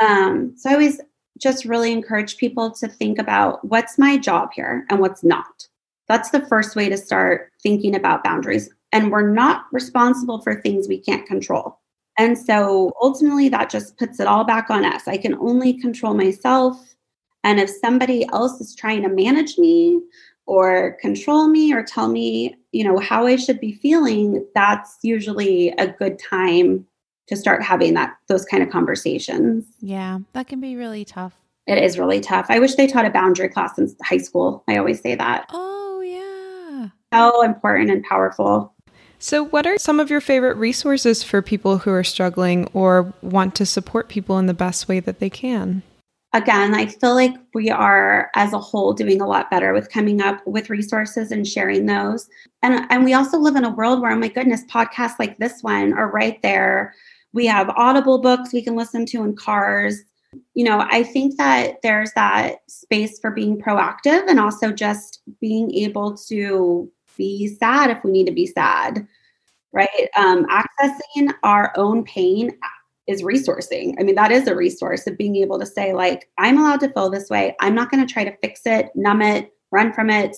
Um, 0.00 0.54
so 0.56 0.70
I 0.70 0.74
always 0.74 1.00
just 1.38 1.64
really 1.64 1.92
encourage 1.92 2.36
people 2.36 2.70
to 2.72 2.88
think 2.88 3.18
about 3.18 3.64
what's 3.64 3.98
my 3.98 4.18
job 4.18 4.50
here 4.54 4.84
and 4.90 5.00
what's 5.00 5.24
not. 5.24 5.68
That's 6.08 6.30
the 6.30 6.46
first 6.46 6.74
way 6.74 6.88
to 6.88 6.96
start 6.96 7.52
thinking 7.62 7.94
about 7.94 8.24
boundaries. 8.24 8.70
And 8.92 9.12
we're 9.12 9.30
not 9.30 9.64
responsible 9.72 10.40
for 10.40 10.60
things 10.60 10.88
we 10.88 10.98
can't 10.98 11.26
control. 11.26 11.78
And 12.16 12.36
so 12.36 12.92
ultimately, 13.00 13.48
that 13.50 13.70
just 13.70 13.96
puts 13.96 14.18
it 14.18 14.26
all 14.26 14.44
back 14.44 14.70
on 14.70 14.84
us. 14.84 15.06
I 15.06 15.18
can 15.18 15.34
only 15.34 15.74
control 15.74 16.14
myself. 16.14 16.94
And 17.44 17.60
if 17.60 17.70
somebody 17.70 18.26
else 18.32 18.60
is 18.60 18.74
trying 18.74 19.02
to 19.02 19.08
manage 19.08 19.56
me 19.56 20.00
or 20.46 20.96
control 21.00 21.48
me 21.48 21.72
or 21.72 21.84
tell 21.84 22.08
me, 22.08 22.56
you 22.72 22.82
know, 22.82 22.98
how 22.98 23.26
I 23.26 23.36
should 23.36 23.60
be 23.60 23.74
feeling, 23.74 24.44
that's 24.54 24.98
usually 25.02 25.68
a 25.78 25.86
good 25.86 26.18
time 26.18 26.86
to 27.28 27.36
start 27.36 27.62
having 27.62 27.94
that 27.94 28.16
those 28.28 28.44
kind 28.44 28.62
of 28.62 28.70
conversations. 28.70 29.64
Yeah, 29.80 30.18
that 30.32 30.48
can 30.48 30.60
be 30.60 30.76
really 30.76 31.04
tough. 31.04 31.34
It 31.66 31.82
is 31.82 31.98
really 31.98 32.20
tough. 32.20 32.46
I 32.48 32.58
wish 32.58 32.76
they 32.76 32.86
taught 32.86 33.04
a 33.04 33.10
boundary 33.10 33.50
class 33.50 33.78
in 33.78 33.94
high 34.02 34.18
school. 34.18 34.64
I 34.68 34.78
always 34.78 35.02
say 35.02 35.14
that. 35.14 35.46
Oh, 35.50 36.00
yeah. 36.00 36.88
How 37.12 37.42
important 37.42 37.90
and 37.90 38.02
powerful. 38.02 38.72
So, 39.18 39.44
what 39.44 39.66
are 39.66 39.78
some 39.78 40.00
of 40.00 40.08
your 40.08 40.22
favorite 40.22 40.56
resources 40.56 41.22
for 41.22 41.42
people 41.42 41.78
who 41.78 41.90
are 41.90 42.04
struggling 42.04 42.68
or 42.72 43.12
want 43.20 43.54
to 43.56 43.66
support 43.66 44.08
people 44.08 44.38
in 44.38 44.46
the 44.46 44.54
best 44.54 44.88
way 44.88 44.98
that 45.00 45.18
they 45.18 45.28
can? 45.28 45.82
Again, 46.32 46.74
I 46.74 46.86
feel 46.86 47.14
like 47.14 47.34
we 47.52 47.68
are, 47.70 48.30
as 48.34 48.52
a 48.52 48.58
whole, 48.58 48.92
doing 48.92 49.20
a 49.20 49.26
lot 49.26 49.50
better 49.50 49.72
with 49.72 49.90
coming 49.90 50.22
up 50.22 50.46
with 50.46 50.70
resources 50.70 51.32
and 51.32 51.46
sharing 51.46 51.86
those. 51.86 52.28
And, 52.62 52.86
and 52.90 53.04
we 53.04 53.14
also 53.14 53.38
live 53.38 53.56
in 53.56 53.64
a 53.64 53.74
world 53.74 54.00
where, 54.00 54.12
oh 54.12 54.18
my 54.18 54.28
goodness, 54.28 54.62
podcasts 54.70 55.18
like 55.18 55.38
this 55.38 55.62
one 55.62 55.94
are 55.94 56.10
right 56.10 56.40
there. 56.42 56.94
We 57.32 57.46
have 57.46 57.70
audible 57.70 58.18
books 58.18 58.52
we 58.52 58.62
can 58.62 58.76
listen 58.76 59.06
to 59.06 59.24
in 59.24 59.36
cars. 59.36 60.00
You 60.54 60.64
know, 60.64 60.86
I 60.90 61.02
think 61.02 61.36
that 61.36 61.80
there's 61.82 62.12
that 62.12 62.58
space 62.68 63.18
for 63.18 63.30
being 63.30 63.60
proactive 63.60 64.28
and 64.28 64.38
also 64.38 64.72
just 64.72 65.22
being 65.40 65.72
able 65.74 66.16
to 66.28 66.90
be 67.16 67.48
sad 67.48 67.90
if 67.90 68.02
we 68.04 68.10
need 68.10 68.26
to 68.26 68.32
be 68.32 68.46
sad, 68.46 69.06
right? 69.72 70.08
Um, 70.16 70.46
accessing 70.46 71.32
our 71.42 71.72
own 71.76 72.04
pain 72.04 72.56
is 73.06 73.22
resourcing. 73.22 73.94
I 73.98 74.02
mean, 74.02 74.14
that 74.16 74.30
is 74.30 74.46
a 74.46 74.54
resource 74.54 75.06
of 75.06 75.16
being 75.16 75.36
able 75.36 75.58
to 75.58 75.66
say, 75.66 75.94
like, 75.94 76.28
I'm 76.38 76.58
allowed 76.58 76.80
to 76.80 76.92
feel 76.92 77.10
this 77.10 77.30
way. 77.30 77.56
I'm 77.60 77.74
not 77.74 77.90
going 77.90 78.06
to 78.06 78.12
try 78.12 78.22
to 78.24 78.36
fix 78.42 78.62
it, 78.66 78.90
numb 78.94 79.22
it, 79.22 79.50
run 79.70 79.92
from 79.92 80.10
it. 80.10 80.36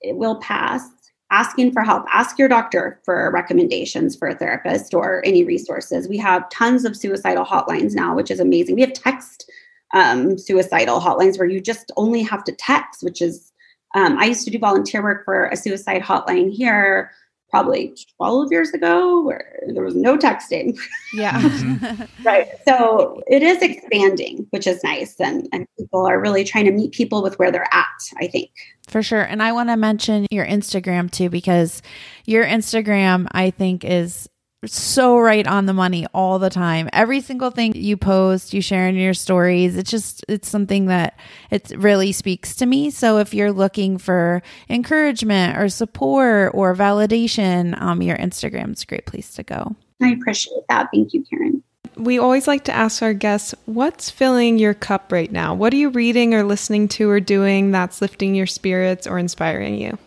It 0.00 0.16
will 0.16 0.36
pass. 0.36 0.88
Asking 1.32 1.72
for 1.72 1.82
help. 1.82 2.04
Ask 2.12 2.38
your 2.38 2.48
doctor 2.48 3.00
for 3.04 3.30
recommendations 3.32 4.14
for 4.14 4.28
a 4.28 4.34
therapist 4.34 4.92
or 4.92 5.24
any 5.24 5.44
resources. 5.44 6.06
We 6.06 6.18
have 6.18 6.48
tons 6.50 6.84
of 6.84 6.94
suicidal 6.94 7.46
hotlines 7.46 7.94
now, 7.94 8.14
which 8.14 8.30
is 8.30 8.38
amazing. 8.38 8.74
We 8.74 8.82
have 8.82 8.92
text 8.92 9.50
um, 9.94 10.36
suicidal 10.36 11.00
hotlines 11.00 11.38
where 11.38 11.48
you 11.48 11.58
just 11.58 11.90
only 11.96 12.22
have 12.22 12.44
to 12.44 12.52
text, 12.52 13.02
which 13.02 13.22
is 13.22 13.50
um, 13.94 14.18
I 14.18 14.26
used 14.26 14.44
to 14.44 14.50
do 14.50 14.58
volunteer 14.58 15.02
work 15.02 15.24
for 15.24 15.46
a 15.46 15.56
suicide 15.56 16.02
hotline 16.02 16.52
here 16.52 17.10
probably 17.52 17.94
12 18.16 18.50
years 18.50 18.70
ago 18.70 19.22
where 19.22 19.60
there 19.68 19.84
was 19.84 19.94
no 19.94 20.16
texting. 20.16 20.76
Yeah. 21.12 21.38
Mm-hmm. 21.40 22.02
right. 22.24 22.48
So 22.66 23.22
it 23.26 23.42
is 23.42 23.60
expanding, 23.60 24.46
which 24.50 24.66
is 24.66 24.82
nice. 24.82 25.20
And, 25.20 25.48
and 25.52 25.66
people 25.78 26.06
are 26.06 26.18
really 26.18 26.44
trying 26.44 26.64
to 26.64 26.72
meet 26.72 26.92
people 26.92 27.22
with 27.22 27.38
where 27.38 27.52
they're 27.52 27.68
at, 27.70 27.86
I 28.16 28.26
think. 28.26 28.50
For 28.88 29.02
sure. 29.02 29.20
And 29.20 29.42
I 29.42 29.52
want 29.52 29.68
to 29.68 29.76
mention 29.76 30.26
your 30.30 30.46
Instagram 30.46 31.10
too, 31.10 31.28
because 31.28 31.82
your 32.24 32.44
Instagram, 32.44 33.28
I 33.32 33.50
think, 33.50 33.84
is 33.84 34.28
so 34.64 35.18
right 35.18 35.46
on 35.46 35.66
the 35.66 35.72
money 35.72 36.06
all 36.14 36.38
the 36.38 36.50
time. 36.50 36.88
Every 36.92 37.20
single 37.20 37.50
thing 37.50 37.74
you 37.74 37.96
post, 37.96 38.54
you 38.54 38.62
share 38.62 38.86
in 38.86 38.94
your 38.94 39.14
stories, 39.14 39.76
it's 39.76 39.90
just 39.90 40.24
it's 40.28 40.48
something 40.48 40.86
that 40.86 41.18
it 41.50 41.70
really 41.76 42.12
speaks 42.12 42.54
to 42.56 42.66
me. 42.66 42.90
So 42.90 43.18
if 43.18 43.34
you're 43.34 43.52
looking 43.52 43.98
for 43.98 44.42
encouragement 44.68 45.58
or 45.58 45.68
support 45.68 46.52
or 46.54 46.74
validation, 46.76 47.80
um, 47.80 48.02
your 48.02 48.16
Instagram's 48.16 48.82
a 48.82 48.86
great 48.86 49.06
place 49.06 49.34
to 49.34 49.42
go. 49.42 49.74
I 50.00 50.10
appreciate 50.10 50.62
that. 50.68 50.88
Thank 50.92 51.12
you, 51.12 51.24
Karen. 51.28 51.62
We 51.96 52.18
always 52.18 52.48
like 52.48 52.64
to 52.64 52.72
ask 52.72 53.02
our 53.02 53.12
guests, 53.12 53.54
what's 53.66 54.10
filling 54.10 54.58
your 54.58 54.72
cup 54.74 55.12
right 55.12 55.30
now? 55.30 55.54
What 55.54 55.74
are 55.74 55.76
you 55.76 55.90
reading 55.90 56.34
or 56.34 56.42
listening 56.42 56.88
to 56.88 57.10
or 57.10 57.20
doing 57.20 57.70
that's 57.70 58.00
lifting 58.00 58.34
your 58.34 58.46
spirits 58.46 59.06
or 59.06 59.18
inspiring 59.18 59.74
you? 59.74 59.98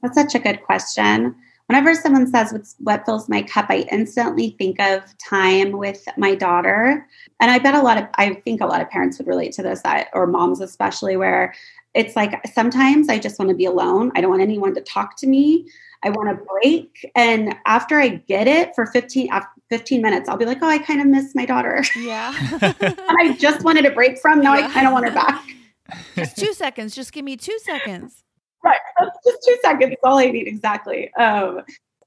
That's 0.00 0.14
such 0.14 0.34
a 0.34 0.38
good 0.38 0.62
question 0.62 1.34
whenever 1.68 1.94
someone 1.94 2.26
says 2.26 2.52
what's 2.52 2.76
what 2.78 3.04
fills 3.04 3.28
my 3.28 3.42
cup? 3.42 3.66
I 3.68 3.86
instantly 3.90 4.54
think 4.58 4.80
of 4.80 5.02
time 5.18 5.72
with 5.72 6.04
my 6.16 6.34
daughter. 6.34 7.06
And 7.40 7.50
i 7.50 7.58
bet 7.58 7.74
a 7.74 7.82
lot 7.82 7.98
of 7.98 8.04
i 8.16 8.34
think 8.34 8.60
a 8.60 8.66
lot 8.66 8.80
of 8.80 8.90
parents 8.90 9.18
would 9.18 9.26
relate 9.26 9.52
to 9.52 9.62
this 9.62 9.82
that, 9.82 10.08
or 10.12 10.26
moms 10.26 10.60
especially 10.60 11.16
where 11.16 11.54
it's 11.94 12.16
like 12.16 12.40
sometimes 12.52 13.08
i 13.08 13.18
just 13.18 13.38
want 13.38 13.48
to 13.48 13.54
be 13.54 13.64
alone. 13.64 14.12
I 14.14 14.20
don't 14.20 14.30
want 14.30 14.42
anyone 14.42 14.74
to 14.74 14.80
talk 14.80 15.16
to 15.18 15.26
me. 15.26 15.68
I 16.02 16.10
want 16.10 16.28
a 16.28 16.34
break. 16.34 17.10
And 17.14 17.54
after 17.66 17.98
i 17.98 18.08
get 18.08 18.46
it 18.46 18.74
for 18.74 18.86
15 18.86 19.28
15 19.70 20.02
minutes 20.02 20.28
i'll 20.28 20.36
be 20.36 20.44
like 20.44 20.58
oh 20.62 20.68
i 20.68 20.78
kind 20.78 21.00
of 21.00 21.06
miss 21.06 21.34
my 21.34 21.46
daughter. 21.46 21.82
Yeah. 21.96 22.34
And 22.60 23.16
i 23.20 23.36
just 23.38 23.64
wanted 23.64 23.86
a 23.86 23.90
break 23.90 24.18
from 24.18 24.40
now 24.40 24.54
yeah. 24.54 24.66
i 24.66 24.70
kind 24.70 24.86
of 24.86 24.92
want 24.92 25.06
her 25.06 25.12
back. 25.12 25.42
Just 26.16 26.38
two 26.38 26.54
seconds. 26.54 26.94
Just 26.94 27.12
give 27.12 27.24
me 27.24 27.36
two 27.36 27.58
seconds 27.58 28.23
right. 28.64 28.80
just 29.24 29.38
two 29.46 29.56
seconds. 29.62 29.94
all 30.02 30.18
I 30.18 30.26
need 30.26 30.48
exactly. 30.48 31.12
Um, 31.14 31.62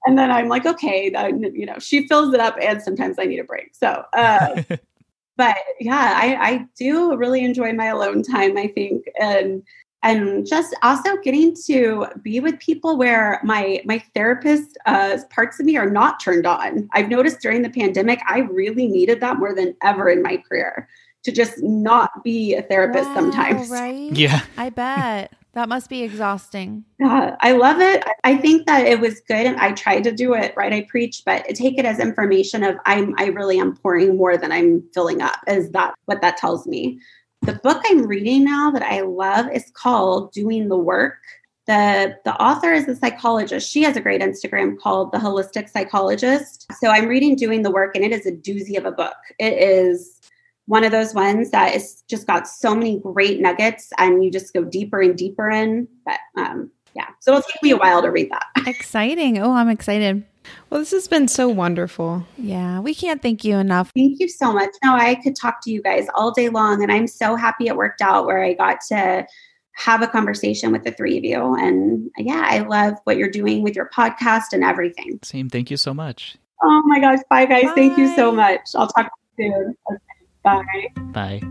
and 0.05 0.18
then 0.18 0.32
I'm 0.32 0.47
like, 0.47 0.66
okay, 0.66 1.10
then, 1.10 1.43
you 1.53 1.66
know, 1.66 1.80
she 1.80 2.08
fills 2.08 2.34
it 2.34 2.39
up, 2.39 2.55
and 2.62 2.82
sometimes 2.82 3.18
I 3.20 3.26
need 3.26 3.39
a 3.39 3.43
break. 3.43 3.76
So, 3.76 4.03
uh, 4.14 4.64
but 5.38 5.58
yeah, 5.80 6.14
I, 6.16 6.36
I 6.36 6.66
do 6.78 7.16
really 7.16 7.43
enjoy 7.43 7.74
my 7.74 7.88
alone 7.88 8.24
time. 8.24 8.58
I 8.58 8.68
think, 8.68 9.05
and 9.20 9.64
and 10.03 10.45
just 10.45 10.76
also 10.84 11.18
getting 11.18 11.55
to 11.66 12.05
be 12.22 12.39
with 12.39 12.60
people 12.60 12.97
where 12.97 13.41
my 13.43 13.82
my 13.86 14.01
therapist 14.14 14.78
uh, 14.86 15.18
parts 15.30 15.60
of 15.60 15.66
me 15.66 15.76
are 15.78 15.89
not 15.89 16.20
turned 16.20 16.45
on. 16.45 16.88
I've 16.93 17.10
noticed 17.10 17.41
during 17.41 17.64
the 17.64 17.70
pandemic, 17.70 18.20
I 18.28 18.39
really 18.39 18.88
needed 18.88 19.20
that 19.22 19.38
more 19.38 19.53
than 19.53 19.76
ever 19.84 20.10
in 20.10 20.22
my 20.22 20.38
career 20.38 20.88
to 21.24 21.32
just 21.32 21.62
not 21.62 22.24
be 22.24 22.55
a 22.55 22.62
therapist 22.62 23.10
wow, 23.10 23.16
sometimes. 23.16 23.70
Right? 23.70 24.12
Yeah, 24.14 24.41
I 24.58 24.70
bet. 24.70 25.34
That 25.58 25.70
must 25.70 25.89
be 25.89 26.03
exhausting. 26.03 26.86
Yeah, 26.99 27.36
I 27.41 27.53
love 27.53 27.80
it. 27.80 28.03
I 28.24 28.38
think 28.38 28.68
that 28.68 28.86
it 28.86 28.99
was 28.99 29.22
good 29.22 29.47
and 29.47 29.58
I 29.58 29.72
tried 29.72 30.03
to 30.03 30.12
do 30.12 30.36
it, 30.36 30.53
right? 30.55 30.72
I 30.72 30.86
preach, 30.88 31.24
but 31.26 31.47
take 31.55 31.80
it 31.80 31.86
as 31.86 31.99
information 31.99 32.64
of 32.64 32.76
I'm 32.86 33.16
I 33.18 33.30
really 33.30 33.58
am 33.58 33.76
pouring 33.76 34.18
more 34.18 34.38
than 34.38 34.51
I'm 34.51 34.84
filling 34.93 35.20
up. 35.20 35.39
Is 35.47 35.72
that 35.72 35.95
what 36.05 36.22
that 36.22 36.38
tells 36.38 36.68
me? 36.68 36.99
The 37.41 37.55
book 37.55 37.82
I'm 37.88 38.05
reading 38.05 38.43
now 38.43 38.70
that 38.70 38.84
I 38.84 39.01
love 39.01 39.47
is 39.51 39.72
called 39.74 40.32
Doing 40.32 40.70
the 40.70 40.78
Work 40.78 41.18
the 41.66 42.16
the 42.24 42.39
author 42.39 42.72
is 42.72 42.88
a 42.88 42.95
psychologist. 42.95 43.68
She 43.68 43.82
has 43.82 43.97
a 43.97 44.01
great 44.01 44.22
Instagram 44.22 44.78
called 44.78 45.12
The 45.12 45.18
Holistic 45.18 45.70
Psychologist. 45.70 46.68
So 46.80 46.89
I'm 46.89 47.08
reading 47.08 47.36
Doing 47.36 47.64
the 47.64 47.72
Work, 47.72 47.95
and 47.95 48.05
it 48.05 48.12
is 48.12 48.28
a 48.28 48.32
doozy 48.32 48.78
of 48.78 48.86
a 48.86 48.91
book. 48.91 49.18
It 49.39 49.53
is 49.53 50.22
one 50.68 50.84
of 50.84 50.91
those 50.91 51.13
ones 51.13 51.51
that 51.51 51.76
is 51.76 52.03
just 52.07 52.28
got 52.28 52.47
so 52.47 52.76
many 52.76 52.99
great 52.99 53.39
nuggets, 53.39 53.91
and 53.97 54.24
you 54.24 54.32
just 54.32 54.53
go 54.53 54.63
deeper 54.63 55.01
and 55.01 55.18
deeper 55.18 55.49
in. 55.49 55.88
But 56.05 56.20
um, 56.38 56.72
yeah, 56.95 57.07
so 57.20 57.32
it'll 57.32 57.43
take 57.43 57.63
me 57.63 57.72
a 57.72 57.78
while 57.78 58.01
to 58.01 58.09
read 58.09 58.32
that. 58.32 58.45
Exciting. 58.68 59.38
Oh, 59.38 59.53
I'm 59.53 59.70
excited. 59.70 60.24
Well, 60.70 60.80
this 60.80 60.91
has 60.91 61.07
been 61.07 61.28
so 61.28 61.49
wonderful. 61.49 62.26
Yeah, 62.38 62.80
we 62.80 62.95
can't 62.95 63.22
thank 63.22 63.43
you 63.43 63.57
enough. 63.57 63.91
Thank 63.95 64.20
you 64.20 64.30
so 64.30 64.53
much. 64.53 64.70
No, 64.84 64.95
I 64.95 65.15
could 65.15 65.36
talk 65.36 65.61
to 65.63 65.72
you 65.72 65.82
guys 65.82 66.07
all 66.15 66.32
day 66.32 66.49
long, 66.49 66.84
and 66.84 66.91
I'm 66.91 67.07
so 67.07 67.36
happy 67.36 67.68
it 67.68 67.76
worked 67.76 68.01
out 68.01 68.26
where 68.26 68.43
I 68.43 68.53
got 68.53 68.80
to 68.89 69.26
have 69.78 70.01
a 70.01 70.07
conversation 70.07 70.72
with 70.72 70.84
the 70.84 70.91
three 70.91 71.18
of 71.18 71.24
you. 71.24 71.55
And 71.55 72.09
yeah, 72.18 72.43
I 72.45 72.59
love 72.59 72.95
what 73.03 73.18
you're 73.18 73.30
doing 73.30 73.61
with 73.61 73.76
your 73.76 73.89
podcast 73.95 74.51
and 74.51 74.63
everything. 74.63 75.20
Same. 75.24 75.49
Thank 75.49 75.70
you 75.70 75.78
so 75.78 75.93
much. 75.93 76.38
Oh 76.63 76.82
my 76.86 76.99
gosh. 76.99 77.20
Bye, 77.30 77.45
guys. 77.45 77.63
Bye. 77.63 77.74
Thank 77.76 77.97
you 77.97 78.13
so 78.15 78.32
much. 78.32 78.61
I'll 78.76 78.88
talk 78.88 79.05
to 79.05 79.43
you 79.43 79.53
soon. 79.53 79.78
Okay, 79.91 79.99
bye. 80.47 81.01
Bye. 81.13 81.41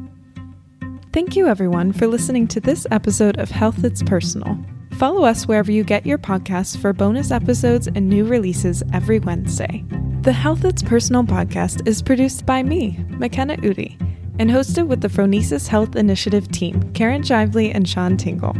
Thank 1.12 1.36
you, 1.36 1.46
everyone, 1.46 1.92
for 1.92 2.06
listening 2.06 2.46
to 2.48 2.60
this 2.60 2.86
episode 2.90 3.38
of 3.38 3.50
Health 3.50 3.82
It's 3.84 4.02
Personal. 4.02 4.58
Follow 4.98 5.24
us 5.24 5.46
wherever 5.46 5.70
you 5.70 5.84
get 5.84 6.06
your 6.06 6.18
podcasts 6.18 6.76
for 6.76 6.92
bonus 6.92 7.30
episodes 7.30 7.86
and 7.86 8.08
new 8.08 8.24
releases 8.24 8.82
every 8.92 9.18
Wednesday. 9.18 9.84
The 10.22 10.32
Health 10.32 10.64
It's 10.64 10.82
Personal 10.82 11.22
podcast 11.22 11.86
is 11.86 12.02
produced 12.02 12.46
by 12.46 12.62
me, 12.62 13.04
McKenna 13.10 13.56
Udi, 13.58 14.00
and 14.38 14.50
hosted 14.50 14.86
with 14.88 15.00
the 15.00 15.08
Phronesis 15.08 15.68
Health 15.68 15.96
Initiative 15.96 16.50
team, 16.50 16.92
Karen 16.92 17.22
Shively 17.22 17.74
and 17.74 17.88
Sean 17.88 18.16
Tingle. 18.16 18.56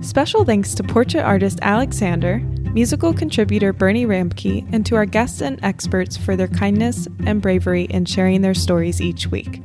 Special 0.00 0.44
thanks 0.44 0.74
to 0.74 0.82
portrait 0.82 1.22
artist 1.22 1.58
Alexander, 1.62 2.38
musical 2.72 3.12
contributor 3.12 3.72
Bernie 3.72 4.06
Ramke, 4.06 4.66
and 4.72 4.86
to 4.86 4.94
our 4.94 5.06
guests 5.06 5.40
and 5.40 5.58
experts 5.62 6.16
for 6.16 6.36
their 6.36 6.48
kindness 6.48 7.08
and 7.26 7.42
bravery 7.42 7.84
in 7.84 8.04
sharing 8.04 8.42
their 8.42 8.54
stories 8.54 9.00
each 9.00 9.26
week. 9.26 9.60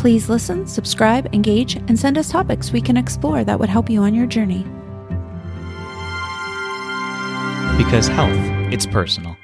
Please 0.00 0.30
listen, 0.30 0.66
subscribe, 0.66 1.28
engage, 1.34 1.76
and 1.76 1.98
send 1.98 2.16
us 2.16 2.30
topics 2.30 2.72
we 2.72 2.80
can 2.80 2.96
explore 2.96 3.44
that 3.44 3.60
would 3.60 3.68
help 3.68 3.90
you 3.90 4.00
on 4.00 4.14
your 4.14 4.24
journey. 4.26 4.62
Because 7.76 8.08
health, 8.08 8.72
it's 8.72 8.86
personal. 8.86 9.36